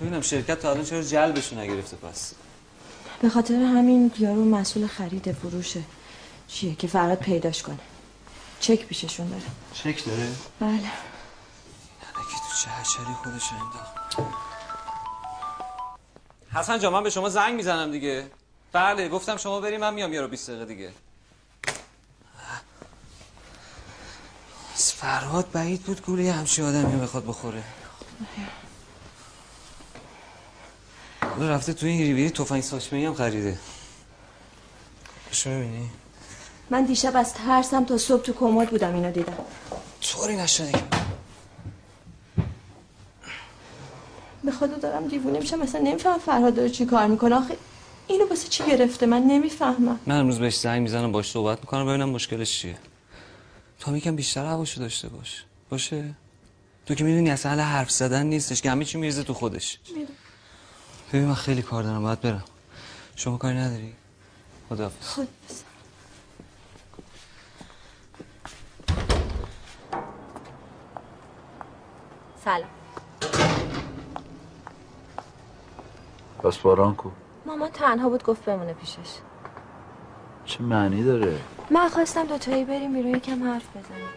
ببینم 0.00 0.20
شرکت 0.20 0.60
تا 0.60 0.70
الان 0.70 0.84
چرا 0.84 1.02
جلبشو 1.02 1.58
نگرفته 1.58 1.96
پس. 1.96 2.34
به 3.22 3.28
خاطر 3.28 3.54
همین 3.54 4.12
یارو 4.18 4.44
مسئول 4.44 4.86
خرید 4.86 5.32
فروشه. 5.32 5.82
چیه 6.48 6.74
که 6.74 6.86
فراد 6.86 7.18
پیداش 7.18 7.62
کنه. 7.62 7.78
چک 8.60 8.86
پیششون 8.86 9.28
داره. 9.28 9.42
چک 9.72 10.04
داره؟ 10.04 10.28
بله. 10.60 10.74
یکی 10.78 12.38
تو 12.50 12.56
چه 12.64 12.70
هچری 12.70 13.14
خودش 13.24 13.52
انداخت. 13.52 14.32
حسن 16.52 16.78
جان 16.78 16.92
من 16.92 17.02
به 17.02 17.10
شما 17.10 17.28
زنگ 17.28 17.54
می‌زنم 17.54 17.90
دیگه. 17.90 18.30
بله 18.72 19.08
گفتم 19.08 19.36
شما 19.36 19.60
بریم 19.60 19.80
من 19.80 19.94
میام 19.94 20.12
یه 20.12 20.20
رو 20.20 20.28
20 20.28 20.50
دقیقه 20.50 20.64
دیگه. 20.64 20.92
فرهاد 25.00 25.50
بعید 25.52 25.82
بود 25.82 26.02
گولی 26.02 26.28
همچی 26.28 26.62
آدمی 26.62 27.00
بخواد 27.00 27.26
بخوره. 27.26 27.62
حالا 31.20 31.50
رفته 31.50 31.72
تو 31.72 31.86
این 31.86 32.00
ریویری 32.00 32.30
تفنگ 32.30 32.62
ساچمه 32.62 33.06
هم 33.06 33.14
خریده. 33.14 33.58
شما 35.30 35.52
می‌بینی؟ 35.52 35.90
من 36.70 36.84
دیشب 36.84 37.16
از 37.16 37.34
ترسم 37.34 37.84
تا 37.84 37.98
صبح 37.98 38.22
تو 38.22 38.32
کمد 38.32 38.70
بودم 38.70 38.94
اینو 38.94 39.12
دیدم. 39.12 39.36
طوری 40.00 40.36
نشده 40.36 40.72
به 44.44 44.50
خدا 44.52 44.76
دارم 44.76 45.08
دیوونه 45.08 45.38
میشم 45.38 45.58
مثلا 45.58 45.80
نمیفهم 45.80 46.18
فرهاد 46.18 46.54
داره 46.54 46.70
چی 46.70 46.86
کار 46.86 47.06
می‌کنه. 47.06 47.34
آخه 47.34 47.56
اینو 48.06 48.28
واسه 48.28 48.48
چی 48.48 48.64
گرفته؟ 48.64 49.06
من 49.06 49.22
نمی‌فهمم. 49.22 49.98
من 50.06 50.18
امروز 50.18 50.38
بهش 50.38 50.58
زنگ 50.58 50.82
می‌زنم 50.82 51.12
باش 51.12 51.30
صحبت 51.30 51.58
می‌کنم 51.60 51.86
ببینم 51.86 52.08
مشکلش 52.08 52.58
چیه. 52.58 52.78
تو 53.80 53.96
یکم 53.96 54.16
بیشتر 54.16 54.46
حواشو 54.46 54.80
داشته 54.80 55.08
باش. 55.08 55.44
باشه؟ 55.70 56.14
تو 56.86 56.94
که 56.94 57.04
می‌دونی 57.04 57.30
اصلا 57.30 57.64
حرف 57.64 57.90
زدن 57.90 58.26
نیستش 58.26 58.62
که 58.62 58.70
همه 58.70 58.84
چی 58.84 58.98
میرزه 58.98 59.22
تو 59.22 59.34
خودش. 59.34 59.78
ببین 61.12 61.26
من 61.26 61.34
خیلی 61.34 61.62
کار 61.62 61.82
دارم 61.82 62.02
باید 62.02 62.20
برم. 62.20 62.44
شما 63.16 63.36
کاری 63.36 63.56
نداری؟ 63.56 63.94
خدا 64.68 64.90
خود 65.00 65.28
سلام. 72.44 72.68
پس 76.42 76.58
باران 76.58 76.94
کو؟ 76.94 77.10
مامان 77.46 77.70
تنها 77.70 78.08
بود 78.08 78.22
گفت 78.22 78.44
بمونه 78.44 78.72
پیشش. 78.72 79.27
چه 80.48 80.62
معنی 80.62 81.04
داره؟ 81.04 81.40
من 81.70 81.88
خواستم 81.88 82.24
دوتایی 82.24 82.64
بریم 82.64 82.92
بیرون 82.92 83.14
یکم 83.14 83.44
حرف 83.44 83.70
بزنیم. 83.70 84.08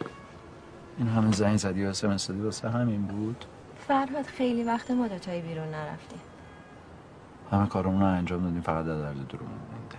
این 0.98 1.08
همه 1.08 1.32
زنگ 1.32 1.58
زدی 1.58 1.86
واسه 1.86 2.08
مسدی 2.08 2.42
واسه 2.42 2.70
همین 2.70 3.02
بود؟ 3.02 3.46
فرهاد 3.88 4.26
خیلی 4.26 4.64
وقت 4.64 4.92
ما 4.92 5.08
دوتایی 5.08 5.42
بیرون 5.42 5.68
نرفتیم. 5.68 6.20
همه 7.52 7.68
کارمون 7.68 8.02
رو 8.02 8.08
انجام 8.08 8.44
دادیم 8.44 8.62
فقط 8.62 8.86
در 8.86 9.00
درد 9.00 9.28
درون 9.28 9.50
مونده. 9.50 9.98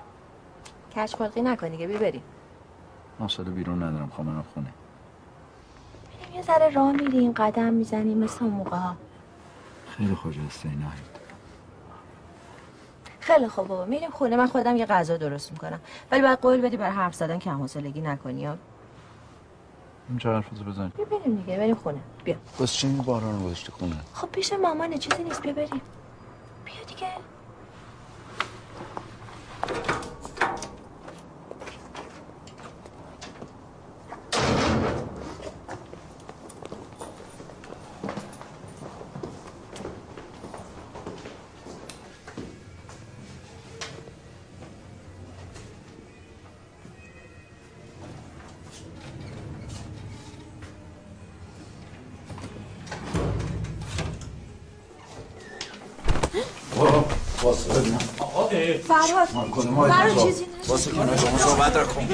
کچ 0.97 1.15
خلقی 1.15 1.43
نکنی 1.43 1.77
که 1.77 1.87
بی 1.87 1.97
بریم. 1.97 2.23
حوصله 3.21 3.51
بیرون 3.51 3.83
ندارم 3.83 4.09
خواهم 4.09 4.31
برم 4.31 4.45
خونه. 4.55 4.73
یه 6.35 6.43
ذره 6.43 6.71
راه 6.71 6.93
میریم 6.93 7.33
قدم 7.33 7.73
می‌زنیم 7.73 8.19
مثل 8.19 8.45
اون 8.45 8.55
موقع 8.55 8.77
ها. 8.77 8.97
خیلی 9.97 10.15
خجسته 10.15 10.69
نهید 10.69 11.12
خیلی 13.23 13.49
خوب 13.49 13.69
بابا. 13.69 13.85
میریم 13.85 14.11
خونه. 14.11 14.37
من 14.37 14.47
خودم 14.47 14.77
یه 14.77 14.87
غذا 14.87 15.17
درست 15.17 15.53
می‌کنم. 15.53 15.81
ولی 16.11 16.23
باید 16.23 16.39
قول 16.39 16.61
بدی 16.61 16.77
برای 16.77 16.93
حرف 16.93 17.15
زدن 17.15 17.39
کم 17.39 17.59
حوصلگی 17.61 18.01
نکنی 18.01 18.47
ها؟ 18.47 18.57
اینجا 20.09 20.35
حرفتو 20.35 20.65
بزن. 20.65 20.93
بیا 20.97 21.05
بریم 21.05 21.37
دیگه. 21.37 21.57
بریم 21.59 21.75
خونه. 21.75 22.01
بیا. 22.25 22.37
بس 22.61 22.73
چه 22.73 22.89
این 22.89 22.99
باران 22.99 23.39
رو 23.39 23.47
گذاشتی 23.47 23.73
خونه. 23.73 23.97
خب 24.15 24.29
پیش 24.29 24.53
مامانه 24.53 24.99
چیزی 24.99 25.23
نیست. 25.23 25.43
بیا 25.43 25.53
بریم. 25.53 25.81
بیا 26.65 26.85
دیگه. 26.89 27.09
فرهاد 59.33 59.91
فرهاد 59.91 60.27
چیزی 60.27 60.47
واسه 60.69 60.91
کنار 60.91 61.17
شما 61.17 61.39
صحبت 61.39 61.77
نکن 61.77 62.09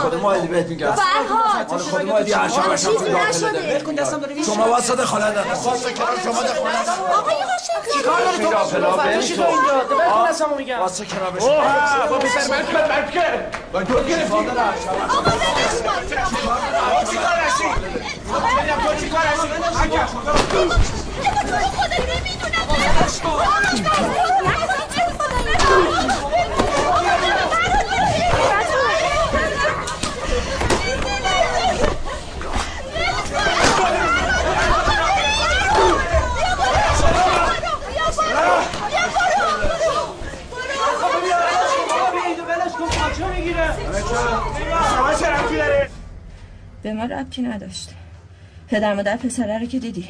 خود 0.00 0.14
ما 0.14 0.32
بهت 0.32 0.66
میگم. 0.66 0.92
فرهاد. 0.92 1.70
مال 1.70 1.78
خود 1.78 2.02
ما 2.02 2.20
دی 2.20 2.32
عشا 2.32 2.60
آقا 2.60 2.68
باشم 2.68 2.92
چیزی 2.92 3.04
تو 3.04 3.12
داخل 3.12 3.28
نشده. 3.28 3.80
کن 3.80 3.94
دستم 3.94 4.18
داره. 4.20 4.42
شما 4.42 4.68
واسه 4.68 4.94
نکن 5.38 5.50
واسه 5.64 5.92
کنار 5.92 6.16
شما 6.24 6.42
دخالت 6.42 6.88
نکن 6.88 7.12
آقا 7.18 7.32
یه 7.32 7.38
قاشق 7.46 7.96
چیکار 7.96 8.20
داری 8.20 8.38
تو 8.44 8.96
بری 8.96 9.28
تو 9.36 9.42
اینجا. 9.42 9.84
کن 10.10 10.28
دستمو 10.30 10.54
میگم. 10.56 10.78
واسه 10.80 11.04
کنار 11.06 11.38
اوه، 11.38 12.08
با 12.10 12.18
پسر 12.18 12.50
من 12.50 12.62
کن 12.62 12.72
من 12.72 13.10
کن 13.10 13.20
با 13.72 13.82
تو 13.84 13.94
گرفتی. 14.04 14.34
آقا 14.34 14.46
تو 17.04 17.10
چیکار 17.10 17.32
هستی 17.32 17.68
به 46.82 46.92
ما 46.92 47.04
ربطی 47.04 47.42
نداشت. 47.42 47.88
پدر 48.68 48.94
مادر 48.94 49.16
پسره 49.16 49.58
رو 49.58 49.66
که 49.66 49.78
دیدی. 49.78 50.08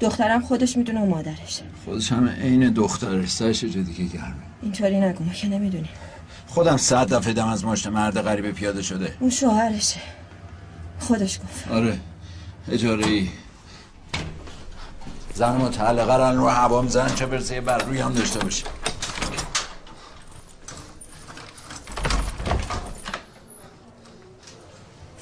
دخترم 0.00 0.40
خودش 0.40 0.76
می‌دونه 0.76 1.00
و 1.00 1.06
مادرش. 1.06 1.60
خودش 1.84 2.12
هم 2.12 2.28
عین 2.28 2.70
دخترش. 2.70 3.28
سرش 3.28 3.64
جا 3.64 3.82
دیگه 3.82 4.04
گرمه. 4.04 4.34
اینطوری 4.62 5.00
نگو 5.00 5.24
ما 5.24 5.32
که 5.32 5.48
نمی‌دونیم. 5.48 5.88
خودم 6.46 6.76
صد 6.76 7.14
دفعه 7.14 7.32
دم 7.32 7.48
از 7.48 7.64
ماشت 7.64 7.86
مرد 7.86 8.20
غریبه 8.20 8.52
پیاده 8.52 8.82
شده. 8.82 9.16
اون 9.20 9.30
شوهرشه. 9.30 10.00
خودش 11.00 11.38
گفت. 11.38 11.68
آره. 11.68 11.98
اجاره 12.68 13.06
ای. 13.06 13.28
زن 15.34 15.56
متعلقه 15.56 16.30
رو 16.30 16.40
رو 16.40 16.48
هوام 16.48 16.88
زن 16.88 17.14
چه 17.14 17.26
برسه 17.26 17.54
یه 17.54 17.60
بر 17.60 17.78
روی 17.78 17.98
هم 18.00 18.12
داشته 18.12 18.38
باشه. 18.38 18.64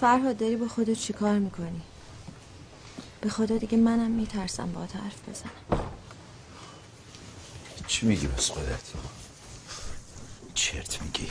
فرهاد 0.04 0.36
داری 0.36 0.56
با 0.56 0.68
خودت 0.68 0.98
چیکار 0.98 1.38
می‌کنی؟ 1.38 1.80
به 3.20 3.28
خدا 3.30 3.56
دیگه 3.56 3.78
منم 3.78 4.10
میترسم 4.10 4.72
با 4.72 4.80
حرف 4.80 5.28
بزنم. 5.28 5.90
چی 7.86 8.06
میگی 8.06 8.26
بس 8.26 8.50
خودت؟ 8.50 8.92
چرت 10.54 11.02
میگی. 11.02 11.30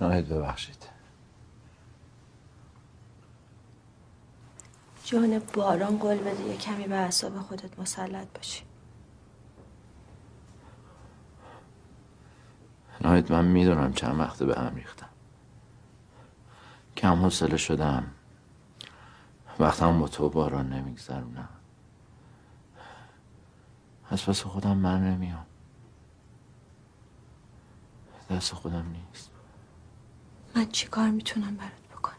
ناهید 0.00 0.28
ببخشید. 0.28 0.88
جان 5.04 5.38
باران 5.38 5.98
قول 5.98 6.18
بده 6.18 6.42
یه 6.42 6.56
کمی 6.56 6.86
به 6.86 6.94
اعصاب 6.94 7.38
خودت 7.38 7.78
مسلط 7.78 8.28
باشی. 8.34 8.62
ناهید 13.00 13.32
من 13.32 13.44
می‌دونم 13.44 13.92
چند 13.92 14.20
وقته 14.20 14.46
به 14.46 14.54
هم 14.54 14.74
ریختم. 14.74 15.08
کم 16.96 17.22
حوصله 17.22 17.56
شدم. 17.56 18.10
وقتم 19.58 20.00
با 20.00 20.08
تو 20.08 20.28
باران 20.28 20.72
نمیگذرونم 20.72 21.48
از 24.10 24.26
پس 24.26 24.42
خودم 24.42 24.76
من 24.76 25.04
نمیام 25.04 25.46
دست 28.30 28.54
خودم 28.54 28.86
نیست. 28.92 29.27
من 30.58 30.70
چی 30.70 30.86
کار 30.86 31.10
می‌تونم 31.10 31.56
برات 31.56 31.88
بکنم؟ 31.90 32.16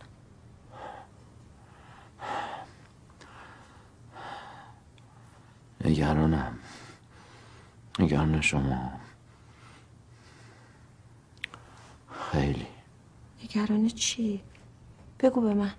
نگرانم. 5.86 6.60
نگران 8.00 8.42
شما. 8.42 8.92
خیلی. 12.32 12.68
نگران 13.44 13.88
چی؟ 13.88 14.44
بگو 15.20 15.42
به 15.42 15.54
من. 15.54 15.74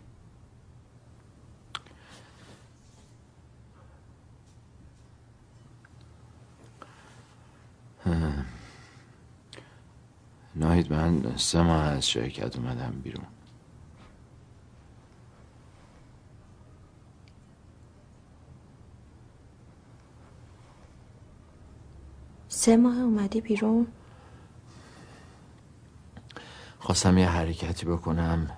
اه. 8.06 8.59
ناهید 10.54 10.92
من 10.92 11.36
سه 11.36 11.62
ماه 11.62 11.82
از 11.82 12.08
شرکت 12.08 12.56
اومدم 12.56 13.00
بیرون. 13.02 13.26
سه 22.48 22.76
ماه 22.76 22.98
اومدی 22.98 23.40
بیرون؟ 23.40 23.86
خواستم 26.78 27.18
یه 27.18 27.28
حرکتی 27.28 27.86
بکنم. 27.86 28.50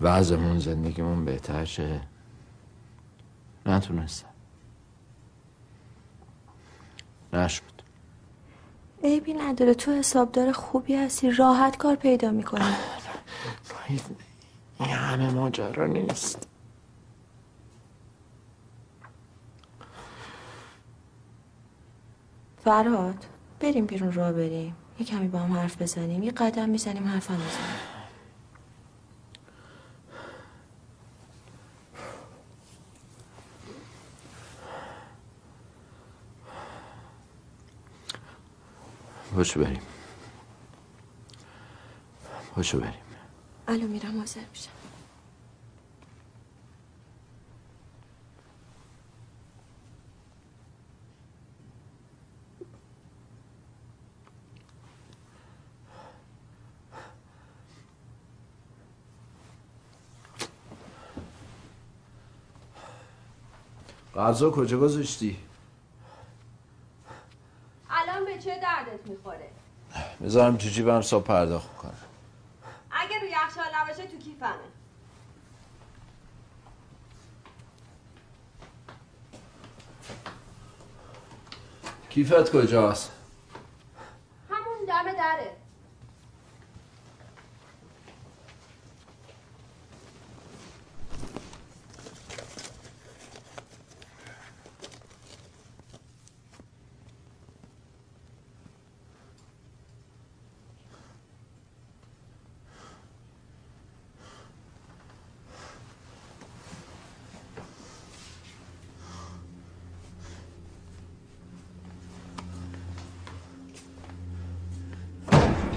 وضعمون 0.00 0.58
زندگیمون 0.58 1.24
بهتر 1.24 1.64
شه. 1.64 2.00
نتونستم. 3.66 4.28
نشد. 7.32 7.75
عیبی 9.06 9.34
نداره. 9.34 9.74
تو 9.74 9.92
حسابدار 9.92 10.52
خوبی 10.52 10.94
هستی. 10.96 11.30
راحت 11.30 11.76
کار 11.76 11.96
پیدا 11.96 12.30
می‌کنی. 12.30 12.74
این 14.80 14.88
همه 14.88 15.30
ماجرا 15.30 15.86
نیست. 15.86 16.48
فرهاد 22.64 23.26
بریم 23.60 23.86
بیرون 23.86 24.12
راه 24.12 24.32
بریم. 24.32 24.76
یه 24.98 25.06
کمی 25.06 25.28
با 25.28 25.38
هم 25.38 25.52
حرف 25.52 25.82
بزنیم. 25.82 26.22
یه 26.22 26.30
قدم 26.30 26.68
می‌زنیم 26.68 27.08
حرف 27.08 27.30
هم 27.30 27.36
بزنیم. 27.36 27.75
باشو 39.36 39.60
بریم 39.60 39.80
باشو 42.56 42.80
بریم 42.80 42.94
الو 43.68 43.86
میرم 43.86 44.18
حاضر 44.18 44.40
میشم 44.50 44.70
غذا 64.14 64.50
کجا 64.50 64.78
گذاشتی؟ 64.78 65.36
الان 67.90 68.24
به 68.24 68.38
چه 68.38 68.60
دردت 68.60 69.06
می‌خوره 69.06 69.50
بذارم 70.22 70.56
تو 70.56 70.68
جیبم 70.68 71.02
صبح 71.02 71.24
پرداخت 71.24 71.76
کنم 71.76 71.92
اگه 72.90 73.20
رو 73.20 73.26
یخچال 73.26 73.64
نباشه 73.74 74.06
تو 74.06 74.18
کیفمه 74.18 74.50
کیفت 82.10 82.52
کجاست؟ 82.52 83.10
همون 84.50 84.84
دم 84.88 85.12
دره 85.12 85.56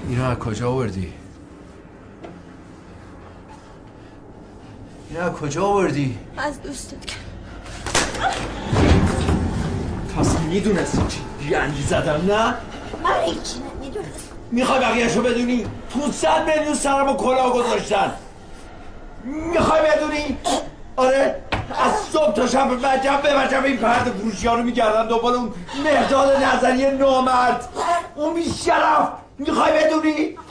اینو 0.10 0.18
از 0.30 0.40
کجا 0.40 0.72
آوردی؟ 0.72 1.14
اینو 5.10 5.24
از 5.24 5.32
کجا 5.32 5.66
آوردی؟ 5.66 6.18
از 6.38 6.62
دوستت 6.62 7.06
که 7.06 7.16
پس 10.18 10.40
می‌دونستی 10.40 11.02
چی 11.08 11.50
گنجی 11.50 11.84
زدم 11.84 12.34
نه؟ 12.34 12.54
من 13.04 13.24
هیچی 13.26 13.60
نمی‌دونست 13.76 14.32
می‌خوای 14.52 14.80
بقیهشو 14.80 15.22
بدونی؟ 15.22 15.66
500 16.00 16.50
میلیون 16.50 16.76
سرم 16.76 17.10
و 17.10 17.14
کلاه 17.14 17.54
گذاشتن 17.54 18.12
می‌خوای 19.24 19.82
بدونی؟ 19.82 20.38
آره 20.96 21.42
از 21.70 21.94
صبح 22.14 22.34
تا 22.34 22.48
شب 22.48 22.86
بچم 22.86 23.22
به 23.22 23.34
بچم 23.34 23.64
این 23.64 23.78
پرد 23.78 24.04
فروشی 24.04 24.48
ها 24.48 24.56
رو 24.56 24.64
میگردن 24.64 25.08
دنبال 25.08 25.34
اون 25.34 25.54
مهداد 25.84 26.44
نظری 26.44 26.92
نامرد 26.98 27.70
اون 28.16 28.34
بیشرف 28.34 29.10
می‌خوای 29.40 29.72
بدونی؟ 29.74 30.26
بزنم 30.28 30.49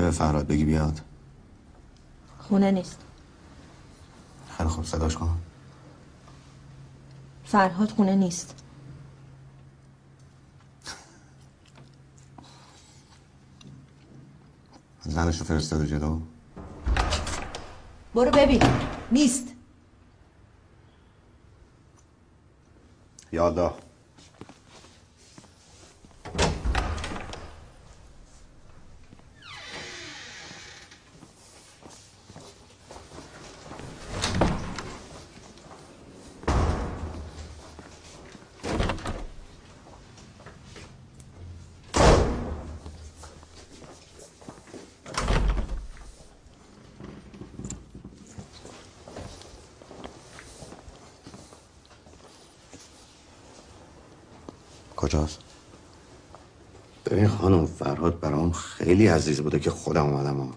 میشه 0.00 0.10
به 0.10 0.16
فرهاد 0.16 0.46
بگی 0.46 0.64
بیاد. 0.64 1.00
خونه 2.38 2.70
نیست. 2.70 2.98
خیلی 4.56 4.68
خوب 4.68 4.84
صداش 4.84 5.16
کن. 5.16 5.38
فرهاد 7.44 7.90
خونه 7.90 8.14
نیست. 8.14 8.54
زنشو 15.02 15.44
فرستاده 15.44 15.86
جلو. 15.86 16.20
برو 18.14 18.30
ببین. 18.30 18.62
نیست. 19.12 19.48
یادا. 23.32 23.78
کجاست؟ 55.10 55.38
ببین 57.06 57.28
خانم 57.28 57.66
فرهاد 57.66 58.20
برام 58.20 58.52
خیلی 58.52 59.06
عزیز 59.06 59.40
بوده 59.40 59.60
که 59.60 59.70
خودم 59.70 60.06
اومدم 60.06 60.40
ها. 60.40 60.48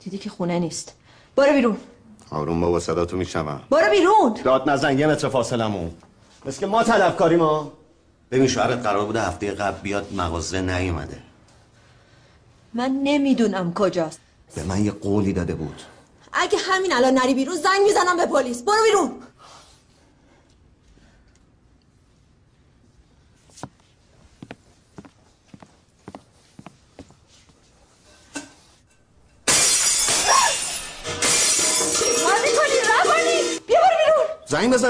دیدی 0.00 0.18
که 0.18 0.30
خونه 0.30 0.58
نیست. 0.58 0.94
برو 1.36 1.52
بیرون. 1.52 1.76
آروم 2.30 2.60
بابا 2.60 2.80
صداتو 2.80 3.16
میشنوم. 3.16 3.60
برو 3.70 3.90
بیرون. 3.90 4.38
داد 4.44 4.70
نزن 4.70 4.98
یه 4.98 5.06
متر 5.06 5.28
فاصلمون 5.28 5.90
مثل 6.46 6.60
که 6.60 6.66
ما 6.66 6.82
طلبکاری 6.82 7.36
ما. 7.36 7.72
ببین 8.30 8.46
شوهرت 8.46 8.82
قرار 8.82 9.06
بوده 9.06 9.22
هفته 9.22 9.50
قبل 9.50 9.80
بیاد 9.80 10.14
مغازه 10.14 10.60
نیومده. 10.60 11.18
من 12.74 13.00
نمی‌دونم 13.02 13.74
کجاست. 13.74 14.20
به 14.54 14.64
من 14.64 14.84
یه 14.84 14.90
قولی 14.90 15.32
داده 15.32 15.54
بود. 15.54 15.82
اگه 16.32 16.58
همین 16.58 16.92
الان 16.92 17.14
نری 17.14 17.34
بیرون 17.34 17.56
زنگ 17.56 17.82
می‌زنم 17.86 18.16
به 18.16 18.26
پلیس. 18.26 18.62
برو 18.62 18.82
بیرون. 18.84 19.21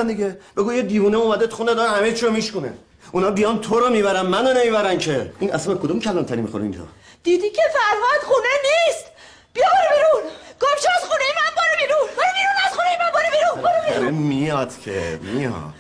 بزن 0.03 0.15
دیگه. 0.15 0.39
بگو 0.57 0.73
یه 0.73 0.83
دیوونه 0.83 1.17
اومده 1.17 1.49
خونه 1.49 1.75
داره 1.75 1.91
همه 1.91 2.13
چی 2.13 2.27
رو 2.27 2.33
میشکونه. 2.33 2.73
اونا 3.13 3.31
بیان 3.31 3.61
تو 3.61 3.81
رو 3.81 3.91
می‌برن 3.91 4.27
منو 4.27 4.53
نمی‌برن 4.53 4.99
که. 4.99 5.33
این 5.39 5.55
اصلا 5.55 5.75
کدوم 5.75 6.01
کلانتری 6.01 6.41
می‌خوره 6.41 6.63
اینجا؟ 6.63 6.89
دیدی 7.23 7.51
که 7.51 7.63
فرهاد 7.73 8.35
خونه 8.35 8.49
نیست. 8.63 9.05
بیا 9.53 9.65
برو 9.65 9.97
بیرون. 9.97 10.31
گمشو 10.61 10.89
از 10.97 11.05
خونه 11.09 11.25
من 11.37 11.51
برو 11.57 11.77
بیرون. 11.79 12.09
برو 12.17 12.33
بیرون 12.39 12.57
از 12.67 12.73
خونه 12.73 12.99
من 13.01 13.11
برو 13.15 13.31
بیرون. 13.33 13.63
برو 13.63 14.01
بیرون. 14.01 14.15
میاد 14.15 14.81
که 14.81 15.21
میاد. 15.23 15.75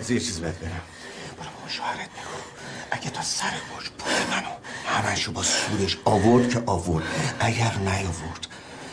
از 0.00 0.10
یه 0.10 0.20
چیز 0.20 0.40
بهت 0.40 0.58
برم 0.58 0.82
برو 1.38 1.48
با 1.62 1.68
شوهرت 1.68 2.08
بگو. 2.08 2.38
اگه 2.90 3.10
تا 3.10 3.22
سر 3.22 3.52
خوش 3.74 3.90
پول 3.98 4.12
منو. 4.30 4.54
همشو 4.86 5.32
با 5.32 5.42
سودش 5.42 5.98
آورد 6.04 6.50
که 6.50 6.62
آورد. 6.66 7.04
اگر 7.40 7.72
نیاورد 7.78 8.46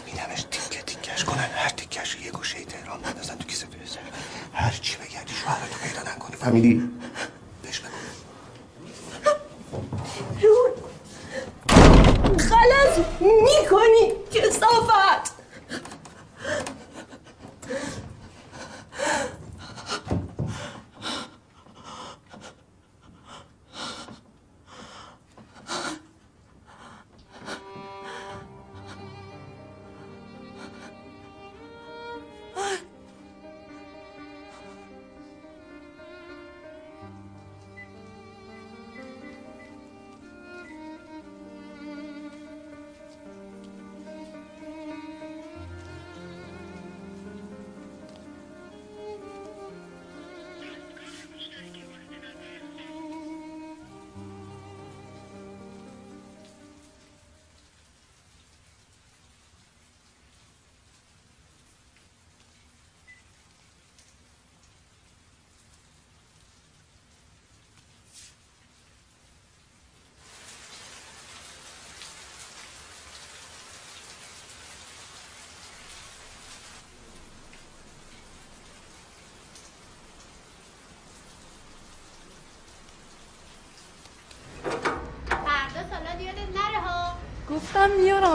این 0.05 0.17
همش 0.17 0.45
تیکه 0.51 0.81
تیکش 0.81 1.23
کنن. 1.23 1.49
هر 1.55 1.69
تیکش 1.69 2.17
یه 2.25 2.31
گوشه 2.31 2.57
هر 4.59 4.79
چی 4.81 4.97
بگردی 4.97 5.33
شوهرتو 5.33 5.77
پیدا 5.83 6.11
نکنه 6.11 6.35
فهمیدی 6.35 6.89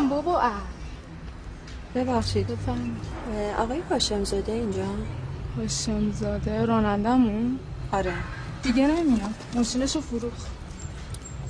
میارم 0.05 0.22
بابا. 0.22 0.40
اه 0.40 0.62
ببخشید. 1.94 2.47
بفهم 2.47 2.97
آقای 3.59 3.81
هاشم 3.90 4.24
زاده 4.24 4.52
اینجا؟ 4.52 4.86
هاشم 5.56 6.12
زاده 6.12 6.64
رانندمون 6.64 7.59
آره. 7.93 8.14
دیگه 8.62 8.86
نمیاد 8.86 9.35
ماشینشو 9.55 10.01
فروخت. 10.01 10.47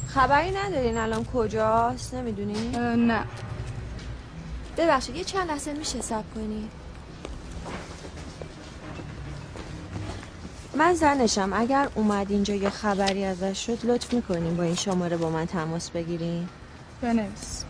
خبری 0.08 0.50
ندارین 0.50 0.98
الان 0.98 1.24
کجاست؟ 1.24 2.14
نمی‌دونی؟ 2.14 2.68
نه. 2.96 3.24
ببخشید 4.76 5.16
یه 5.16 5.24
چند 5.24 5.48
لحظه 5.48 5.72
میشه 5.72 6.00
سب 6.00 6.22
کنی؟ 6.34 6.68
من 10.76 10.94
زنشم 10.94 11.52
اگر 11.54 11.88
اومد 11.94 12.30
اینجا 12.30 12.54
یه 12.54 12.70
خبری 12.70 13.24
ازش 13.24 13.66
شد 13.66 13.84
لطف 13.84 14.14
می‌کنین 14.14 14.56
با 14.56 14.62
این 14.62 14.74
شماره 14.74 15.16
با 15.16 15.30
من 15.30 15.46
تماس 15.46 15.90
بگیرین. 15.90 16.48
بنویس. 17.02 17.63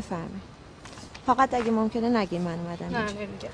بفرمایید 0.00 0.50
فقط 1.26 1.54
اگه 1.54 1.70
ممکنه 1.70 2.08
نگین 2.16 2.42
من 2.42 2.58
اومدم 2.58 2.86
نه. 2.96 3.12
نمیگم. 3.12 3.48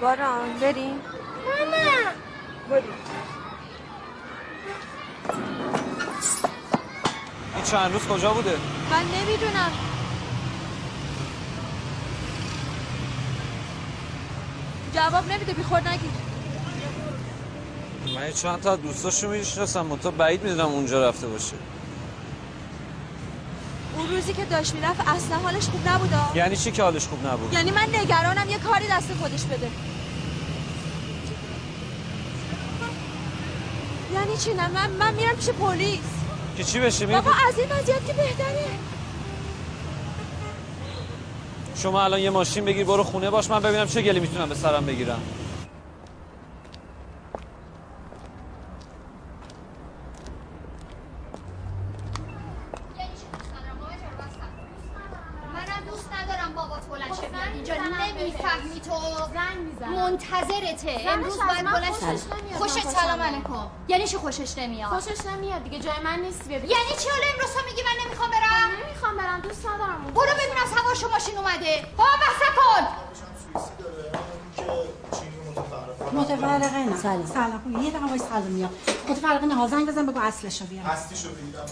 باران 0.00 0.58
بریم 0.60 1.00
ماما 1.46 2.12
بریم 2.70 2.92
این 7.38 7.54
چند 7.70 7.92
روز 7.92 8.02
کجا 8.06 8.32
بوده؟ 8.32 8.56
من 8.90 9.02
نمی‌دونم. 9.02 9.70
جواب 14.94 15.32
نمیده 15.32 15.52
بیخور 15.52 15.80
نگیر. 15.88 16.10
من 18.14 18.32
چند 18.32 18.60
تا 18.60 18.76
دوستاشو 18.76 19.28
می‌شناسم 19.28 19.96
تو 19.96 20.10
بعید 20.10 20.42
می‌دونم 20.42 20.68
اونجا 20.68 21.08
رفته 21.08 21.26
باشه. 21.26 21.56
اون 23.96 24.08
روزی 24.10 24.32
که 24.32 24.44
داشت 24.44 24.74
می‌رفت 24.74 25.00
اصلا 25.08 25.36
حالش 25.36 25.64
خوب 25.64 25.88
نبودا 25.88 26.30
یعنی 26.34 26.56
چی 26.56 26.70
که 26.70 26.82
حالش 26.82 27.06
خوب 27.06 27.26
نبود؟ 27.26 27.52
یعنی 27.52 27.70
من 27.70 27.86
نگرانم 27.94 28.50
یه 28.50 28.58
کاری 28.58 28.86
دست 28.90 29.14
خودش 29.20 29.44
بده. 29.44 29.70
یعنی 34.14 34.36
چی؟ 34.36 34.54
نه 34.54 34.68
من, 34.68 34.90
من 34.90 35.14
میرم 35.14 35.36
پیش 35.36 35.48
پلیس. 35.48 36.27
که 36.58 36.64
چی 36.64 36.80
بشه 36.80 37.06
بابا 37.06 37.30
از 37.48 37.58
این 37.58 37.68
وضعیت 37.68 38.06
که 38.06 38.12
بهتره. 38.12 38.64
شما 41.76 42.02
الان 42.02 42.20
یه 42.20 42.30
ماشین 42.30 42.64
بگیر 42.64 42.84
برو 42.84 43.04
خونه 43.04 43.30
باش 43.30 43.50
من 43.50 43.60
ببینم 43.60 43.86
چه 43.86 44.02
گلی 44.02 44.20
می‌تونم 44.20 44.48
به 44.48 44.54
سرم 44.54 44.86
بگیرم 44.86 45.22
منم 55.54 55.90
دوست 55.90 56.10
ندارم 56.12 56.54
بابات 56.54 56.86
بلند 56.86 57.14
شه 57.14 57.28
بیاد 57.28 57.54
اینجا 57.54 57.74
نمی‌فهمی 57.74 58.80
تو 58.80 58.92
منتظرته 59.86 61.10
امروز 61.10 61.36
زنش 61.36 61.46
باید 61.46 61.58
از 61.58 61.64
من 61.64 61.72
بلند 61.72 61.92
خوشش 61.92 62.24
شه. 62.24 62.42
نمیاد. 62.42 62.58
خوشت 62.58 62.86
من 62.86 62.92
سلام 62.92 63.10
خوشم 63.10 63.22
علیکم 63.22 63.66
یعنی 63.88 64.06
چی 64.06 64.16
خوشش 64.38 64.58
نمیاد. 64.58 64.88
خوشش 64.90 65.26
نمیاد 65.26 65.64
دیگه 65.64 65.78
جای 65.78 66.00
من 66.04 66.20
نیست 66.20 66.48
بیا 66.48 66.58
یعنی 66.58 66.92
چی 66.98 67.08
حالا 67.08 67.24
امروز 67.34 67.54
تو 67.54 67.60
میگی 67.70 67.82
من 67.82 68.06
نمی‌خوام 68.06 68.30
برم؟ 68.30 68.70
نمی‌خوام 68.86 69.16
برم 69.16 69.40
دوست 69.40 69.66
ندارم 69.66 70.04
برو 70.14 70.22
ببین 70.22 70.58
از 70.62 70.72
هواشو 70.76 71.08
ماشین 71.10 71.38
اومده. 71.38 71.86
بابا 71.96 72.10
بحث 72.20 72.42
کن. 72.56 72.86
متفرقه 76.12 76.78
نه 76.78 76.96
سلام. 76.96 77.26
سلام. 77.26 77.82
یه 77.84 77.90
دقیقه 77.90 78.06
وایس 78.06 78.22
سلام 78.22 78.42
میام 78.42 78.70
متفرقه 79.08 79.46
نه 79.46 79.54
ها، 79.54 79.68
زنگ 79.68 79.86
بزن 79.88 80.06
بگو 80.06 80.20
اصلشو 80.20 80.64
بیارم 80.64 80.86
هستیشو 80.86 81.28
بگیرم 81.28 81.66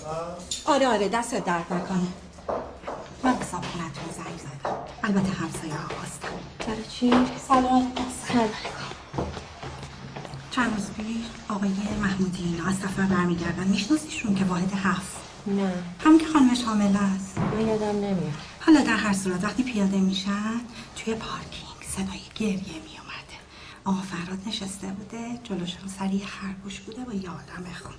آره 0.64 0.88
آره 0.88 1.08
دست 1.08 1.34
درد 1.34 1.72
نکنه. 1.72 2.06
من 3.22 3.36
به 3.36 3.44
صاحبخونتون 3.44 4.04
زنگ 4.16 4.38
زدم. 4.38 4.76
البته 5.04 5.32
همسایه 5.32 5.74
ها 5.74 5.88
هستم 6.04 6.28
برای 6.66 6.84
چی؟ 6.84 7.10
سلام. 7.48 7.92
سلام 8.28 8.50
چند 10.56 10.74
روز 10.74 10.90
پیش 10.90 11.26
آقای 11.48 11.70
محمودی 12.02 12.44
اینا 12.44 12.64
از 12.66 12.74
سفر 12.76 13.02
برمیگردن. 13.02 13.64
میشناسیشون 13.64 14.34
که 14.34 14.44
واحد 14.44 14.72
هفت؟ 14.72 15.16
نه. 15.46 15.72
همون 16.04 16.18
که 16.18 16.26
خانمش 16.26 16.62
حامله 16.62 17.02
است. 17.02 17.38
من 17.38 17.66
یادم 17.66 17.86
نمیاد. 17.86 18.34
حالا 18.60 18.80
در 18.80 18.96
هر 18.96 19.12
صورت 19.12 19.44
وقتی 19.44 19.62
پیاده 19.62 20.00
میشن 20.00 20.60
توی 20.96 21.14
پارکینگ 21.14 21.82
صدای 21.96 22.20
گریه 22.34 22.58
میومده 22.58 23.36
آقا 23.84 24.02
فراد 24.02 24.38
نشسته 24.46 24.86
بوده 24.86 25.40
جلوشون 25.44 25.88
سری 25.98 26.22
خرگوش 26.26 26.80
بوده 26.80 27.04
با 27.04 27.12
یه 27.12 27.30
آدم 27.30 27.72
خون 27.82 27.94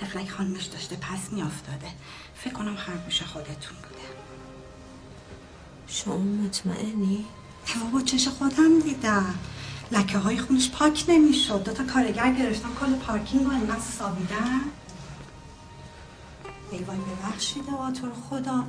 تفلک 0.00 0.30
خانمش 0.30 0.64
داشته 0.64 0.96
پس 0.96 1.32
میافتاده. 1.32 1.88
فکر 2.34 2.52
کنم 2.52 2.76
خرگوش 2.76 3.22
خودتون 3.22 3.76
بوده. 3.76 4.04
شما 5.86 6.18
مطمئنی؟ 6.18 7.24
با 7.92 8.00
چش 8.00 8.28
خودم 8.28 8.80
دیدم. 8.80 9.34
لکه 9.94 10.18
های 10.18 10.38
خونش 10.38 10.70
پاک 10.70 11.04
نمی‌شد. 11.08 11.64
دوتا 11.64 11.84
کارگر 11.84 12.32
گرفتن 12.32 12.68
کل 12.80 12.94
پارکینگ 12.94 13.44
رو 13.44 13.50
انقدر 13.50 13.80
سابیدن. 13.98 14.60
ای 16.70 16.78
وای 16.78 16.98
ببخشید 16.98 17.64
آقا 17.72 17.90
تو 17.90 18.06
خدا. 18.30 18.64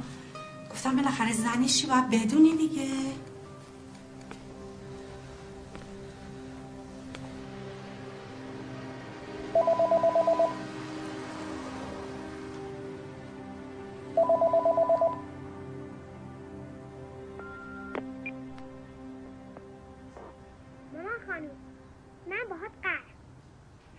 گفتم 0.72 0.96
بالاخره 0.96 1.34
زنشی 1.34 1.88
باید 1.88 2.10
بدونی 2.10 2.56
دیگه. 2.56 2.90
من 22.30 22.50
باهات 22.50 22.72
قهر. 22.84 23.04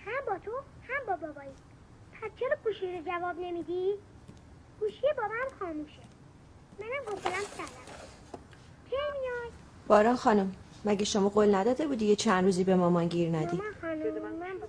هم 0.06 0.26
با 0.26 0.38
تو 0.38 0.50
هم 0.88 1.06
با 1.06 1.26
بابایی. 1.26 1.50
پس 2.12 2.30
چرا 2.40 2.56
گوشی 2.64 2.98
رو 2.98 3.02
جواب 3.04 3.36
نمیدی؟ 3.40 3.94
گوشی 4.80 5.06
بابام 5.16 5.58
خاموشه. 5.58 6.02
منم 6.78 7.14
گفتم 7.14 7.30
سلام 7.30 7.68
کی 8.90 8.96
میای. 8.96 9.50
باران 9.86 10.16
خانم 10.16 10.52
مگه 10.84 11.04
شما 11.04 11.28
قول 11.28 11.54
نداده 11.54 11.86
بودی 11.86 12.04
یه 12.06 12.16
چند 12.16 12.44
روزی 12.44 12.64
به 12.64 12.76
مامان 12.76 13.08
گیر 13.08 13.36
ندی؟ 13.36 13.56
مامان 13.56 13.74
خانم 13.80 14.38
من 14.38 14.58
با... 14.58 14.66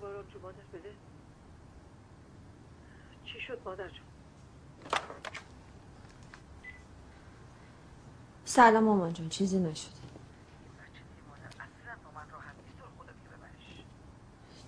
چی 3.25 3.41
شد 3.47 3.59
مادر 3.65 3.87
جون؟ 3.87 4.05
سلام 8.45 8.83
مامان 8.83 9.13
جون 9.13 9.29
چیزی 9.29 9.59
نشد. 9.59 9.96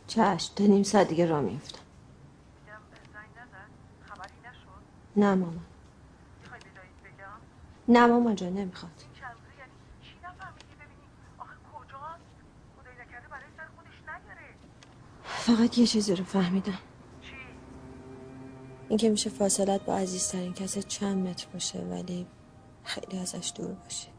چشم 0.10 0.56
تا 0.56 0.64
نیم 0.64 0.84
ساعت 0.84 1.08
دیگه 1.08 1.26
راه 1.26 1.42
میفتم 1.42 1.80
نه 5.16 5.36
مامان. 5.36 5.66
نه 7.88 8.08
مامان 8.08 8.36
جان 8.36 8.54
نمی‌خواد. 8.54 8.92
فقط 15.24 15.78
یه 15.78 15.88
چیزی 15.88 16.16
رو 16.16 16.24
فهمیدم. 16.24 16.80
اینکه 18.90 19.10
میشه 19.10 19.30
فاصلت 19.30 19.86
با 19.86 19.96
عزیزترین 19.98 20.54
کس 20.54 20.78
چند 20.78 21.28
متر 21.28 21.48
باشه 21.54 21.80
ولی 21.80 22.28
خیلی 22.84 23.20
ازش 23.20 23.54
دور 23.56 23.72
باشه. 23.74 24.19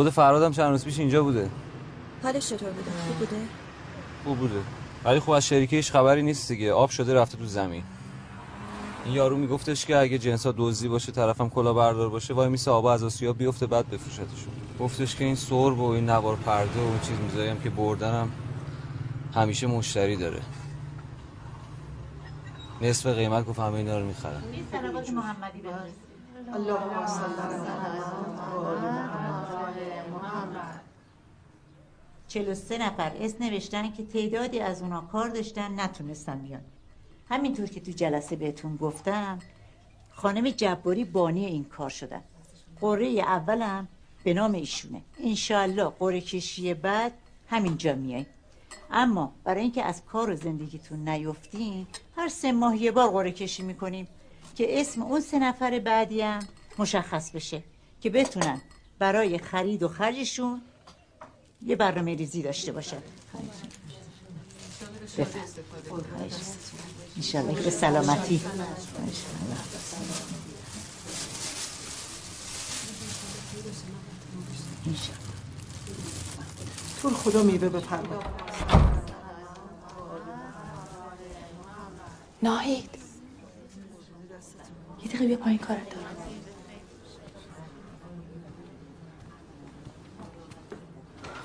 خود 0.00 0.10
فرادم 0.10 0.52
چند 0.52 0.70
روز 0.70 0.84
پیش 0.84 0.98
اینجا 0.98 1.22
بوده. 1.22 1.50
حالش 2.22 2.46
چطور 2.46 2.70
بوده؟ 2.70 2.90
خوب 3.06 3.18
بوده؟ 3.18 3.36
خوب 4.24 4.38
بوده. 4.38 4.60
ولی 5.04 5.20
خب 5.20 5.30
از 5.30 5.46
شریکه 5.46 5.76
هیچ 5.76 5.92
خبری 5.92 6.22
نیست 6.22 6.48
دیگه. 6.48 6.72
آب 6.72 6.90
شده 6.90 7.14
رفته 7.14 7.38
تو 7.38 7.44
زمین. 7.44 7.82
این 9.04 9.14
یارو 9.14 9.36
میگفتش 9.36 9.86
که 9.86 9.98
اگه 9.98 10.18
جنسا 10.18 10.52
دوزی 10.52 10.88
باشه 10.88 11.12
طرفم 11.12 11.48
کلا 11.48 11.72
بردار 11.72 12.08
باشه 12.08 12.34
وای 12.34 12.48
میسه 12.48 12.70
آب 12.70 12.86
از 12.86 13.04
آسیا 13.04 13.32
بیفته 13.32 13.66
بعد 13.66 13.90
بفروشتشون 13.90 14.52
گفتش 14.80 15.16
که 15.16 15.24
این 15.24 15.34
سرب 15.34 15.78
و 15.78 15.90
این 15.90 16.10
نوار 16.10 16.36
پرده 16.36 16.80
و 16.80 16.84
اون 16.84 17.00
چیز 17.00 17.18
می‌ذاریم 17.18 17.60
که 17.60 17.70
بردنم 17.70 18.30
همیشه 19.34 19.66
مشتری 19.66 20.16
داره. 20.16 20.40
نصف 22.82 23.06
قیمت 23.06 23.46
گفت 23.46 23.58
همه 23.58 23.74
اینا 23.74 23.98
رو 23.98 24.06
می‌خرن 24.06 24.42
محمدی 25.14 25.62
الله 26.54 26.78
43 32.30 32.78
نفر 32.78 33.12
اسم 33.20 33.44
نوشتن 33.44 33.92
که 33.92 34.04
تعدادی 34.04 34.60
از 34.60 34.82
اونا 34.82 35.00
کار 35.00 35.28
داشتن 35.28 35.80
نتونستن 35.80 36.38
بیان. 36.38 36.60
همینطور 37.28 37.66
که 37.66 37.80
تو 37.80 37.90
جلسه 37.90 38.36
بهتون 38.36 38.76
گفتم 38.76 39.38
خانم 40.10 40.50
جباری 40.50 41.04
بانی 41.04 41.46
این 41.46 41.64
کار 41.64 41.90
شدن. 41.90 42.22
قره 42.80 43.06
اولم 43.06 43.88
به 44.24 44.34
نام 44.34 44.52
ایشونه. 44.52 45.02
انشالله 45.24 45.84
قره 45.84 46.20
کشی 46.20 46.74
بعد 46.74 47.12
همینجا 47.48 47.94
میای. 47.94 48.26
اما 48.90 49.32
برای 49.44 49.62
اینکه 49.62 49.84
از 49.84 50.04
کار 50.04 50.30
و 50.30 50.36
زندگیتون 50.36 51.08
نیفتین 51.08 51.86
هر 52.16 52.28
سه 52.28 52.52
ماه 52.52 52.82
یه 52.82 52.90
بار 52.90 53.10
قره 53.10 53.32
کشی 53.32 53.62
می‌کنیم 53.62 54.08
که 54.56 54.80
اسم 54.80 55.02
اون 55.02 55.20
سه 55.20 55.38
نفر 55.38 55.78
بعدی 55.78 56.20
هم 56.20 56.40
مشخص 56.78 57.30
بشه 57.30 57.62
که 58.00 58.10
بتونن 58.10 58.60
برای 58.98 59.38
خرید 59.38 59.82
و 59.82 59.88
خرجشون 59.88 60.62
یه 61.66 61.76
برنامه 61.76 62.14
ریزی 62.14 62.42
داشته 62.42 62.72
باشن 62.72 63.02
بفرم 65.18 65.44
انشالله 67.16 67.54
که 67.54 67.60
به 67.60 67.70
سلامتی. 67.70 68.40
تو 77.02 77.10
خدا 77.10 77.42
میوه 77.42 77.68
بپرما 77.68 78.22
ناهید. 82.42 82.90
یه 85.02 85.08
دقیقه 85.08 85.26
بیا 85.26 85.36
پایین 85.36 85.58
کارت 85.58 85.90
دارم. 85.90 86.09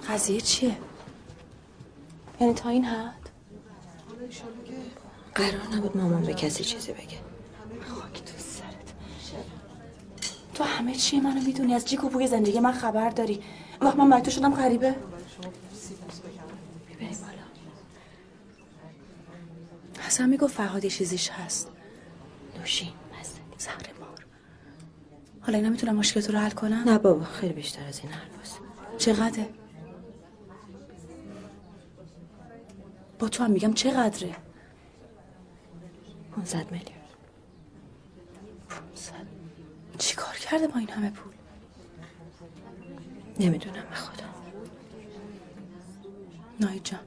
قضیه 0.10 0.42
چیه؟ 0.42 0.78
یعنی 2.42 2.54
تا 2.54 2.70
این 2.70 2.86
حد؟ 2.86 3.30
قرار 5.36 5.68
نبود 5.74 5.98
مامان 5.98 6.24
به 6.24 6.34
کسی 6.34 6.64
چیزی 6.64 6.92
بگه. 6.92 7.18
خاک 7.88 8.24
تو 8.26 8.34
سرت. 8.38 8.94
تو 10.54 10.64
همه 10.64 10.96
چی 10.96 11.20
منو 11.20 11.42
می‌دونی. 11.42 11.74
از 11.74 11.86
جیک 11.86 12.04
و 12.04 12.10
بوی 12.10 12.28
زندگی 12.28 12.60
من 12.60 12.72
خبر 12.72 13.10
داری. 13.10 13.44
وقت 13.82 13.96
من 13.96 14.22
تو 14.22 14.32
شدم 14.32 14.56
غریبه. 14.56 14.96
می‌بریم 16.90 17.18
بالا. 17.18 17.46
حسن 20.00 20.30
می‌گفت 20.30 20.56
فرهاد 20.56 20.84
یه 20.84 20.90
چیزیش 20.90 21.30
هست. 21.30 21.72
نوشین 22.60 22.92
زهر 23.58 23.90
مار. 24.00 24.26
حالا 25.42 25.58
اینا 25.58 25.70
می‌تونم 25.70 25.96
مشکل 25.96 26.22
تو 26.22 26.32
رو 26.32 26.40
حل 26.40 26.50
کنم 26.50 26.84
نه 26.86 26.98
بابا 26.98 27.26
خیلی 27.26 27.54
بیشتر 27.54 27.88
از 27.88 28.00
این 28.00 28.12
حرفاست 28.12 28.60
چقدره؟ 28.98 29.50
با 33.20 33.30
تو 33.30 33.44
هم 33.44 33.52
میگم 33.52 33.74
چقدره؟ 33.74 34.36
500 36.36 36.72
میلیون. 36.72 36.96
چی 39.98 40.16
کار 40.16 40.36
کرده 40.36 40.68
با 40.68 40.80
این 40.80 40.90
همه 40.90 41.10
پول؟ 41.10 41.34
نمی‌دونم 43.40 43.84
به 43.90 43.96
خدا. 43.96 44.26
ناهید 46.60 46.84
جان 46.84 47.00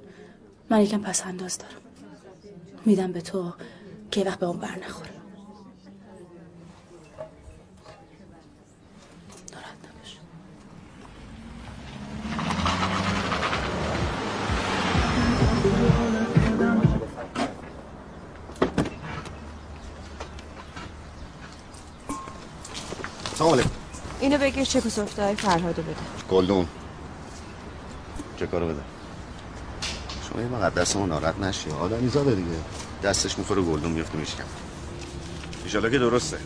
من 0.71 0.81
یکم 0.83 1.01
پس 1.01 1.27
انداز 1.27 1.59
دارم. 1.59 1.81
میدم 2.87 3.13
به 3.13 3.21
تو 3.21 3.55
که 4.11 4.25
وقت 4.25 4.39
به 4.39 4.47
اون 4.47 4.59
بر 4.59 4.79
نخوره. 4.79 5.18
اینو 24.39 24.51
بگیر 24.51 24.65
چک 24.65 24.87
و 24.87 24.89
سفته 24.89 25.23
های 25.23 25.35
فرهادو 25.35 25.83
بده. 25.83 25.95
گلدون. 26.31 26.67
چه 28.37 28.47
کارو 28.47 28.69
بده؟ 28.69 28.81
شما 30.29 30.43
یه 30.43 30.49
مقدس 30.49 30.97
ما 30.97 31.07
ناراحت 31.07 31.39
نشی. 31.39 31.71
آدمی 31.71 32.09
زاده 32.09 32.35
دیگه. 32.35 32.49
دستش 33.03 33.39
می‌خوره 33.39 33.63
گلدون 33.63 33.93
میفته 33.93 34.19
میشکم 34.19 34.45
ایشالا 35.65 35.91
که 35.91 35.99
درسته. 35.99 36.39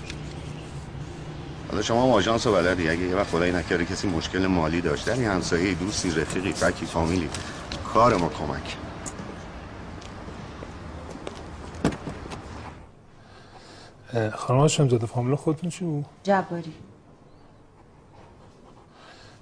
حالا 1.70 1.82
شما 1.82 2.02
هم 2.04 2.10
آژانس 2.10 2.46
و 2.46 2.52
بلدی. 2.52 2.88
اگه 2.88 3.00
یه 3.00 3.16
وقت 3.16 3.30
خدایی 3.30 3.52
نکرده 3.52 3.84
کسی 3.84 4.08
مشکل 4.08 4.46
مالی 4.46 4.80
داشت. 4.80 5.06
در 5.06 5.14
همسایه 5.14 5.74
دوستی 5.74 6.10
رفیقی 6.10 6.52
فکی 6.52 6.86
فامیلی. 6.86 7.28
کار 7.94 8.16
ما 8.16 8.28
کمک. 8.28 8.76
خانم 14.36 14.60
هاشم 14.60 14.88
زاده 14.88 15.06
فامیل 15.06 15.34
خودتون 15.34 15.70
چی 15.70 15.84
بود؟ 15.84 16.06
جباری. 16.22 16.74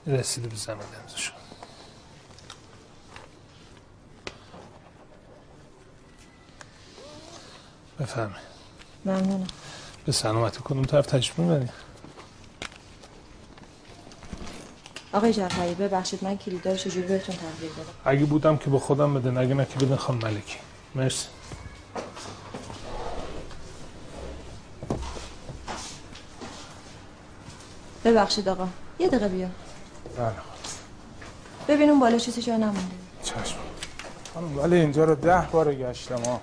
رسیده 0.07 0.49
به 0.49 0.57
زمین 0.57 0.79
امضا 0.79 1.17
بفرمایید. 8.01 8.51
ممنونم. 9.05 9.47
به 10.07 10.13
سلامتی 10.13 10.61
کدوم 10.65 10.83
طرف 10.83 11.07
تشریف 11.07 11.39
می‌بری 11.39 11.69
آقای 15.13 15.33
جعفری 15.33 15.75
ببخشید 15.75 16.25
من 16.25 16.39
کلیدا 16.39 16.71
رو 16.71 16.77
چجوری 16.77 17.07
بهتون 17.07 17.37
تحویل 17.37 17.73
بدم 17.73 17.85
اگه 18.05 18.25
بودم 18.25 18.57
که 18.57 18.71
با 18.71 18.79
خودم 18.79 19.15
بدن 19.15 19.39
اگه 19.39 19.55
نه 19.55 19.67
که 19.67 19.87
بدن 19.87 19.97
خانم 19.97 20.19
ملکی. 20.19 20.59
مرسی. 20.95 21.29
ببخشید 28.05 28.49
آقا 28.49 28.69
یه 28.99 29.09
دقیقه 29.09 29.29
بیا 29.29 29.49
بله. 30.17 30.33
ببین 31.69 31.91
اون 31.91 32.01
بالا 32.01 32.19
چیزی 32.19 32.43
جا 32.43 32.57
نمونده. 32.57 32.81
چشم. 33.23 33.57
خانم 34.35 34.59
ولی 34.59 34.77
اینجا 34.77 35.05
رو 35.05 35.15
ده 35.15 35.41
بار 35.53 35.75
گشتم 35.75 36.23
ها 36.23 36.41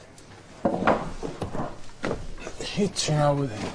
هیچی 2.60 3.14
نبوده 3.14 3.54
اینجا. 3.54 3.70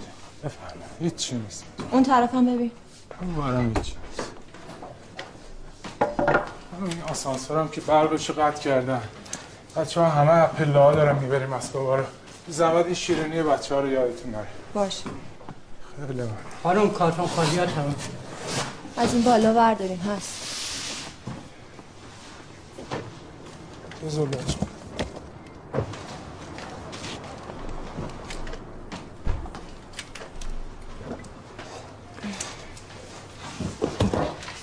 بفرمایید 0.44 0.92
هیچی 1.00 1.34
نیست. 1.34 1.64
اون 1.90 2.02
طرف 2.02 2.34
هم 2.34 2.54
ببین. 2.54 2.70
اون 3.20 3.34
بارم 3.34 3.68
هیچی 3.68 3.80
نیست. 3.80 4.32
خانم، 6.70 6.90
این 6.90 7.02
آسانسورم 7.10 7.68
که 7.68 7.80
برقش 7.80 8.30
قطع 8.30 8.62
کردن. 8.62 9.02
بچه 9.76 10.00
ها 10.00 10.08
همه 10.08 10.46
پله 10.46 10.78
ها 10.78 10.92
دارن 10.92 11.18
می‌بریم 11.18 11.52
اسبابا 11.52 11.96
رو 11.96 12.04
زحمت 12.48 12.84
این 12.84 12.94
شیرینی 12.94 13.42
بچه 13.42 13.74
ها 13.74 13.80
رو 13.80 13.88
یادتون 13.88 14.30
نره. 14.30 14.46
باشه. 14.74 15.04
خیلی 15.96 16.12
ممنون. 16.12 16.36
خانم 16.62 16.90
کارتون 16.90 17.26
خالیات 17.26 17.68
هم 17.68 17.94
از 19.02 19.14
این 19.14 19.22
بالا 19.22 19.54
برداریم 19.54 19.98
هست. 20.00 20.32
بزرگ 24.04 24.28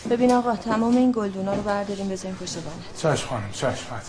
ببین 0.09 0.31
آقا 0.31 0.55
تمام 0.55 0.97
این 0.97 1.11
گلدونا 1.11 1.53
رو 1.53 1.61
برداریم 1.61 2.09
بذاریم 2.09 2.35
پشت 2.35 2.57
بانت 2.57 3.17
چشم 3.17 3.27
خانم 3.27 3.51
چشم 3.51 3.67
حتما. 3.95 3.99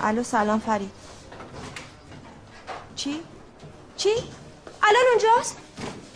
الو 0.00 0.22
سلام 0.22 0.58
فرید. 0.58 1.07
چی؟ 2.98 3.20
چی؟ 3.96 4.08
الان 4.82 5.02
اونجاست؟ 5.10 5.56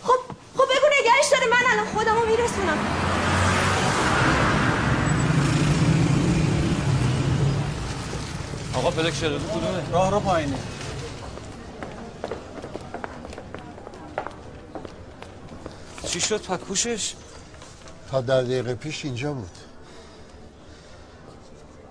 خب 0.03 0.19
خب 0.53 0.63
بگو 0.63 0.87
نگرش 1.01 1.31
داره 1.31 1.47
من 1.47 1.71
الان 1.71 1.93
خودمو 1.93 2.25
میرسونم. 2.25 2.77
آقا 8.75 8.91
پلک 8.91 9.13
شده 9.13 9.39
کدومه؟ 9.39 9.91
راه 9.91 10.11
رو 10.11 10.19
پایینه. 10.19 10.57
چی 16.07 16.21
شد؟ 16.21 16.41
پکوشش 16.41 17.13
تا 18.11 18.21
در 18.21 18.41
دقیقه 18.41 18.75
پیش 18.75 19.05
اینجا 19.05 19.33
بود. 19.33 19.51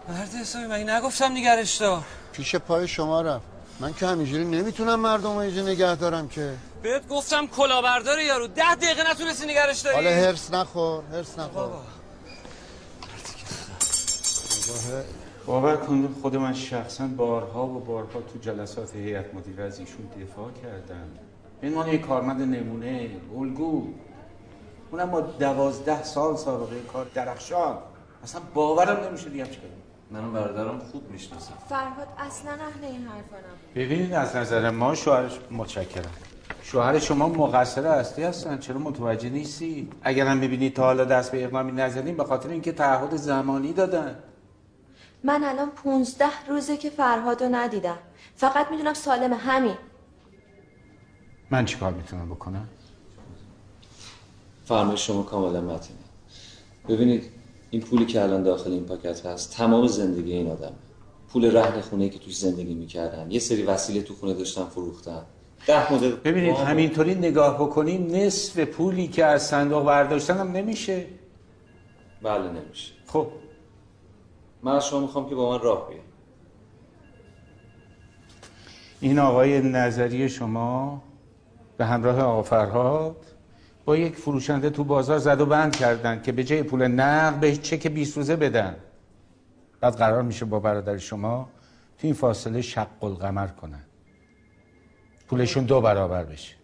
مرد 0.08 0.34
حسابی 0.34 0.66
من 0.66 0.90
نگفتم 0.90 1.32
نگرش 1.32 1.76
دار. 1.76 2.02
پیش 2.32 2.56
پای 2.56 2.88
شما 2.88 3.22
رفت. 3.22 3.51
من 3.80 3.94
که 3.94 4.06
همینجوری 4.06 4.44
نمی‌تونم 4.44 5.00
مردم 5.00 5.32
رو 5.32 5.36
اینجا 5.36 5.62
نگه 5.62 5.94
دارم 5.94 6.28
که. 6.28 6.54
بهت 6.82 7.08
گفتم 7.08 7.46
کلاهبردار 7.46 8.20
یارو. 8.20 8.46
ده 8.46 8.74
دقیقه 8.74 9.10
نتونستی 9.10 9.46
نگرش 9.46 9.80
داری؟ 9.80 9.94
حالا 9.94 10.10
هرس 10.10 10.50
نخور 10.54 11.04
هرس 11.12 11.38
نخور. 11.38 11.68
باور 15.46 15.76
کن 15.76 16.14
خود 16.22 16.36
من 16.36 16.54
شخصا 16.54 17.06
بارها 17.06 17.66
و 17.66 17.80
بارها 17.80 18.20
تو 18.20 18.38
جلسات 18.40 18.96
هیئت 18.96 19.34
مدیره 19.34 19.64
از 19.64 19.78
ایشون 19.78 20.08
دفاع 20.22 20.50
کردم. 20.62 21.08
این 21.62 21.74
مال 21.74 21.88
یک 21.88 22.00
کارمند 22.00 22.40
نمونه 22.40 23.10
الگو. 23.38 23.86
اونم 24.90 25.10
با 25.10 25.20
دوازده 25.20 26.04
سال 26.04 26.36
سابقه 26.36 26.80
کار 26.92 27.06
درخشان. 27.14 27.78
اصلا 28.24 28.40
باورم 28.54 29.08
نمیشه 29.08 29.28
دیگه 29.28 29.44
چیکار 29.44 29.70
منو 30.12 30.30
برادرم 30.32 30.78
خوب 30.78 31.10
می‌شناسم 31.10 31.54
فرهاد 31.68 32.08
اصلا 32.18 32.50
اهل 32.50 32.84
این 32.84 33.06
حرفا 33.06 33.36
نبود. 33.36 33.74
ببینید 33.74 34.12
از 34.12 34.36
نظر 34.36 34.70
ما 34.70 34.94
شوهرش 34.94 35.38
متشکرم. 35.50 36.10
شوهر 36.62 36.98
شما 36.98 37.28
مقصر 37.28 37.86
اصلی 37.86 38.24
هستن 38.24 38.58
چرا 38.58 38.78
متوجه 38.78 39.30
نیستی؟ 39.30 39.90
اگرم 40.02 40.36
می‌بینید 40.36 40.74
تا 40.74 40.82
حالا 40.82 41.04
دست 41.04 41.32
به 41.32 41.44
اقدامی 41.44 41.72
نزدیم 41.72 42.16
به 42.16 42.24
خاطر 42.24 42.48
اینکه 42.48 42.72
تعهد 42.72 43.16
زمانی 43.16 43.72
دادن. 43.72 44.18
من 45.24 45.44
الان 45.44 45.70
پونزده 45.70 46.48
روزه 46.48 46.76
که 46.76 46.90
فرهاد 46.90 47.42
رو 47.42 47.48
ندیدم. 47.54 47.98
فقط 48.36 48.70
می‌دونم 48.70 48.94
سالم 48.94 49.32
همین. 49.32 49.76
من 51.50 51.64
چیکار 51.64 51.92
می‌تونم 51.92 52.28
بکنم؟ 52.28 52.68
فرمایش 54.64 55.06
شما 55.06 55.22
کاملا 55.22 55.60
متینه 55.60 55.98
ببینید 56.88 57.41
این 57.72 57.82
پولی 57.82 58.06
که 58.06 58.22
الان 58.22 58.42
داخل 58.42 58.72
این 58.72 58.84
پاکت 58.84 59.26
هست 59.26 59.56
تمام 59.56 59.86
زندگی 59.86 60.32
این 60.32 60.50
آدم. 60.50 60.72
پول 61.28 61.56
رهن 61.56 61.80
خونه 61.80 62.08
که 62.08 62.18
توش 62.18 62.38
زندگی 62.38 62.74
می‌کردن. 62.74 63.30
یه 63.30 63.38
سری 63.38 63.62
وسیله 63.62 64.02
تو 64.02 64.14
خونه 64.14 64.34
داشتن 64.34 64.64
فروختن. 64.64 65.22
ده 65.66 65.92
مدل 65.92 66.10
ببینید 66.10 66.56
همینطوری 66.56 67.14
نگاه 67.14 67.54
بکنیم 67.54 68.06
نصف 68.06 68.58
پولی 68.58 69.08
که 69.08 69.24
از 69.24 69.46
صندوق 69.46 69.84
برداشتن 69.84 70.38
هم 70.38 70.52
نمیشه. 70.52 71.06
بله 72.22 72.48
نمیشه. 72.52 72.92
خب. 73.06 73.26
من 74.62 74.72
از 74.72 74.86
شما 74.86 75.00
می‌خوام 75.00 75.28
که 75.28 75.34
با 75.34 75.50
من 75.50 75.64
راه 75.64 75.88
بیاید 75.88 76.02
این 79.00 79.18
آقای 79.18 79.60
نظری 79.60 80.28
شما 80.28 81.02
به 81.76 81.84
همراه 81.84 82.20
آقا 82.20 82.42
فرهاد 82.42 83.16
با 83.84 83.96
یک 83.96 84.16
فروشنده 84.16 84.70
تو 84.70 84.84
بازار 84.84 85.18
زد 85.18 85.40
و 85.40 85.46
بند 85.46 85.76
کردن 85.76 86.22
که 86.22 86.32
به 86.32 86.44
جای 86.44 86.62
پول 86.62 86.86
نقد 86.86 87.40
به 87.40 87.56
چک 87.56 87.86
20 87.86 88.16
روزه 88.16 88.36
بدن. 88.36 88.76
بعد 89.80 89.94
قرار 89.94 90.22
میشه 90.22 90.44
با 90.44 90.60
برادر 90.60 90.98
شما 90.98 91.48
تو 91.98 92.06
این 92.06 92.14
فاصله 92.14 92.62
شق 92.62 93.04
القمر 93.04 93.46
کنن. 93.46 93.82
پولشون 95.28 95.64
دو 95.64 95.80
برابر 95.80 96.24
بشه. 96.24 96.54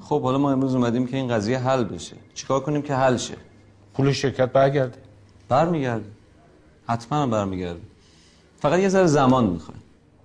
خب 0.00 0.22
حالا 0.22 0.38
ما 0.38 0.52
امروز 0.52 0.74
اومدیم 0.74 1.06
که 1.06 1.16
این 1.16 1.28
قضیه 1.28 1.58
حل 1.58 1.84
بشه. 1.84 2.16
چیکار 2.34 2.60
کنیم 2.60 2.82
که 2.82 2.94
حل 2.94 3.16
شه؟ 3.16 3.34
پول 3.94 4.12
شرکت 4.12 4.52
برگرده. 4.52 4.98
برمیگرده. 5.48 6.10
حتما 6.86 7.26
برمیگرده. 7.26 7.80
فقط 8.58 8.78
یه 8.78 8.88
ذره 8.88 9.06
زمان 9.06 9.46
می‌خواد. 9.46 9.78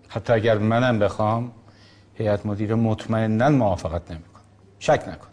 حتی 0.07 0.33
اگر 0.33 0.57
منم 0.57 0.99
بخوام 0.99 1.51
هیئت 2.13 2.45
مدیره 2.45 2.75
مطمئنا 2.75 3.49
موافقت 3.49 4.11
نمی‌کنه. 4.11 4.28
شک 4.79 5.03
نکن. 5.07 5.27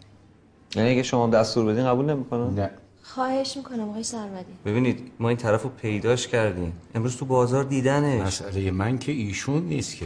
یعنی 0.75 0.89
اگه 0.89 1.03
شما 1.03 1.27
دستور 1.27 1.65
بدین 1.65 1.85
قبول 1.85 2.05
نمی‌کنه؟ 2.05 2.49
نه. 2.49 2.69
خواهش 3.03 3.57
می‌کنم 3.57 3.89
آقای 3.89 4.03
سرمدی 4.03 4.53
ببینید 4.65 5.11
ما 5.19 5.29
این 5.29 5.37
طرف 5.37 5.63
رو 5.63 5.69
پیداش 5.69 6.27
کردیم. 6.27 6.73
امروز 6.95 7.17
تو 7.17 7.25
بازار 7.25 7.63
دیدنش. 7.63 8.21
مسئله 8.21 8.71
من 8.71 8.97
که 8.97 9.11
ایشون 9.11 9.63
نیست 9.63 9.95
که. 9.95 10.05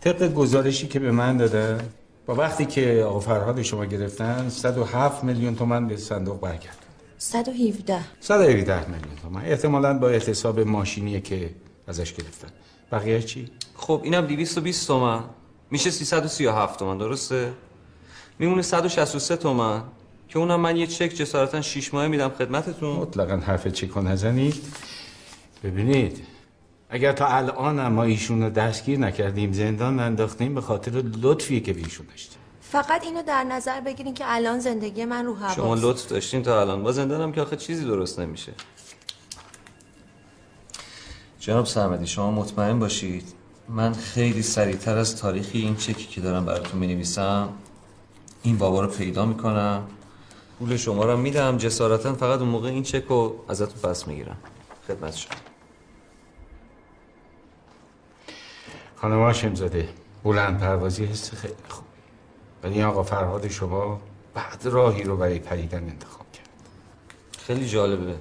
طبق 0.00 0.34
گزارشی 0.34 0.88
که 0.88 0.98
به 0.98 1.10
من 1.10 1.36
داده 1.36 1.78
با 2.26 2.34
وقتی 2.34 2.66
که 2.66 3.04
آقا 3.08 3.20
فرهاد 3.20 3.62
شما 3.62 3.84
گرفتن 3.84 4.48
107 4.48 5.24
میلیون 5.24 5.54
تومن 5.56 5.88
به 5.88 5.96
صندوق 5.96 6.40
برگرد. 6.40 6.76
117 7.18 8.00
117 8.20 8.90
میلیون 8.90 9.16
تومن 9.22 9.44
احتمالاً 9.44 9.98
با 9.98 10.08
احتساب 10.08 10.60
ماشینیه 10.60 11.20
که 11.20 11.50
ازش 11.86 12.14
گرفتن. 12.14 12.48
بقیه 12.92 13.22
چی؟ 13.22 13.48
خب 13.76 14.00
اینم 14.04 14.26
220 14.26 14.86
تومن 14.86 15.20
میشه 15.70 15.90
337 15.90 16.78
تومن 16.78 16.98
درسته؟ 16.98 17.52
میمونه 18.38 18.62
163 18.62 19.36
تومن. 19.36 19.82
که 20.28 20.38
اونم 20.38 20.60
من 20.60 20.76
یه 20.76 20.86
چک 20.86 21.08
جسارتا 21.08 21.60
6 21.60 21.94
ماهه 21.94 22.08
میدم 22.08 22.28
خدمتتون. 22.28 22.96
مطلقا 22.96 23.36
حرف 23.36 23.66
چک 23.66 23.98
نزنید. 23.98 24.64
ببینید 25.64 26.26
اگر 26.90 27.12
تا 27.12 27.26
الان 27.26 27.88
ما 27.88 28.02
ایشون 28.02 28.42
رو 28.42 28.50
دستگیر 28.50 28.98
نکردیم 28.98 29.52
زندان 29.52 30.00
انداختیم 30.00 30.54
به 30.54 30.60
خاطر 30.60 30.90
لطفی 31.22 31.60
که 31.60 31.72
به 31.72 31.80
ایشون 31.80 32.06
داشتیم 32.06 32.38
فقط 32.60 33.04
اینو 33.04 33.22
در 33.22 33.44
نظر 33.44 33.80
بگیرین 33.80 34.14
که 34.14 34.24
الان 34.26 34.58
زندگی 34.58 35.04
من 35.04 35.24
رو 35.24 35.34
هواست 35.34 35.56
شما 35.56 35.74
لطف 35.74 36.08
داشتین 36.08 36.42
تا 36.42 36.60
الان. 36.60 36.82
با 36.82 36.92
زندانم 36.92 37.32
که 37.32 37.40
آخه 37.40 37.56
چیزی 37.56 37.84
درست 37.84 38.20
نمیشه. 38.20 38.52
جناب 41.40 41.66
سرمدی 41.66 42.06
شما 42.06 42.30
مطمئن 42.30 42.78
باشید 42.78 43.24
من 43.68 43.92
خیلی 43.92 44.42
سریعتر 44.42 44.98
از 44.98 45.16
تاریخی 45.16 45.58
این 45.58 45.76
چکی 45.76 46.06
که 46.06 46.20
دارم 46.20 46.44
براتون 46.44 46.80
می‌نویسم 46.80 47.48
این 48.42 48.58
بابا 48.58 48.80
رو 48.80 48.88
پیدا 48.88 49.24
می‌کنم. 49.24 49.86
پول 50.58 50.76
شما 50.76 51.04
رو 51.04 51.16
میدم. 51.16 51.56
جسارتا 51.56 52.14
فقط 52.14 52.40
اون 52.40 52.48
موقع 52.48 52.68
این 52.68 52.82
چک 52.82 53.04
رو 53.08 53.44
ازتون 53.48 53.90
پس 53.90 54.08
می‌گیرم. 54.08 54.36
خدمت 54.88 55.16
شما. 55.16 55.34
خانم 58.96 59.18
هاشم 59.18 59.54
زاده 59.54 59.88
بلند 60.24 60.60
پروازی 60.60 61.04
حس 61.04 61.34
خیلی 61.34 61.54
خوب. 61.68 61.84
ولی 62.62 62.82
آقا 62.82 63.02
فرهاد 63.02 63.48
شما 63.48 64.00
بعد 64.34 64.66
راهی 64.66 65.02
رو 65.02 65.16
برای 65.16 65.38
پریدن 65.38 65.82
انتخاب 65.82 66.26
کرد. 66.32 66.48
خیلی 67.46 67.68
جالبه. 67.68 68.14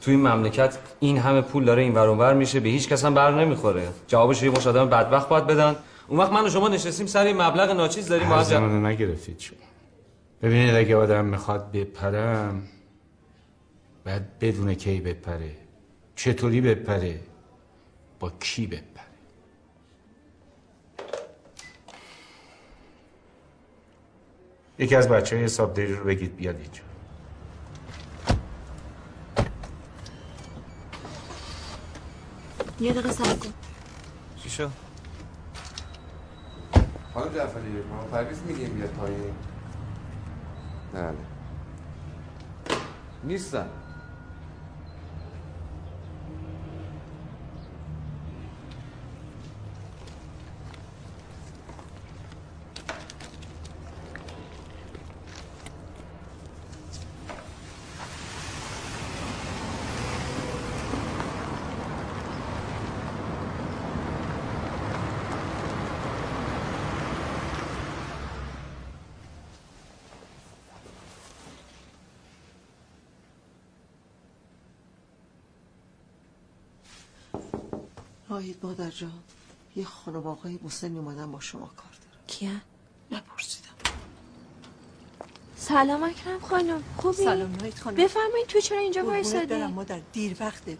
تو 0.00 0.10
این 0.10 0.20
مملکت 0.20 0.78
این 1.00 1.18
همه 1.18 1.40
پول 1.40 1.64
داره 1.64 1.82
این 1.82 1.94
ور 1.94 2.34
میشه. 2.34 2.60
به 2.60 2.68
هیچ 2.68 2.88
کس 2.88 3.04
هم 3.04 3.14
بر 3.14 3.30
نمی‌خوره. 3.44 3.88
جوابش 4.06 4.42
یه 4.42 4.50
مش 4.50 4.66
آدم 4.66 4.88
بدبخت 4.88 5.28
باید 5.28 5.46
بدن. 5.46 5.76
اون 6.08 6.18
وقت 6.18 6.32
من 6.32 6.44
و 6.44 6.50
شما 6.50 6.68
نشستیم 6.68 7.06
سر 7.06 7.24
این 7.24 7.42
مبلغ 7.42 7.70
ناچیز 7.70 8.08
داریم 8.08 8.26
هر 8.26 8.34
باید 8.34 8.46
زمان 8.46 8.86
نگرفتید 8.86 9.38
شما 9.40 9.58
ببینید 10.42 10.74
اگه 10.74 10.96
آدم 10.96 11.24
می‌خواد 11.24 11.72
بپرم 11.72 12.68
باید 14.06 14.38
بدون 14.38 14.74
کی 14.74 15.00
بپره؟ 15.00 15.56
چطوری 16.16 16.60
بپره؟ 16.60 17.20
با 18.20 18.32
کی 18.40 18.66
بپره؟ 18.66 18.84
یکی 24.78 24.96
از 24.96 25.08
بچه 25.08 25.36
های 25.36 25.44
حسابداری 25.44 25.94
رو 25.94 26.04
بگید 26.04 26.36
بیاد 26.36 26.56
اینجا. 26.56 26.82
یه 32.80 32.92
دقیقه 32.92 33.12
صبر 33.12 33.34
کن. 33.34 33.52
چی 34.42 34.50
شد؟ 34.50 34.83
خانم 37.14 37.34
جعفری 37.34 37.82
ما 37.90 38.02
پرویز 38.12 38.42
میگیم 38.46 38.74
بیاد 38.74 38.90
پایین 38.90 39.34
بله. 40.92 41.14
نیستن. 43.24 43.66
آید 78.44 78.56
مادر 78.62 78.90
جان. 78.90 79.12
یه 79.76 79.84
خانم 79.84 80.26
آقای 80.26 80.58
مسلمی 80.62 80.98
اومدن 80.98 81.32
با 81.32 81.40
شما 81.40 81.66
کار 81.66 81.76
دارم 81.76 82.24
کیه؟ 82.26 82.60
نپرسیدم. 83.10 83.68
سلام 85.56 86.02
اکرم 86.02 86.40
خانم. 86.40 86.82
خوبی؟ 86.96 87.16
سلام 87.16 87.56
نایت 87.56 87.80
خانم. 87.80 87.96
بفرمایید 87.96 88.46
تو 88.46 88.60
چرا 88.60 88.78
اینجا 88.78 89.04
وایسادی؟ 89.04 89.46
برم 89.46 89.72
مادر. 89.72 90.00
دیر 90.12 90.36
وقته. 90.40 90.78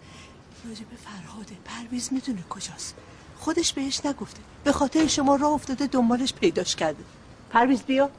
راجب 0.69 0.85
فرهاده 1.05 1.57
پرویز 1.65 2.12
می‌دونه 2.12 2.43
کجاست. 2.51 2.95
خودش 3.39 3.73
بهش 3.73 4.07
نگفته. 4.07 4.41
به 4.65 4.73
خاطر 4.73 5.07
شما 5.07 5.36
راه 5.36 5.53
افتاده 5.53 5.86
دنبالش 5.86 6.32
پیداش 6.32 6.77
کرده. 6.77 7.05
پرویز 7.51 7.82
بیا. 7.82 8.11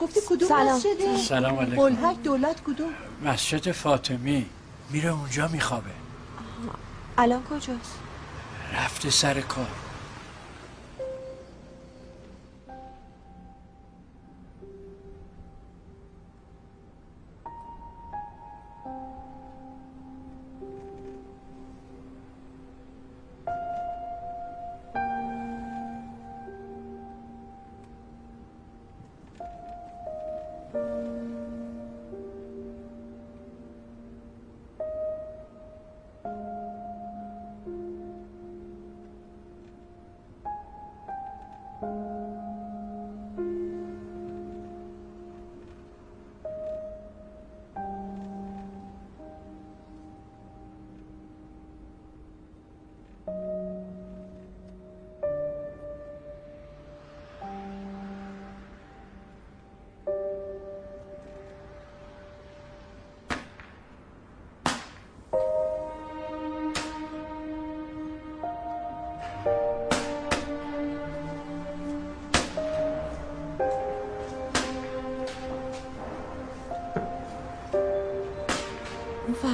گفتی 0.00 0.20
کدوم 0.28 0.48
سلام. 0.48 0.76
مسجده؟ 0.76 1.16
سلام 1.18 1.58
علیکم. 1.58 1.76
قلهک 1.76 2.22
دولت 2.22 2.62
کدوم؟ 2.64 2.94
مسجد 3.24 3.72
فاطمی. 3.72 4.46
میره 4.90 5.10
اونجا 5.10 5.48
میخوابه. 5.48 5.90
الان 7.18 7.44
کجاست؟ 7.44 7.98
رفته 8.72 9.10
سر 9.10 9.40
کار 9.40 9.66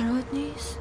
فرهاد 0.00 0.24
نیست 0.32 0.78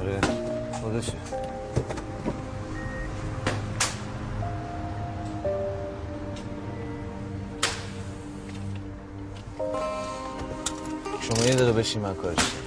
آره 0.00 0.20
خودشه 0.72 1.12
شما 11.20 11.44
یه 11.46 11.54
دقیقه 11.54 11.72
بشین 11.72 12.02
من 12.02 12.14
کارش. 12.14 12.59